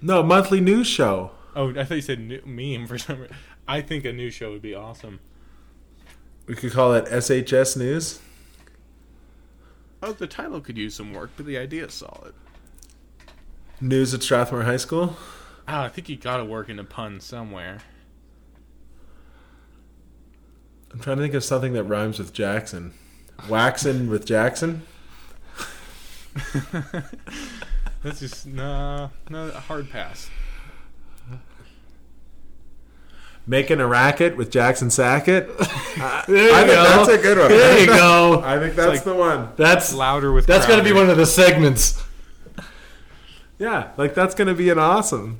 No, 0.03 0.23
monthly 0.23 0.61
news 0.61 0.87
show. 0.87 1.33
Oh, 1.55 1.71
I 1.71 1.85
thought 1.85 1.95
you 1.95 2.03
said 2.03 2.21
new, 2.21 2.43
meme 2.45 2.87
for 2.87 2.99
some 2.99 3.21
reason. 3.21 3.37
I 3.67 3.81
think 3.81 4.05
a 4.05 4.13
new 4.13 4.31
show 4.31 4.51
would 4.53 4.63
be 4.63 4.75
awesome. 4.75 5.21
We 6.47 6.55
could 6.55 6.73
call 6.73 6.95
it 6.95 7.07
SHS 7.07 7.77
News. 7.77 8.21
Oh, 10.03 10.13
the 10.13 10.27
title 10.27 10.61
could 10.61 10.79
use 10.79 10.95
some 10.95 11.13
work, 11.13 11.31
but 11.37 11.47
the 11.47 11.59
idea 11.59 11.87
is 11.87 11.95
solid. 11.95 12.35
News 13.81 14.15
at 14.15 14.23
Strathmore 14.23 14.63
High 14.63 14.77
School. 14.77 15.17
Ah, 15.67 15.85
I 15.85 15.89
think 15.89 16.09
you 16.09 16.17
got 16.17 16.37
to 16.37 16.45
work 16.45 16.69
in 16.69 16.79
a 16.79 16.85
pun 16.85 17.19
somewhere. 17.21 17.79
I'm 20.93 21.01
trying 21.01 21.17
to 21.17 21.23
think 21.23 21.35
of 21.35 21.43
something 21.43 21.73
that 21.73 21.85
rhymes 21.85 22.19
with 22.19 22.33
Jackson. 22.33 22.95
Waxin 23.49 24.09
with 24.09 24.25
Jackson. 24.27 24.83
That's 28.03 28.21
just 28.21 28.47
nah, 28.47 29.09
no 29.31 29.51
hard 29.51 29.91
pass. 29.91 30.31
Making 33.49 33.81
a 33.81 33.87
racket 33.87 34.37
with 34.37 34.51
Jackson 34.51 34.91
Sackett. 34.91 35.49
I, 35.61 36.25
There 36.27 36.49
you 36.49 36.53
I 36.55 36.59
think 36.65 36.73
go. 36.75 36.83
that's 36.83 37.09
a 37.09 37.19
good 37.19 37.39
one. 37.39 37.49
There 37.49 37.79
you 37.81 37.87
go. 37.87 38.43
I 38.45 38.59
think 38.59 38.75
that's 38.75 38.89
like- 38.91 39.05
the 39.05 39.15
one. 39.15 39.51
That's 39.57 39.95
Louder 39.95 40.33
with 40.33 40.47
that's 40.47 40.67
got 40.67 40.77
to 40.77 40.83
be 40.83 40.93
one 40.93 41.09
of 41.09 41.17
the 41.17 41.27
segments. 41.27 42.03
Yeah, 43.59 43.93
like 43.97 44.15
that's 44.15 44.35
gonna 44.35 44.53
be 44.55 44.69
an 44.69 44.79
awesome. 44.79 45.39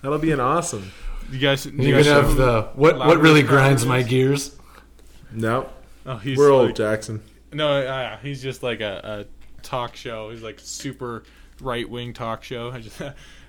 That'll 0.00 0.18
be 0.18 0.32
an 0.32 0.40
awesome. 0.40 0.90
You 1.30 1.38
guys, 1.38 1.64
you 1.66 1.72
You 1.72 1.94
guys 1.94 2.06
can 2.06 2.14
have 2.24 2.34
the 2.36 2.62
what 2.74 2.98
what 2.98 3.20
really 3.20 3.42
grinds 3.42 3.86
my 3.86 4.02
gears. 4.02 4.56
No, 5.30 5.68
Oh, 6.04 6.16
he's 6.16 6.36
we're 6.36 6.50
like, 6.52 6.66
old, 6.68 6.76
Jackson. 6.76 7.22
No, 7.52 7.82
uh, 7.82 8.16
he's 8.18 8.42
just 8.42 8.62
like 8.62 8.80
a, 8.80 9.26
a 9.28 9.62
talk 9.62 9.96
show. 9.96 10.30
He's 10.30 10.42
like 10.42 10.58
super 10.60 11.24
right 11.60 11.88
wing 11.88 12.12
talk 12.12 12.42
show. 12.44 12.70
Just 12.78 13.00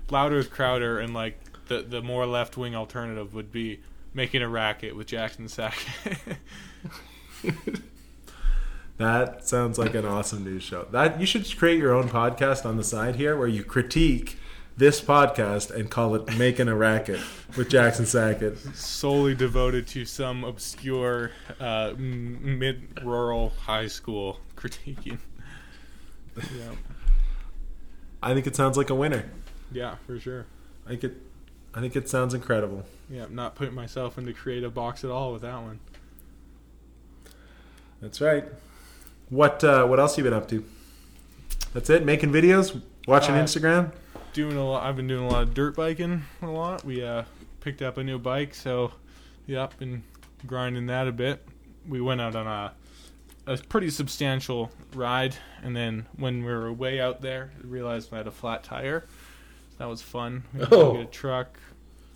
louder 0.10 0.38
with 0.38 0.52
Crowder, 0.52 1.00
and 1.00 1.13
like 1.13 1.39
the 1.68 1.82
the 1.82 2.02
more 2.02 2.26
left 2.26 2.58
wing 2.58 2.76
alternative 2.76 3.34
would 3.34 3.52
be 3.52 3.80
making 4.13 4.42
a 4.42 4.50
racket 4.50 4.96
with 4.96 5.08
Jackson 5.08 5.48
Sackett. 5.48 6.38
That 8.98 9.48
sounds 9.48 9.80
like 9.80 9.96
an 9.96 10.06
awesome 10.06 10.44
news 10.44 10.63
show. 10.63 10.88
That 10.92 11.20
you 11.20 11.26
should 11.26 11.46
create 11.58 11.80
your 11.80 11.94
own 11.94 12.10
podcast 12.10 12.66
on 12.66 12.78
the 12.78 12.84
side 12.84 13.16
here 13.16 13.36
where 13.36 13.48
you 13.48 13.63
critique 13.63 14.38
this 14.77 14.99
podcast 15.01 15.71
and 15.71 15.89
call 15.89 16.15
it 16.15 16.38
"Making 16.38 16.67
a 16.67 16.75
Racket" 16.75 17.19
with 17.57 17.69
Jackson 17.69 18.05
Sackett. 18.05 18.57
Solely 18.75 19.36
devoted 19.36 19.88
to 19.88 20.05
some 20.05 20.43
obscure 20.43 21.31
uh, 21.59 21.93
mid 21.97 22.99
rural 23.03 23.49
high 23.65 23.88
school 23.88 24.39
critiquing. 24.55 25.19
Yeah, 26.36 26.71
I 28.21 28.34
think 28.34 28.47
it 28.47 28.55
sounds 28.55 28.76
like 28.78 28.89
a 28.89 28.95
winner. 28.95 29.26
yeah, 29.71 29.95
for 30.07 30.19
sure. 30.19 30.45
I 30.86 30.89
think 30.89 31.03
it. 31.03 31.17
I 31.76 31.80
think 31.80 31.95
it 31.95 32.07
sounds 32.09 32.34
incredible. 32.34 32.84
Yeah, 33.09 33.24
I'm 33.24 33.36
not 33.36 33.55
putting 33.55 33.74
myself 33.74 34.17
into 34.17 34.34
creative 34.34 34.74
box 34.74 35.03
at 35.03 35.09
all 35.11 35.34
with 35.34 35.41
that 35.43 35.61
one. 35.61 35.80
That's 38.01 38.19
right. 38.21 38.45
What 39.30 39.63
uh, 39.63 39.86
What 39.88 39.99
else 39.99 40.17
you 40.17 40.24
been 40.24 40.34
up 40.34 40.47
to? 40.49 40.63
That's 41.74 41.89
it. 41.89 42.05
Making 42.05 42.32
videos, 42.32 42.80
watching 43.07 43.36
Uh, 43.36 43.43
Instagram. 43.43 43.91
Doing 44.34 44.57
a 44.57 44.65
lot. 44.65 44.84
I've 44.84 44.95
been 44.95 45.07
doing 45.07 45.23
a 45.25 45.29
lot 45.29 45.43
of 45.43 45.53
dirt 45.53 45.75
biking 45.75 46.23
a 46.41 46.47
lot. 46.47 46.84
We 46.84 47.03
uh, 47.03 47.23
picked 47.61 47.81
up 47.81 47.97
a 47.97 48.03
new 48.03 48.17
bike, 48.19 48.53
so 48.53 48.91
yep, 49.47 49.77
been 49.77 50.03
grinding 50.45 50.88
that 50.88 51.07
a 51.07 51.11
bit. 51.11 51.45
We 51.88 52.01
went 52.01 52.21
out 52.21 52.36
on 52.36 52.47
a 52.47 52.73
a 53.45 53.57
pretty 53.57 53.89
substantial 53.89 54.71
ride, 54.95 55.36
and 55.61 55.75
then 55.75 56.05
when 56.15 56.43
we 56.45 56.51
were 56.51 56.71
way 56.71 57.01
out 57.01 57.21
there, 57.21 57.51
we 57.61 57.69
realized 57.69 58.09
we 58.11 58.17
had 58.17 58.27
a 58.27 58.31
flat 58.31 58.63
tire. 58.63 59.03
That 59.79 59.89
was 59.89 60.01
fun. 60.01 60.43
We 60.53 60.61
had 60.61 60.69
to 60.69 60.75
Oh. 60.77 60.93
get 60.93 61.01
a 61.01 61.05
truck, 61.05 61.59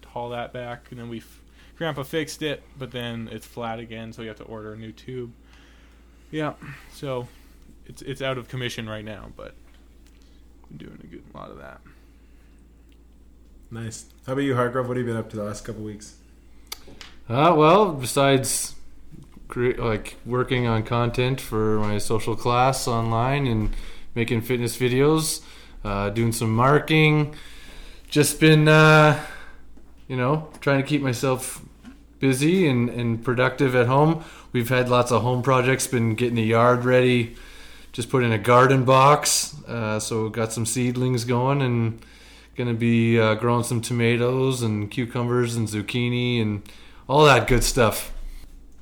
haul 0.05 0.29
that 0.29 0.53
back, 0.53 0.85
and 0.89 0.97
then 0.99 1.09
we, 1.09 1.17
f- 1.17 1.41
Grandpa 1.77 2.03
fixed 2.03 2.41
it, 2.43 2.63
but 2.79 2.91
then 2.91 3.27
it's 3.29 3.45
flat 3.45 3.77
again, 3.79 4.13
so 4.13 4.21
we 4.21 4.27
have 4.29 4.37
to 4.37 4.43
order 4.45 4.71
a 4.73 4.77
new 4.77 4.93
tube. 4.93 5.33
Yeah, 6.31 6.53
so 6.93 7.27
it's 7.87 8.01
it's 8.03 8.21
out 8.21 8.37
of 8.37 8.47
commission 8.47 8.87
right 8.87 9.03
now, 9.03 9.29
but 9.35 9.53
I'm 10.71 10.77
doing 10.77 10.97
a 11.03 11.07
good 11.07 11.23
lot 11.33 11.51
of 11.51 11.57
that. 11.57 11.81
Nice. 13.69 14.05
How 14.25 14.33
about 14.33 14.43
you, 14.43 14.55
Hargrove? 14.55 14.87
What 14.87 14.95
have 14.95 15.05
you 15.05 15.11
been 15.11 15.19
up 15.19 15.29
to 15.31 15.35
the 15.35 15.43
last 15.43 15.65
couple 15.65 15.83
weeks? 15.83 16.15
Uh, 17.27 17.53
well, 17.57 17.91
besides 17.91 18.75
cre- 19.49 19.77
like 19.77 20.15
working 20.25 20.67
on 20.67 20.83
content 20.83 21.41
for 21.41 21.79
my 21.79 21.97
social 21.97 22.35
class 22.35 22.87
online 22.87 23.45
and 23.45 23.73
making 24.15 24.41
fitness 24.41 24.77
videos, 24.77 25.41
uh, 25.83 26.09
doing 26.09 26.31
some 26.31 26.55
marking, 26.55 27.35
just 28.09 28.39
been 28.39 28.69
uh, 28.69 29.21
you 30.07 30.15
know 30.15 30.47
trying 30.61 30.81
to 30.81 30.87
keep 30.87 31.01
myself 31.01 31.61
busy 32.19 32.69
and, 32.69 32.89
and 32.89 33.23
productive 33.23 33.75
at 33.75 33.87
home. 33.87 34.23
We've 34.53 34.69
had 34.69 34.87
lots 34.87 35.11
of 35.11 35.23
home 35.23 35.43
projects. 35.43 35.87
Been 35.87 36.15
getting 36.15 36.35
the 36.35 36.43
yard 36.43 36.85
ready. 36.85 37.35
Just 37.91 38.09
put 38.09 38.23
in 38.23 38.31
a 38.31 38.37
garden 38.37 38.85
box, 38.85 39.55
uh, 39.67 39.99
so 39.99 40.29
got 40.29 40.53
some 40.53 40.65
seedlings 40.65 41.25
going 41.25 41.61
and 41.61 41.99
gonna 42.57 42.73
be 42.73 43.19
uh, 43.19 43.35
growing 43.35 43.63
some 43.63 43.81
tomatoes 43.81 44.61
and 44.61 44.91
cucumbers 44.91 45.55
and 45.55 45.67
zucchini 45.67 46.41
and 46.41 46.63
all 47.07 47.23
that 47.25 47.47
good 47.47 47.63
stuff. 47.63 48.13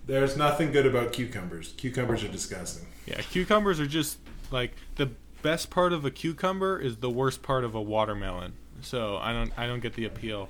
There's 0.07 0.37
nothing 0.37 0.71
good 0.71 0.85
about 0.85 1.11
cucumbers. 1.13 1.73
Cucumbers 1.77 2.23
are 2.23 2.27
disgusting. 2.27 2.87
Yeah, 3.05 3.21
cucumbers 3.21 3.79
are 3.79 3.87
just 3.87 4.17
like 4.49 4.71
the 4.95 5.11
best 5.41 5.69
part 5.69 5.93
of 5.93 6.05
a 6.05 6.11
cucumber 6.11 6.79
is 6.79 6.97
the 6.97 7.09
worst 7.09 7.43
part 7.43 7.63
of 7.63 7.75
a 7.75 7.81
watermelon. 7.81 8.53
So 8.81 9.17
I 9.17 9.33
don't 9.33 9.51
I 9.57 9.67
don't 9.67 9.81
get 9.81 9.93
the 9.93 10.05
appeal. 10.05 10.49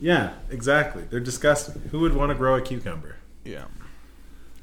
Yeah, 0.00 0.34
exactly. 0.50 1.04
They're 1.08 1.20
disgusting. 1.20 1.80
Who 1.90 2.00
would 2.00 2.14
want 2.14 2.30
to 2.30 2.34
grow 2.34 2.56
a 2.56 2.60
cucumber? 2.60 3.16
Yeah. 3.44 3.64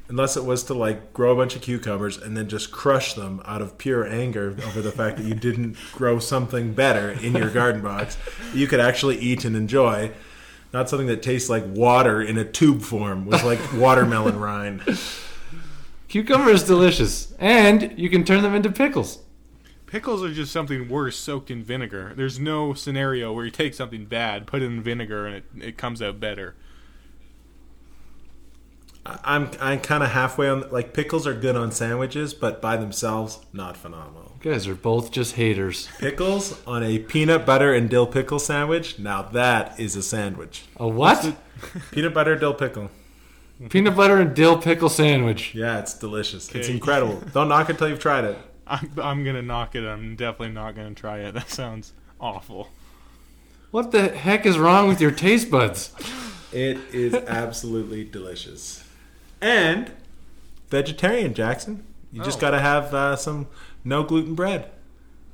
Unless 0.09 0.35
it 0.37 0.43
was 0.43 0.63
to 0.63 0.73
like 0.73 1.13
grow 1.13 1.31
a 1.31 1.35
bunch 1.35 1.55
of 1.55 1.61
cucumbers 1.61 2.17
and 2.17 2.35
then 2.35 2.49
just 2.49 2.71
crush 2.71 3.13
them 3.13 3.41
out 3.45 3.61
of 3.61 3.77
pure 3.77 4.05
anger 4.05 4.55
over 4.65 4.81
the 4.81 4.91
fact 4.91 5.17
that 5.17 5.25
you 5.25 5.33
didn't 5.33 5.77
grow 5.93 6.19
something 6.19 6.73
better 6.73 7.11
in 7.11 7.33
your 7.33 7.49
garden 7.49 7.81
box 7.81 8.17
that 8.51 8.57
you 8.57 8.67
could 8.67 8.81
actually 8.81 9.17
eat 9.17 9.45
and 9.45 9.55
enjoy. 9.55 10.11
Not 10.73 10.89
something 10.89 11.07
that 11.07 11.23
tastes 11.23 11.49
like 11.49 11.63
water 11.67 12.21
in 12.21 12.37
a 12.37 12.43
tube 12.43 12.81
form 12.81 13.25
with 13.25 13.43
like 13.43 13.59
watermelon 13.73 14.39
rind. 14.39 14.81
Cucumber 16.09 16.51
is 16.51 16.63
delicious, 16.63 17.33
and 17.39 17.97
you 17.97 18.09
can 18.09 18.23
turn 18.23 18.43
them 18.43 18.53
into 18.53 18.71
pickles. 18.71 19.19
Pickles 19.87 20.23
are 20.23 20.33
just 20.33 20.51
something 20.51 20.89
worse 20.89 21.15
soaked 21.15 21.49
in 21.49 21.63
vinegar. 21.63 22.13
There's 22.15 22.39
no 22.39 22.73
scenario 22.73 23.31
where 23.31 23.45
you 23.45 23.51
take 23.51 23.73
something 23.73 24.05
bad, 24.05 24.47
put 24.47 24.61
it 24.61 24.65
in 24.65 24.81
vinegar, 24.81 25.25
and 25.27 25.35
it, 25.35 25.45
it 25.59 25.77
comes 25.77 26.01
out 26.01 26.19
better. 26.19 26.55
I- 29.05 29.19
I'm 29.23 29.49
I'm 29.59 29.79
kind 29.79 30.03
of 30.03 30.11
halfway 30.11 30.47
on. 30.49 30.69
Like 30.71 30.93
pickles 30.93 31.25
are 31.27 31.33
good 31.33 31.55
on 31.55 31.71
sandwiches, 31.71 32.33
but 32.33 32.61
by 32.61 32.77
themselves, 32.77 33.39
not 33.53 33.75
phenomenal. 33.77 34.31
You 34.43 34.51
guys 34.51 34.67
are 34.67 34.75
both 34.75 35.11
just 35.11 35.35
haters. 35.35 35.87
Pickles 35.99 36.61
on 36.67 36.83
a 36.83 36.99
peanut 36.99 37.45
butter 37.45 37.73
and 37.73 37.89
dill 37.89 38.07
pickle 38.07 38.39
sandwich. 38.39 38.99
Now 38.99 39.21
that 39.21 39.79
is 39.79 39.95
a 39.95 40.03
sandwich. 40.03 40.63
A 40.77 40.87
what? 40.87 41.35
Peanut 41.91 42.13
butter 42.13 42.35
dill 42.35 42.53
pickle. 42.53 42.91
Peanut 43.69 43.95
butter 43.95 44.19
and 44.19 44.35
dill 44.35 44.57
pickle 44.57 44.89
sandwich. 44.89 45.55
Yeah, 45.55 45.79
it's 45.79 45.93
delicious. 45.97 46.53
It's 46.53 46.67
incredible. 46.67 47.21
Don't 47.33 47.47
knock 47.47 47.69
it 47.69 47.77
till 47.77 47.87
you've 47.87 47.99
tried 47.99 48.25
it. 48.25 48.37
I'm, 48.67 48.91
I'm 49.01 49.23
gonna 49.23 49.41
knock 49.41 49.75
it. 49.75 49.85
I'm 49.85 50.15
definitely 50.17 50.53
not 50.53 50.75
gonna 50.75 50.93
try 50.95 51.19
it. 51.19 51.33
That 51.33 51.49
sounds 51.49 51.93
awful. 52.19 52.69
What 53.71 53.91
the 53.91 54.09
heck 54.09 54.45
is 54.45 54.57
wrong 54.57 54.87
with 54.87 54.99
your 55.01 55.11
taste 55.11 55.49
buds? 55.49 55.93
It 56.51 56.77
is 56.93 57.13
absolutely 57.13 58.03
delicious. 58.03 58.82
And 59.43 59.91
vegetarian, 60.69 61.33
Jackson. 61.33 61.83
You 62.11 62.23
just 62.23 62.37
Oh. 62.37 62.41
got 62.41 62.51
to 62.51 62.59
have 62.59 62.93
uh, 62.93 63.15
some 63.15 63.47
no 63.83 64.03
gluten 64.03 64.35
bread. 64.35 64.71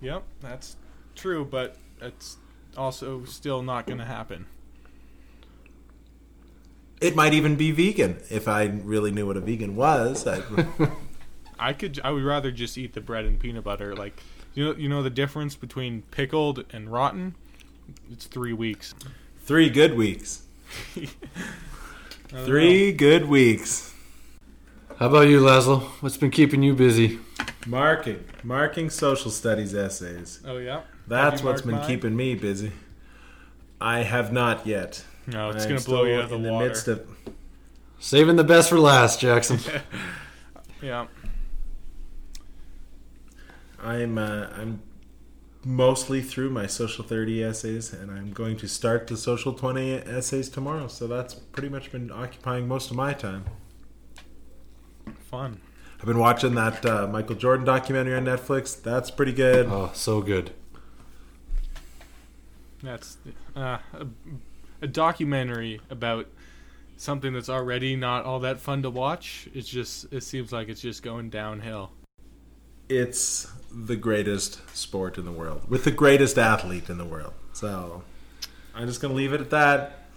Yep, 0.02 0.24
that's 0.42 0.76
true, 1.16 1.46
but 1.46 1.76
it's 2.02 2.38
also 2.78 3.24
still 3.26 3.62
not 3.62 3.86
gonna 3.86 4.06
happen. 4.06 4.46
It 7.02 7.16
might 7.16 7.34
even 7.34 7.56
be 7.56 7.72
vegan 7.72 8.22
if 8.30 8.48
I 8.48 8.66
really 8.66 9.12
knew 9.12 9.26
what 9.28 9.38
a 9.38 9.42
vegan 9.42 9.76
was. 9.76 10.26
I, 10.28 10.42
I 11.60 11.74
could. 11.74 12.00
I 12.04 12.12
would 12.12 12.24
rather 12.24 12.52
just 12.52 12.78
eat 12.78 12.94
the 12.94 13.02
bread 13.02 13.26
and 13.26 13.40
peanut 13.40 13.64
butter. 13.64 13.96
Like, 13.96 14.22
you 14.54 14.66
know, 14.66 14.76
you 14.76 14.90
know 14.90 15.04
the 15.04 15.10
difference 15.10 15.56
between 15.56 16.02
pickled 16.12 16.66
and 16.72 16.92
rotten. 16.92 17.36
It's 18.12 18.26
three 18.26 18.54
weeks. 18.54 18.96
three 19.44 19.70
good 19.70 19.96
weeks. 19.96 20.44
Three 22.28 22.92
good 22.92 23.28
weeks. 23.28 23.92
How 25.00 25.08
about 25.08 25.30
you, 25.30 25.40
Laszlo? 25.40 25.84
What's 26.02 26.18
been 26.18 26.30
keeping 26.30 26.62
you 26.62 26.74
busy? 26.74 27.20
Marking, 27.66 28.26
marking 28.44 28.90
social 28.90 29.32
studies 29.32 29.74
essays. 29.74 30.42
Oh 30.46 30.58
yeah. 30.58 30.82
That's 31.08 31.42
what's 31.42 31.62
been 31.62 31.76
mine? 31.76 31.88
keeping 31.88 32.18
me 32.18 32.36
busy. 32.36 32.74
I 33.80 34.00
have 34.00 34.34
not 34.34 34.68
yet. 34.68 35.06
No, 35.26 35.52
it's 35.52 35.64
I'm 35.64 35.70
gonna 35.70 35.82
blow 35.86 36.04
you 36.04 36.16
still 36.16 36.20
out 36.20 36.24
of 36.26 36.30
the 36.32 36.36
in 36.36 36.44
the 36.44 36.52
water. 36.52 36.68
midst 36.68 36.88
of. 36.90 37.08
Saving 37.98 38.36
the 38.36 38.44
best 38.44 38.68
for 38.68 38.78
last, 38.78 39.22
Jackson. 39.22 39.60
yeah. 40.82 41.08
I'm 43.82 44.18
uh, 44.18 44.48
I'm 44.54 44.82
mostly 45.64 46.22
through 46.22 46.50
my 46.50 46.68
social 46.68 47.06
30 47.06 47.42
essays, 47.42 47.94
and 47.94 48.12
I'm 48.12 48.34
going 48.34 48.58
to 48.58 48.68
start 48.68 49.08
the 49.08 49.16
social 49.16 49.54
20 49.54 49.94
essays 49.94 50.50
tomorrow. 50.50 50.90
So 50.90 51.08
that's 51.08 51.36
pretty 51.36 51.70
much 51.70 51.90
been 51.90 52.12
occupying 52.12 52.68
most 52.68 52.92
of 52.92 52.98
my 52.98 53.14
time. 53.14 53.46
Fun. 55.30 55.62
I've 56.00 56.08
been 56.08 56.18
watching 56.18 56.56
that 56.56 56.84
uh, 56.84 57.06
Michael 57.06 57.36
Jordan 57.36 57.64
documentary 57.64 58.16
on 58.16 58.26
Netflix. 58.26 58.82
That's 58.82 59.12
pretty 59.12 59.32
good. 59.32 59.68
Oh, 59.68 59.92
so 59.94 60.22
good. 60.22 60.50
That's 62.82 63.18
uh, 63.56 63.78
a, 63.94 64.08
a 64.82 64.88
documentary 64.88 65.82
about 65.92 66.26
something 66.98 67.32
that's 67.32 67.48
already 67.50 67.96
not 67.96 68.26
all 68.26 68.40
that 68.40 68.60
fun 68.60 68.82
to 68.82 68.90
watch. 68.90 69.48
It's 69.54 69.70
just. 69.70 70.12
It 70.12 70.24
seems 70.24 70.52
like 70.52 70.68
it's 70.68 70.82
just 70.82 71.04
going 71.04 71.30
downhill. 71.30 71.92
It's 72.88 73.52
the 73.72 73.96
greatest 73.96 74.76
sport 74.76 75.20
in 75.20 75.26
the 75.26 75.32
world 75.32 75.70
with 75.70 75.84
the 75.84 75.92
greatest 75.92 76.40
athlete 76.40 76.90
in 76.90 76.98
the 76.98 77.06
world. 77.06 77.34
So 77.54 78.02
I'm 78.74 78.88
just 78.88 79.00
going 79.00 79.12
to 79.12 79.16
leave 79.16 79.34
it 79.34 79.42
at 79.42 79.52
that. 79.52 80.08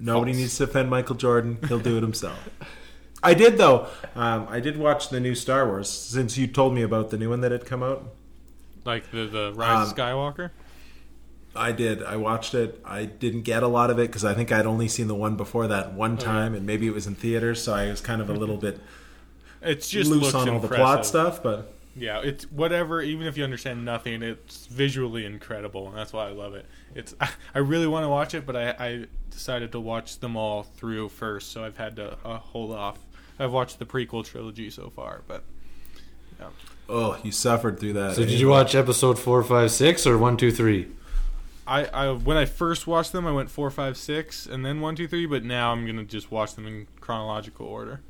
Nobody 0.00 0.32
False. 0.32 0.40
needs 0.40 0.58
to 0.58 0.66
defend 0.66 0.90
Michael 0.90 1.14
Jordan. 1.14 1.58
He'll 1.68 1.78
do 1.78 1.96
it 1.96 2.02
himself. 2.02 2.48
I 3.24 3.34
did 3.34 3.58
though. 3.58 3.88
Um, 4.14 4.46
I 4.48 4.60
did 4.60 4.76
watch 4.76 5.08
the 5.08 5.20
new 5.20 5.34
Star 5.34 5.66
Wars 5.66 5.88
since 5.90 6.38
you 6.38 6.46
told 6.46 6.74
me 6.74 6.82
about 6.82 7.10
the 7.10 7.18
new 7.18 7.30
one 7.30 7.40
that 7.40 7.52
had 7.52 7.66
come 7.66 7.82
out. 7.82 8.04
Like 8.84 9.10
the 9.10 9.26
the 9.26 9.52
Rise 9.54 9.90
of 9.92 9.98
Um, 9.98 10.04
Skywalker. 10.06 10.50
I 11.56 11.72
did. 11.72 12.02
I 12.02 12.16
watched 12.16 12.54
it. 12.54 12.80
I 12.84 13.04
didn't 13.04 13.42
get 13.42 13.62
a 13.62 13.68
lot 13.68 13.90
of 13.90 13.98
it 13.98 14.08
because 14.08 14.24
I 14.24 14.34
think 14.34 14.50
I'd 14.50 14.66
only 14.66 14.88
seen 14.88 15.06
the 15.06 15.14
one 15.14 15.36
before 15.36 15.68
that 15.68 15.92
one 15.94 16.16
time, 16.18 16.54
and 16.54 16.66
maybe 16.66 16.86
it 16.86 16.94
was 16.94 17.06
in 17.06 17.14
theaters, 17.14 17.62
so 17.62 17.72
I 17.74 17.88
was 17.88 18.00
kind 18.00 18.20
of 18.20 18.28
a 18.28 18.34
little 18.34 18.56
bit 18.56 18.80
It's 19.62 19.88
just 19.88 20.10
loose 20.10 20.34
on 20.34 20.48
all 20.48 20.60
the 20.60 20.68
plot 20.68 21.06
stuff. 21.06 21.42
But 21.42 21.72
Yeah, 21.94 22.20
it's 22.22 22.50
whatever. 22.50 23.00
Even 23.02 23.26
if 23.26 23.36
you 23.36 23.44
understand 23.44 23.84
nothing, 23.84 24.22
it's 24.22 24.66
visually 24.66 25.24
incredible, 25.24 25.88
and 25.88 25.96
that's 25.96 26.12
why 26.12 26.26
I 26.28 26.32
love 26.32 26.54
it. 26.54 26.66
It's 26.94 27.14
I 27.54 27.58
really 27.60 27.86
want 27.86 28.04
to 28.04 28.08
watch 28.08 28.34
it, 28.34 28.44
but 28.46 28.56
I, 28.56 28.70
I 28.78 29.06
decided 29.30 29.72
to 29.72 29.80
watch 29.80 30.18
them 30.18 30.36
all 30.36 30.64
through 30.64 31.08
first, 31.10 31.52
so 31.52 31.64
I've 31.64 31.76
had 31.78 31.96
to 31.96 32.18
uh, 32.24 32.38
hold 32.38 32.72
off. 32.72 32.98
I've 33.38 33.52
watched 33.52 33.78
the 33.78 33.86
prequel 33.86 34.24
trilogy 34.24 34.70
so 34.70 34.90
far, 34.90 35.22
but 35.26 35.42
oh, 36.88 37.18
you 37.22 37.32
suffered 37.32 37.80
through 37.80 37.94
that. 37.94 38.14
So, 38.16 38.22
eh? 38.22 38.26
did 38.26 38.38
you 38.40 38.48
watch 38.48 38.74
episode 38.74 39.18
four, 39.18 39.42
five, 39.42 39.70
six, 39.70 40.06
or 40.06 40.16
one, 40.18 40.36
two, 40.36 40.50
three? 40.52 40.88
I, 41.66 41.86
I 41.86 42.12
when 42.12 42.36
I 42.36 42.44
first 42.44 42.86
watched 42.86 43.12
them, 43.12 43.26
I 43.26 43.32
went 43.32 43.50
four, 43.50 43.70
five, 43.70 43.96
six, 43.96 44.46
and 44.46 44.64
then 44.64 44.80
one, 44.80 44.94
two, 44.96 45.08
three. 45.08 45.26
But 45.26 45.44
now 45.44 45.72
I'm 45.72 45.86
gonna 45.86 46.04
just 46.04 46.30
watch 46.30 46.54
them 46.54 46.66
in 46.66 46.86
chronological 47.00 47.66
order. 47.66 48.00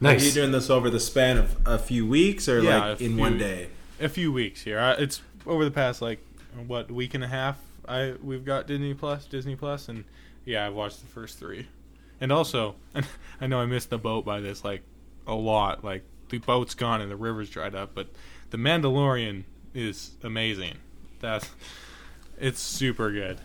Nice. 0.00 0.22
Are 0.22 0.26
you 0.26 0.32
doing 0.32 0.52
this 0.52 0.70
over 0.70 0.90
the 0.90 1.00
span 1.00 1.38
of 1.38 1.56
a 1.66 1.78
few 1.78 2.06
weeks 2.06 2.48
or 2.48 2.60
Yeah, 2.60 2.88
like 2.90 3.00
in 3.00 3.12
few- 3.12 3.20
one 3.20 3.38
day? 3.38 3.68
A 4.00 4.08
few 4.08 4.32
weeks 4.32 4.62
here. 4.62 4.78
I, 4.78 4.92
it's 4.94 5.22
over 5.46 5.64
the 5.64 5.70
past 5.70 6.02
like 6.02 6.18
what 6.66 6.90
week 6.90 7.14
and 7.14 7.22
a 7.24 7.28
half. 7.28 7.58
I 7.86 8.14
we've 8.22 8.44
got 8.44 8.66
Disney 8.66 8.94
Plus, 8.94 9.26
Disney 9.26 9.56
Plus, 9.56 9.88
and 9.88 10.04
yeah, 10.44 10.66
I've 10.66 10.74
watched 10.74 11.00
the 11.00 11.06
first 11.06 11.38
three. 11.38 11.68
And 12.24 12.32
also, 12.32 12.76
I 13.40 13.46
know 13.46 13.60
I 13.60 13.66
missed 13.66 13.90
the 13.90 13.98
boat 13.98 14.24
by 14.24 14.40
this 14.40 14.64
like 14.64 14.80
a 15.26 15.34
lot. 15.34 15.84
Like 15.84 16.04
the 16.30 16.38
boat's 16.38 16.74
gone 16.74 17.02
and 17.02 17.10
the 17.10 17.16
river's 17.16 17.50
dried 17.50 17.74
up, 17.74 17.90
but 17.94 18.06
the 18.48 18.56
Mandalorian 18.56 19.44
is 19.74 20.12
amazing. 20.22 20.78
That's 21.20 21.50
it's 22.40 22.60
super 22.60 23.12
good. 23.12 23.42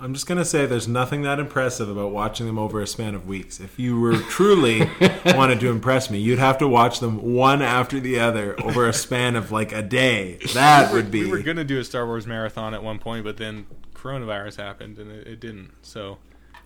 I'm 0.00 0.14
just 0.14 0.26
gonna 0.26 0.46
say 0.46 0.64
there's 0.64 0.88
nothing 0.88 1.20
that 1.24 1.38
impressive 1.38 1.90
about 1.90 2.12
watching 2.12 2.46
them 2.46 2.58
over 2.58 2.80
a 2.80 2.86
span 2.86 3.14
of 3.14 3.26
weeks. 3.26 3.60
If 3.60 3.78
you 3.78 4.00
were 4.00 4.16
truly 4.16 4.90
wanted 5.26 5.60
to 5.60 5.68
impress 5.68 6.08
me, 6.08 6.18
you'd 6.18 6.38
have 6.38 6.56
to 6.58 6.66
watch 6.66 7.00
them 7.00 7.34
one 7.34 7.60
after 7.60 8.00
the 8.00 8.18
other 8.18 8.58
over 8.64 8.88
a 8.88 8.94
span 8.94 9.36
of 9.36 9.52
like 9.52 9.70
a 9.72 9.82
day. 9.82 10.38
That 10.54 10.94
would 10.94 11.10
be. 11.10 11.24
We 11.24 11.30
were 11.30 11.42
gonna 11.42 11.64
do 11.64 11.78
a 11.78 11.84
Star 11.84 12.06
Wars 12.06 12.26
marathon 12.26 12.72
at 12.72 12.82
one 12.82 12.98
point, 12.98 13.22
but 13.22 13.36
then 13.36 13.66
coronavirus 13.92 14.56
happened 14.56 14.98
and 14.98 15.10
it, 15.12 15.26
it 15.26 15.40
didn't. 15.40 15.72
So, 15.82 16.16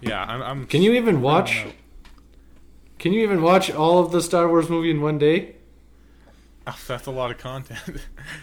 yeah, 0.00 0.24
I'm. 0.24 0.42
I'm 0.42 0.66
Can 0.66 0.82
you 0.82 0.92
even 0.94 1.20
watch? 1.22 1.64
Can 2.98 3.12
you 3.12 3.22
even 3.22 3.42
watch 3.42 3.70
all 3.70 3.98
of 3.98 4.12
the 4.12 4.22
Star 4.22 4.48
Wars 4.48 4.68
movie 4.68 4.90
in 4.90 5.00
one 5.00 5.18
day? 5.18 5.56
Oh, 6.66 6.78
that's 6.86 7.06
a 7.06 7.10
lot 7.10 7.30
of 7.30 7.38
content. 7.38 7.80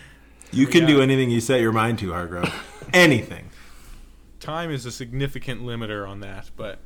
you 0.52 0.68
can 0.68 0.86
do 0.86 1.02
anything 1.02 1.32
you 1.32 1.42
set 1.42 1.62
your 1.62 1.72
mind 1.72 1.98
to, 2.00 2.12
Hargrove. 2.12 2.54
anything. 2.94 3.50
Time 4.40 4.72
is 4.72 4.86
a 4.86 4.92
significant 4.92 5.62
limiter 5.64 6.08
on 6.08 6.20
that, 6.20 6.52
but 6.56 6.80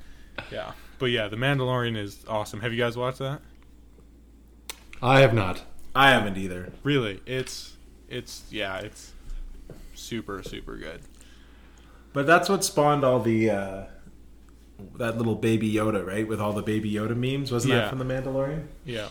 yeah, 0.51 0.71
but 0.99 1.07
yeah, 1.07 1.27
The 1.27 1.35
Mandalorian 1.37 1.97
is 1.97 2.23
awesome. 2.27 2.61
Have 2.61 2.71
you 2.73 2.79
guys 2.79 2.95
watched 2.97 3.19
that? 3.19 3.41
I 5.01 5.19
have 5.19 5.33
not. 5.33 5.63
I 5.93 6.11
haven't 6.11 6.37
either. 6.37 6.71
Really, 6.83 7.21
it's 7.25 7.75
it's 8.09 8.43
yeah, 8.49 8.77
it's 8.79 9.13
super 9.93 10.43
super 10.43 10.77
good. 10.77 11.01
But 12.13 12.25
that's 12.25 12.47
what 12.47 12.63
spawned 12.63 13.03
all 13.03 13.19
the 13.19 13.49
uh, 13.49 13.83
that 14.97 15.17
little 15.17 15.35
baby 15.35 15.71
Yoda, 15.71 16.05
right? 16.05 16.27
With 16.27 16.39
all 16.39 16.53
the 16.53 16.61
baby 16.61 16.91
Yoda 16.91 17.15
memes, 17.15 17.51
wasn't 17.51 17.73
Yeah. 17.73 17.81
that 17.81 17.89
from 17.89 17.99
the 17.99 18.05
Mandalorian? 18.05 18.63
Yeah, 18.85 19.07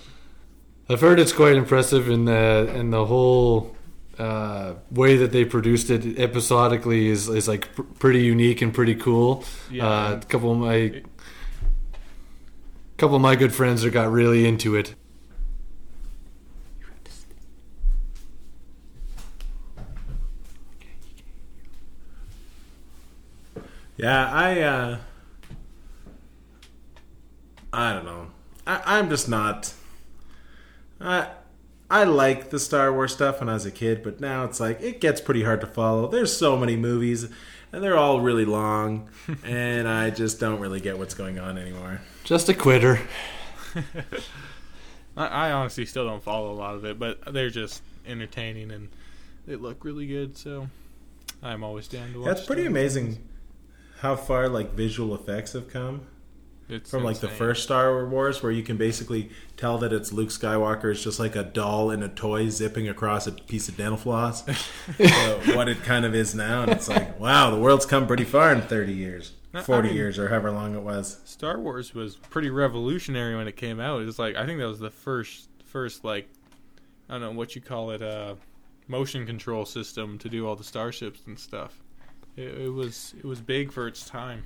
I've 0.89 1.01
heard 1.01 1.19
it's 1.21 1.33
quite 1.33 1.57
impressive 1.57 2.09
in 2.09 2.25
the 2.27 2.71
in 2.75 2.91
the 2.91 3.07
whole 3.07 3.75
uh, 4.19 4.75
way 4.91 5.17
that 5.17 5.33
they 5.33 5.45
produced 5.45 5.91
it 5.91 6.19
episodically 6.19 7.09
is 7.09 7.29
is 7.29 7.49
like 7.49 7.75
pr- 7.75 7.83
pretty 7.99 8.23
unique 8.23 8.63
and 8.63 8.73
pretty 8.73 8.95
cool. 8.95 9.45
Yeah. 9.71 9.89
Uh, 9.89 10.13
a 10.23 10.27
couple 10.27 10.53
of 10.53 10.59
my 10.59 11.03
couple 12.97 13.17
of 13.17 13.23
my 13.23 13.35
good 13.37 13.53
friends 13.53 13.83
that 13.83 13.91
got 13.91 14.11
really 14.13 14.47
into 14.47 14.77
it. 14.77 14.95
Yeah, 23.97 24.31
I 24.31 24.61
uh 24.61 24.99
I 27.75 27.93
don't 27.93 28.05
know. 28.05 28.29
I, 28.67 28.81
I'm 28.99 29.11
just 29.11 29.29
not 29.29 29.75
I 31.01 31.29
I 31.91 32.05
like 32.05 32.51
the 32.51 32.59
Star 32.59 32.93
Wars 32.93 33.13
stuff 33.13 33.41
when 33.41 33.49
I 33.49 33.55
was 33.55 33.67
a 33.67 33.71
kid, 33.71 34.03
but 34.03 34.21
now 34.21 34.45
it's 34.45 34.59
like 34.59 34.81
it 34.81 35.01
gets 35.01 35.21
pretty 35.21 35.43
hard 35.43 35.61
to 35.61 35.67
follow. 35.67 36.09
There's 36.09 36.35
so 36.35 36.57
many 36.57 36.77
movies 36.77 37.29
and 37.73 37.83
they're 37.83 37.97
all 37.99 38.21
really 38.21 38.45
long 38.45 39.11
and 39.45 39.89
I 39.89 40.11
just 40.11 40.41
don't 40.41 40.61
really 40.61 40.81
get 40.81 40.99
what's 40.99 41.15
going 41.15 41.39
on 41.39 41.59
anymore. 41.59 42.01
Just 42.25 42.49
a 42.49 42.55
quitter. 42.55 43.01
I, 45.17 45.27
I 45.27 45.53
honestly 45.53 45.85
still 45.85 46.07
don't 46.07 46.23
follow 46.23 46.53
a 46.53 46.55
lot 46.57 46.75
of 46.75 46.85
it, 46.85 46.99
but 46.99 47.33
they're 47.33 47.51
just 47.51 47.83
entertaining 48.07 48.71
and 48.71 48.89
they 49.47 49.57
look 49.57 49.85
really 49.85 50.07
good. 50.07 50.37
So 50.39 50.69
I'm 51.43 51.63
always 51.63 51.89
down 51.89 52.13
to 52.13 52.21
watch. 52.21 52.27
Yeah, 52.27 52.33
it's 52.33 52.47
pretty 52.47 52.63
Star 52.63 52.73
Wars. 52.73 52.97
amazing 52.97 53.29
how 53.99 54.17
far 54.17 54.49
like 54.49 54.73
visual 54.73 55.15
effects 55.15 55.53
have 55.53 55.69
come. 55.69 56.07
It's 56.69 56.91
from 56.91 57.05
like 57.05 57.19
the 57.21 57.29
first 57.29 57.63
Star 57.63 58.07
Wars, 58.07 58.43
where 58.43 58.51
you 58.53 58.63
can 58.63 58.77
basically 58.77 59.31
tell 59.57 59.77
that 59.79 59.93
it's 59.93 60.13
Luke 60.13 60.31
Skywalker 60.31 60.91
is 60.93 61.05
just 61.05 61.19
like 61.21 61.37
a 61.37 61.43
doll 61.45 61.91
in 61.91 62.03
a 62.03 62.09
toy 62.09 62.49
zipping 62.49 62.89
across 62.89 63.27
a 63.27 63.33
piece 63.33 63.69
of 63.69 63.77
dental 63.77 63.99
floss. 63.99 64.45
so 64.97 65.41
what 65.55 65.69
it 65.69 65.83
kind 65.83 66.05
of 66.07 66.15
is 66.15 66.35
now, 66.35 66.63
and 66.63 66.71
it's 66.73 66.89
like, 66.89 67.21
wow, 67.21 67.51
the 67.51 67.59
world's 67.59 67.85
come 67.87 68.07
pretty 68.07 68.25
far 68.25 68.53
in 68.53 68.63
thirty 68.63 68.95
years, 68.95 69.33
I- 69.53 69.59
I 69.59 69.63
forty 69.63 69.89
mean- 69.89 69.97
years, 69.99 70.19
or 70.19 70.29
however 70.29 70.51
long 70.51 70.75
it 70.75 70.83
was. 70.83 71.21
Star 71.25 71.59
Wars 71.61 71.95
was 71.95 72.17
pretty 72.17 72.49
revolutionary 72.51 73.37
when 73.37 73.47
it 73.47 73.57
came 73.57 73.79
out. 73.79 74.01
It 74.01 74.07
was 74.07 74.19
like 74.19 74.35
I 74.37 74.47
think 74.47 74.59
that 74.61 74.67
was 74.69 74.81
the 74.81 74.91
first 74.91 75.49
first 75.67 76.03
like 76.05 76.29
I 77.11 77.15
don't 77.15 77.21
know 77.21 77.33
what 77.33 77.55
you 77.55 77.61
call 77.61 77.91
it 77.91 78.01
uh 78.01 78.37
motion 78.89 79.27
control 79.27 79.65
system 79.67 80.19
to 80.19 80.29
do 80.31 80.47
all 80.47 80.57
the 80.57 80.65
starships 80.65 81.21
and 81.27 81.39
stuff. 81.39 81.83
It, 82.37 82.63
it 82.63 82.73
was 82.73 83.15
it 83.19 83.25
was 83.27 83.41
big 83.43 83.71
for 83.71 83.87
its 83.87 84.07
time. 84.09 84.45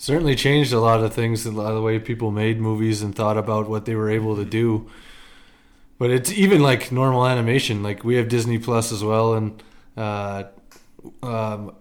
Certainly 0.00 0.36
changed 0.36 0.72
a 0.72 0.78
lot 0.78 1.02
of 1.02 1.12
things, 1.12 1.44
a 1.44 1.50
lot 1.50 1.70
of 1.70 1.74
the 1.74 1.82
way 1.82 1.98
people 1.98 2.30
made 2.30 2.60
movies 2.60 3.02
and 3.02 3.12
thought 3.12 3.36
about 3.36 3.68
what 3.68 3.84
they 3.84 3.96
were 3.96 4.08
able 4.08 4.36
to 4.36 4.44
do. 4.44 4.88
But 5.98 6.12
it's 6.12 6.30
even 6.30 6.62
like 6.62 6.92
normal 6.92 7.26
animation. 7.26 7.82
Like 7.82 8.04
we 8.04 8.14
have 8.14 8.28
Disney 8.28 8.58
Plus 8.58 8.92
as 8.92 9.02
well, 9.02 9.34
and 9.34 9.60
uh, 9.96 10.44
um, 11.20 11.74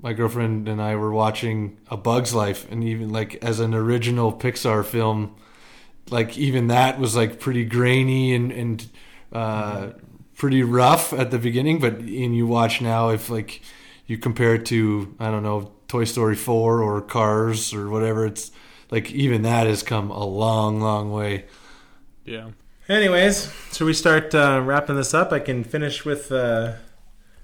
my 0.00 0.14
girlfriend 0.14 0.68
and 0.68 0.80
I 0.80 0.96
were 0.96 1.12
watching 1.12 1.76
A 1.90 1.98
Bug's 1.98 2.32
Life, 2.32 2.66
and 2.72 2.82
even 2.82 3.10
like 3.10 3.34
as 3.44 3.60
an 3.60 3.74
original 3.74 4.32
Pixar 4.32 4.82
film, 4.82 5.36
like 6.08 6.38
even 6.38 6.68
that 6.68 6.98
was 6.98 7.14
like 7.14 7.38
pretty 7.38 7.66
grainy 7.66 8.34
and 8.34 8.50
and 8.50 8.88
uh, 9.34 9.88
pretty 10.34 10.62
rough 10.62 11.12
at 11.12 11.30
the 11.30 11.38
beginning. 11.38 11.78
But 11.78 11.96
and 11.98 12.34
you 12.34 12.46
watch 12.46 12.80
now, 12.80 13.10
if 13.10 13.28
like 13.28 13.60
you 14.06 14.16
compare 14.16 14.54
it 14.54 14.64
to 14.66 15.14
I 15.20 15.30
don't 15.30 15.42
know 15.42 15.72
Toy 15.88 16.04
Story 16.04 16.36
four 16.36 16.82
or 16.82 17.00
Cars 17.00 17.72
or 17.74 17.88
whatever, 17.88 18.26
it's 18.26 18.50
like 18.90 19.10
even 19.10 19.42
that 19.42 19.66
has 19.66 19.82
come 19.82 20.10
a 20.10 20.24
long, 20.24 20.80
long 20.80 21.10
way. 21.10 21.46
Yeah. 22.24 22.50
Anyways, 22.88 23.52
should 23.72 23.86
we 23.86 23.92
start 23.94 24.34
uh, 24.34 24.62
wrapping 24.64 24.96
this 24.96 25.12
up? 25.14 25.32
I 25.32 25.40
can 25.40 25.64
finish 25.64 26.04
with, 26.04 26.30
uh, 26.32 26.74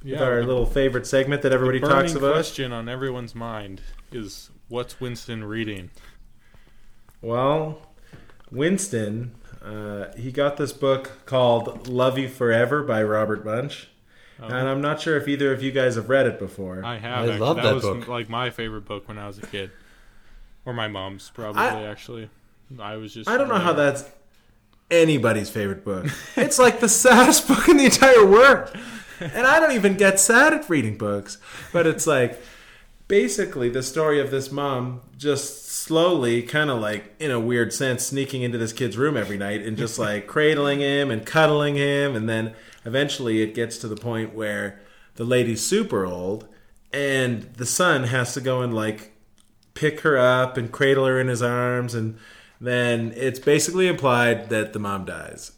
with 0.03 0.21
our 0.21 0.41
the- 0.41 0.47
little 0.47 0.67
favorite 0.67 1.07
segment 1.07 1.43
that 1.43 1.53
everybody 1.53 1.81
the 1.81 1.87
talks 1.89 2.13
burning 2.13 2.17
about. 2.17 2.35
question 2.35 2.73
on 2.73 2.89
everyone's 2.89 3.35
mind 3.35 3.81
is 4.13 4.51
what's 4.69 5.01
Winston 5.01 5.45
reading? 5.45 5.91
Well, 7.21 7.81
Winston, 8.51 9.35
uh, 9.63 10.13
he 10.17 10.31
got 10.31 10.57
this 10.59 10.73
book 10.73 11.25
called 11.27 11.89
"Love 11.89 12.19
You 12.19 12.29
Forever" 12.29 12.83
by 12.83 13.03
Robert 13.03 13.45
Munsch, 13.45 13.87
Oh, 14.41 14.47
and 14.47 14.69
I'm 14.69 14.81
not 14.81 15.01
sure 15.01 15.17
if 15.17 15.29
either 15.29 15.53
of 15.53 15.63
you 15.63 15.71
guys 15.71 15.95
have 15.95 16.09
read 16.09 16.27
it 16.27 16.39
before. 16.39 16.85
I 16.85 16.99
have. 16.99 17.21
I 17.21 17.23
actually. 17.23 17.39
love 17.39 17.57
that, 17.57 17.63
that 17.63 17.75
was 17.75 17.85
book. 17.85 18.09
like 18.09 18.29
my 18.29 18.51
favorite 18.51 18.85
book 18.85 19.07
when 19.09 19.19
I 19.19 19.27
was 19.27 19.39
a 19.39 19.47
kid, 19.47 19.71
or 20.65 20.73
my 20.73 20.89
mom's 20.89 21.31
probably 21.31 21.63
I- 21.63 21.85
actually. 21.85 22.31
I 22.81 22.97
was 22.97 23.15
just. 23.15 23.29
I 23.29 23.37
don't 23.37 23.49
know 23.49 23.59
how 23.59 23.73
that's 23.75 24.05
anybody's 24.91 25.51
favorite 25.51 25.85
book. 25.85 26.07
It's 26.37 26.59
like 26.59 26.81
the 26.81 26.89
saddest 26.89 27.47
book 27.49 27.69
in 27.69 27.77
the 27.77 27.85
entire 27.85 28.27
world. 28.27 28.71
And 29.21 29.47
I 29.47 29.61
don't 29.61 29.73
even 29.73 29.97
get 29.97 30.19
sad 30.19 30.53
at 30.53 30.69
reading 30.69 30.99
books. 30.99 31.39
But 31.73 31.87
it's 31.87 32.07
like 32.07 32.43
basically 33.07 33.69
the 33.69 33.83
story 33.83 34.21
of 34.21 34.31
this 34.31 34.51
mom 34.51 35.01
just 35.17 35.67
slowly, 35.69 36.43
kind 36.43 36.71
of 36.71 36.81
like 36.81 37.15
in 37.21 37.31
a 37.31 37.39
weird 37.39 37.73
sense, 37.73 38.07
sneaking 38.07 38.43
into 38.43 38.59
this 38.59 38.73
kid's 38.73 38.97
room 38.97 39.17
every 39.17 39.37
night 39.37 39.63
and 39.63 39.77
just 39.77 39.99
like 39.99 40.27
cradling 40.27 40.81
him 40.81 41.11
and 41.11 41.25
cuddling 41.25 41.77
him. 41.77 42.17
And 42.17 42.29
then 42.29 42.55
eventually 42.85 43.43
it 43.43 43.55
gets 43.55 43.79
to 43.79 43.89
the 43.89 43.97
point 43.97 44.35
where 44.35 44.81
the 45.17 45.25
lady's 45.25 45.65
super 45.65 46.05
old 46.05 46.49
and 46.93 47.43
the 47.55 47.67
son 47.67 48.05
has 48.05 48.35
to 48.35 48.41
go 48.41 48.63
and 48.63 48.75
like 48.75 49.13
pick 49.75 50.01
her 50.01 50.17
up 50.17 50.57
and 50.57 50.71
cradle 50.71 51.07
her 51.07 51.21
in 51.21 51.29
his 51.29 51.43
arms 51.43 51.95
and 51.95 52.19
then 52.61 53.13
it's 53.17 53.39
basically 53.41 53.89
implied 53.89 54.49
that 54.49 54.73
the 54.73 54.79
mom 54.79 55.05
dies. 55.05 55.53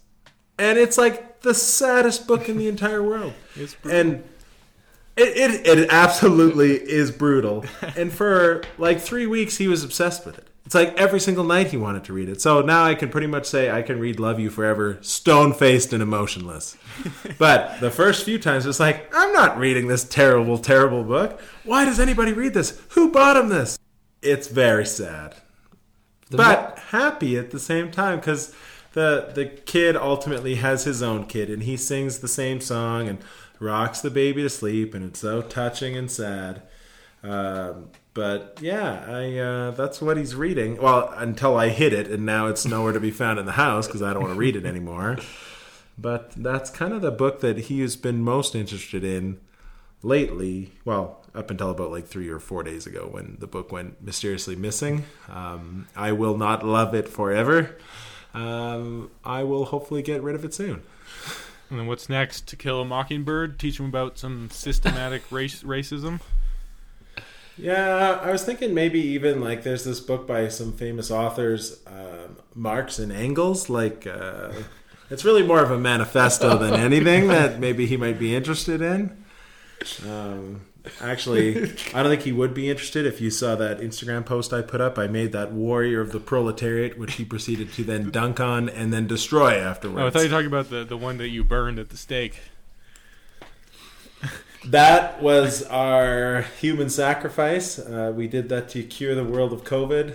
And 0.59 0.79
it's 0.79 0.97
like 0.97 1.41
the 1.41 1.55
saddest 1.55 2.27
book 2.27 2.49
in 2.49 2.57
the 2.57 2.69
entire 2.69 3.03
world. 3.03 3.35
And 3.85 4.25
it, 5.17 5.29
it, 5.37 5.67
it 5.67 5.89
absolutely 5.91 6.75
is 6.75 7.11
brutal. 7.11 7.65
And 7.97 8.13
for 8.13 8.63
like 8.79 9.01
three 9.01 9.27
weeks 9.27 9.57
he 9.59 9.69
was 9.69 9.85
obsessed 9.85 10.27
with 10.27 10.39
it 10.39 10.46
it's 10.67 10.75
like 10.75 10.99
every 10.99 11.21
single 11.21 11.45
night 11.45 11.69
he 11.69 11.77
wanted 11.77 12.05
to 12.05 12.13
read 12.13 12.29
it. 12.29 12.43
So 12.43 12.61
now 12.61 12.85
i 12.85 12.95
can 12.95 13.09
pretty 13.09 13.29
much 13.29 13.47
say 13.47 13.71
i 13.71 13.83
can 13.83 13.99
read 14.01 14.21
love 14.21 14.39
you 14.39 14.51
forever 14.51 14.99
stone-faced 15.01 15.93
and 15.93 16.03
emotionless. 16.03 16.77
But 17.39 17.81
the 17.81 17.91
first 17.91 18.25
few 18.25 18.39
times 18.39 18.67
it's 18.67 18.81
like 18.81 19.11
i'm 19.15 19.33
not 19.33 19.59
reading 19.59 19.87
this 19.87 20.05
terrible 20.05 20.59
terrible 20.59 21.05
book. 21.05 21.41
Why 21.65 21.85
does 21.85 22.01
anybody 22.01 22.33
read 22.33 22.53
this? 22.53 22.81
Who 22.91 23.11
bought 23.11 23.37
him 23.37 23.49
this? 23.49 23.79
It's 24.23 24.49
very 24.49 24.85
sad. 24.85 25.37
The 26.31 26.37
but 26.37 26.79
happy 26.91 27.39
at 27.39 27.53
the 27.53 27.61
same 27.61 27.91
time 27.91 28.19
because 28.19 28.55
the 28.95 29.31
the 29.35 29.47
kid 29.47 29.97
ultimately 29.97 30.57
has 30.57 30.85
his 30.85 31.03
own 31.03 31.27
kid 31.27 31.49
and 31.49 31.63
he 31.63 31.77
sings 31.77 32.19
the 32.19 32.29
same 32.29 32.61
song 32.61 33.09
and 33.09 33.19
rocks 33.61 34.01
the 34.01 34.11
baby 34.11 34.43
to 34.43 34.51
sleep 34.51 34.95
and 34.95 35.05
it's 35.05 35.21
so 35.21 35.43
touching 35.43 35.97
and 35.97 36.11
sad. 36.11 36.63
Um, 37.23 37.91
but 38.17 38.59
yeah 38.63 39.05
i 39.07 39.39
uh, 39.39 39.71
that's 39.73 40.01
what 40.01 40.17
he's 40.17 40.35
reading 40.35 40.81
well 40.81 41.13
until 41.19 41.57
i 41.57 41.69
hid 41.69 41.93
it 41.93 42.09
and 42.09 42.25
now 42.25 42.47
it's 42.49 42.65
nowhere 42.65 42.93
to 42.93 42.99
be 42.99 43.11
found 43.11 43.39
in 43.39 43.45
the 43.47 43.53
house 43.53 43.87
because 43.87 44.03
i 44.03 44.13
don't 44.13 44.23
want 44.23 44.35
to 44.35 44.39
read 44.39 44.57
it 44.57 44.65
anymore 44.65 45.19
but 45.99 46.31
that's 46.33 46.71
kind 46.71 46.93
of 46.93 47.03
the 47.03 47.11
book 47.11 47.41
that 47.41 47.59
he 47.59 47.81
has 47.81 47.95
been 47.95 48.23
most 48.23 48.55
interested 48.55 49.05
in 49.05 49.39
lately 50.03 50.73
well 50.85 51.23
up 51.35 51.51
until 51.51 51.71
about 51.71 51.91
like 51.91 52.07
three 52.07 52.29
or 52.29 52.39
four 52.41 52.63
days 52.63 52.87
ago 52.87 53.07
when 53.11 53.37
the 53.39 53.47
book 53.47 53.71
went 53.71 54.03
mysteriously 54.03 54.57
missing 54.57 55.05
um, 55.29 55.87
i 55.95 56.11
will 56.11 56.39
not 56.39 56.65
love 56.65 56.95
it 56.95 57.07
forever 57.09 57.77
um, 58.33 59.11
i 59.25 59.43
will 59.43 59.67
hopefully 59.67 60.01
get 60.03 60.23
rid 60.23 60.35
of 60.35 60.45
it 60.45 60.55
soon 60.55 60.83
And 61.69 61.81
then 61.81 61.89
what's 61.89 62.09
next? 62.09 62.47
To 62.49 62.57
Kill 62.57 62.81
a 62.81 62.85
Mockingbird? 62.85 63.59
Teach 63.59 63.81
him 63.81 63.87
about 63.87 64.19
some 64.19 64.51
systematic 64.53 65.23
race 65.33 65.65
racism. 65.65 66.21
Yeah, 67.59 68.21
I 68.23 68.31
was 68.31 68.45
thinking 68.45 68.75
maybe 68.75 69.01
even 69.01 69.41
like 69.41 69.63
there's 69.63 69.85
this 69.85 70.01
book 70.01 70.27
by 70.27 70.49
some 70.49 70.73
famous 70.73 71.11
authors, 71.11 71.81
um, 71.87 72.37
Marx 72.55 72.99
and 72.99 73.11
Engels. 73.11 73.71
Like, 73.71 74.07
uh, 74.07 74.53
it's 75.11 75.25
really 75.25 75.43
more 75.43 75.61
of 75.61 75.71
a 75.71 75.79
manifesto 75.79 76.59
than 76.59 76.75
anything 76.81 77.29
that 77.29 77.59
maybe 77.59 77.87
he 77.87 77.97
might 77.97 78.19
be 78.19 78.35
interested 78.35 78.83
in. 78.83 79.25
Um, 80.07 80.63
actually, 81.01 81.57
I 81.95 82.03
don't 82.03 82.11
think 82.11 82.23
he 82.23 82.33
would 82.33 82.53
be 82.53 82.69
interested 82.69 83.07
if 83.07 83.21
you 83.21 83.31
saw 83.31 83.55
that 83.57 83.81
Instagram 83.81 84.27
post 84.27 84.53
I 84.53 84.61
put 84.63 84.81
up. 84.83 84.99
I 84.99 85.07
made 85.07 85.33
that 85.33 85.53
warrior 85.53 86.01
of 86.01 86.13
the 86.13 86.21
proletariat, 86.21 86.99
which 86.99 87.15
he 87.15 87.25
proceeded 87.25 87.73
to 87.75 87.85
then 87.85 88.11
dunk 88.11 88.39
on 88.39 88.69
and 88.69 88.93
then 88.93 89.07
destroy 89.07 89.59
afterwards. 89.59 90.01
Oh, 90.03 90.07
I 90.07 90.11
thought 90.11 90.19
you 90.21 90.29
were 90.29 90.31
talking 90.31 90.47
about 90.47 90.71
the, 90.71 90.85
the 90.85 90.97
one 90.97 91.19
that 91.19 91.29
you 91.29 91.43
burned 91.43 91.79
at 91.79 91.89
the 91.89 91.97
stake. 91.97 92.41
That 94.67 95.23
was 95.23 95.63
our 95.65 96.43
human 96.61 96.89
sacrifice. 96.91 97.79
Uh, 97.79 98.13
we 98.15 98.27
did 98.27 98.49
that 98.49 98.69
to 98.71 98.83
cure 98.83 99.15
the 99.15 99.25
world 99.25 99.53
of 99.53 99.63
COVID. 99.65 100.15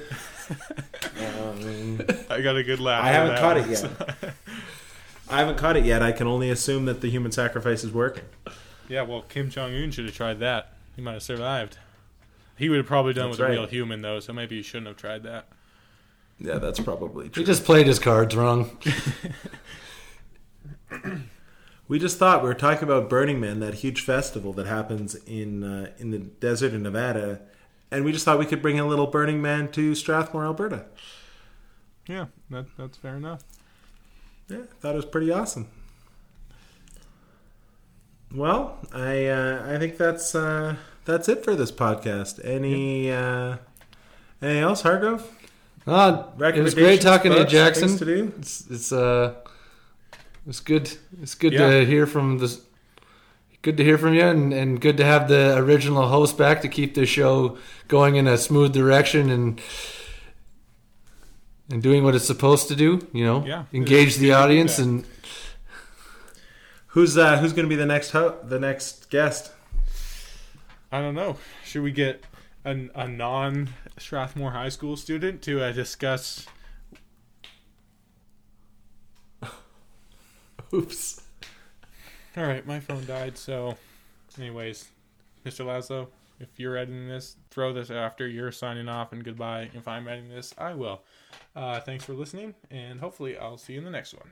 Um, 1.39 2.01
I 2.29 2.41
got 2.41 2.57
a 2.57 2.63
good 2.63 2.79
laugh. 2.79 3.03
I 3.03 3.09
haven't 3.09 3.37
caught 3.37 3.55
that 3.55 3.69
it 3.69 4.21
yet. 4.21 4.33
I 5.29 5.39
haven't 5.39 5.57
caught 5.57 5.77
it 5.77 5.85
yet. 5.85 6.01
I 6.01 6.11
can 6.11 6.27
only 6.27 6.49
assume 6.49 6.85
that 6.85 6.99
the 6.99 7.09
human 7.09 7.31
sacrifice 7.31 7.83
is 7.85 7.91
working. 7.91 8.25
yeah, 8.89 9.03
well, 9.03 9.21
Kim 9.21 9.49
Jong 9.49 9.73
Un 9.73 9.91
should 9.91 10.05
have 10.05 10.15
tried 10.15 10.39
that. 10.39 10.73
He 10.97 11.01
might 11.01 11.13
have 11.13 11.23
survived. 11.23 11.77
He 12.57 12.67
would 12.67 12.77
have 12.77 12.85
probably 12.85 13.13
done 13.13 13.29
That's 13.29 13.39
with 13.39 13.47
right. 13.47 13.57
a 13.57 13.61
real 13.61 13.67
human 13.67 14.01
though, 14.01 14.19
so 14.19 14.33
maybe 14.33 14.57
he 14.57 14.61
shouldn't 14.61 14.87
have 14.87 14.97
tried 14.97 15.23
that. 15.23 15.47
Yeah, 16.39 16.57
that's 16.57 16.79
probably 16.79 17.29
true. 17.29 17.41
He 17.41 17.45
just 17.45 17.63
played 17.63 17.87
his 17.87 17.99
cards 17.99 18.35
wrong. 18.35 18.77
we 21.91 21.99
just 21.99 22.17
thought 22.17 22.41
we 22.41 22.47
were 22.47 22.53
talking 22.53 22.85
about 22.85 23.09
Burning 23.09 23.41
Man, 23.41 23.59
that 23.59 23.73
huge 23.73 23.99
festival 23.99 24.53
that 24.53 24.65
happens 24.65 25.15
in 25.25 25.61
uh, 25.61 25.91
in 25.97 26.11
the 26.11 26.19
desert 26.19 26.71
in 26.71 26.83
Nevada, 26.83 27.41
and 27.91 28.05
we 28.05 28.13
just 28.13 28.23
thought 28.23 28.39
we 28.39 28.45
could 28.45 28.61
bring 28.61 28.79
a 28.79 28.87
little 28.87 29.07
Burning 29.07 29.41
Man 29.41 29.69
to 29.73 29.93
Strathmore, 29.93 30.45
Alberta. 30.45 30.85
Yeah, 32.07 32.27
that, 32.49 32.67
that's 32.77 32.95
fair 32.95 33.17
enough. 33.17 33.43
Yeah, 34.47 34.59
thought 34.79 34.93
it 34.93 34.95
was 34.95 35.05
pretty 35.05 35.33
awesome. 35.33 35.67
Well, 38.33 38.77
I 38.93 39.25
uh, 39.25 39.65
I 39.67 39.77
think 39.77 39.97
that's 39.97 40.33
uh, 40.33 40.77
that's 41.03 41.27
it 41.27 41.43
for 41.43 41.57
this 41.57 41.73
podcast. 41.73 42.39
Any 42.41 43.11
uh, 43.11 43.57
anything 44.41 44.63
else, 44.63 44.83
Hargrove? 44.83 45.29
Ah, 45.85 46.29
it 46.39 46.61
was 46.61 46.73
great 46.73 47.03
Recommendations, 47.03 47.03
talking 47.03 47.31
to 47.33 47.39
you, 47.39 47.45
Jackson. 47.45 47.97
to 47.97 48.05
do? 48.05 48.33
It's 48.37 48.65
it's 48.71 48.93
uh, 48.93 49.40
it's 50.47 50.59
good. 50.59 50.91
It's 51.21 51.35
good 51.35 51.53
Yeah. 51.53 51.69
to 51.69 51.85
hear 51.85 52.05
from 52.05 52.37
this. 52.39 52.61
Good 53.61 53.77
to 53.77 53.83
hear 53.83 53.97
from 53.99 54.15
you, 54.15 54.23
and, 54.23 54.51
and 54.53 54.81
good 54.81 54.97
to 54.97 55.05
have 55.05 55.27
the 55.27 55.55
original 55.57 56.07
host 56.07 56.35
back 56.37 56.61
to 56.63 56.67
keep 56.67 56.95
the 56.95 57.05
show 57.05 57.57
going 57.87 58.15
in 58.15 58.27
a 58.27 58.37
smooth 58.37 58.73
direction 58.73 59.29
and 59.29 59.61
and 61.69 61.81
doing 61.81 62.03
what 62.03 62.15
it's 62.15 62.25
supposed 62.25 62.67
to 62.69 62.75
do. 62.75 63.07
You 63.13 63.23
know, 63.25 63.45
Yeah. 63.45 63.63
engage 63.71 64.17
the 64.17 64.33
audience 64.33 64.79
and 64.79 65.05
Who's 66.87 67.17
uh, 67.17 67.37
who's 67.37 67.53
going 67.53 67.63
to 67.65 67.69
be 67.69 67.77
the 67.77 67.85
next 67.85 68.11
ho- 68.11 68.35
the 68.43 68.59
next 68.59 69.09
guest? 69.09 69.51
I 70.91 70.99
don't 70.99 71.15
know. 71.15 71.37
Should 71.63 71.83
we 71.83 71.91
get 71.93 72.25
an, 72.65 72.91
a 72.93 73.07
non 73.07 73.69
Strathmore 73.97 74.51
High 74.51 74.67
School 74.67 74.97
student 74.97 75.41
to 75.43 75.61
uh, 75.63 75.71
discuss? 75.71 76.45
Oops. 80.73 81.21
All 82.37 82.43
right, 82.43 82.65
my 82.65 82.79
phone 82.79 83.05
died. 83.05 83.37
So, 83.37 83.77
anyways, 84.37 84.89
Mr. 85.45 85.65
Laszlo, 85.65 86.07
if 86.39 86.59
you're 86.59 86.77
editing 86.77 87.07
this, 87.07 87.35
throw 87.49 87.73
this 87.73 87.91
after 87.91 88.27
you're 88.27 88.51
signing 88.51 88.87
off 88.87 89.11
and 89.11 89.23
goodbye. 89.23 89.69
If 89.73 89.87
I'm 89.87 90.07
editing 90.07 90.29
this, 90.29 90.53
I 90.57 90.73
will. 90.73 91.01
Uh, 91.55 91.79
thanks 91.81 92.05
for 92.05 92.13
listening, 92.13 92.55
and 92.69 92.99
hopefully, 92.99 93.37
I'll 93.37 93.57
see 93.57 93.73
you 93.73 93.79
in 93.79 93.85
the 93.85 93.91
next 93.91 94.13
one. 94.13 94.31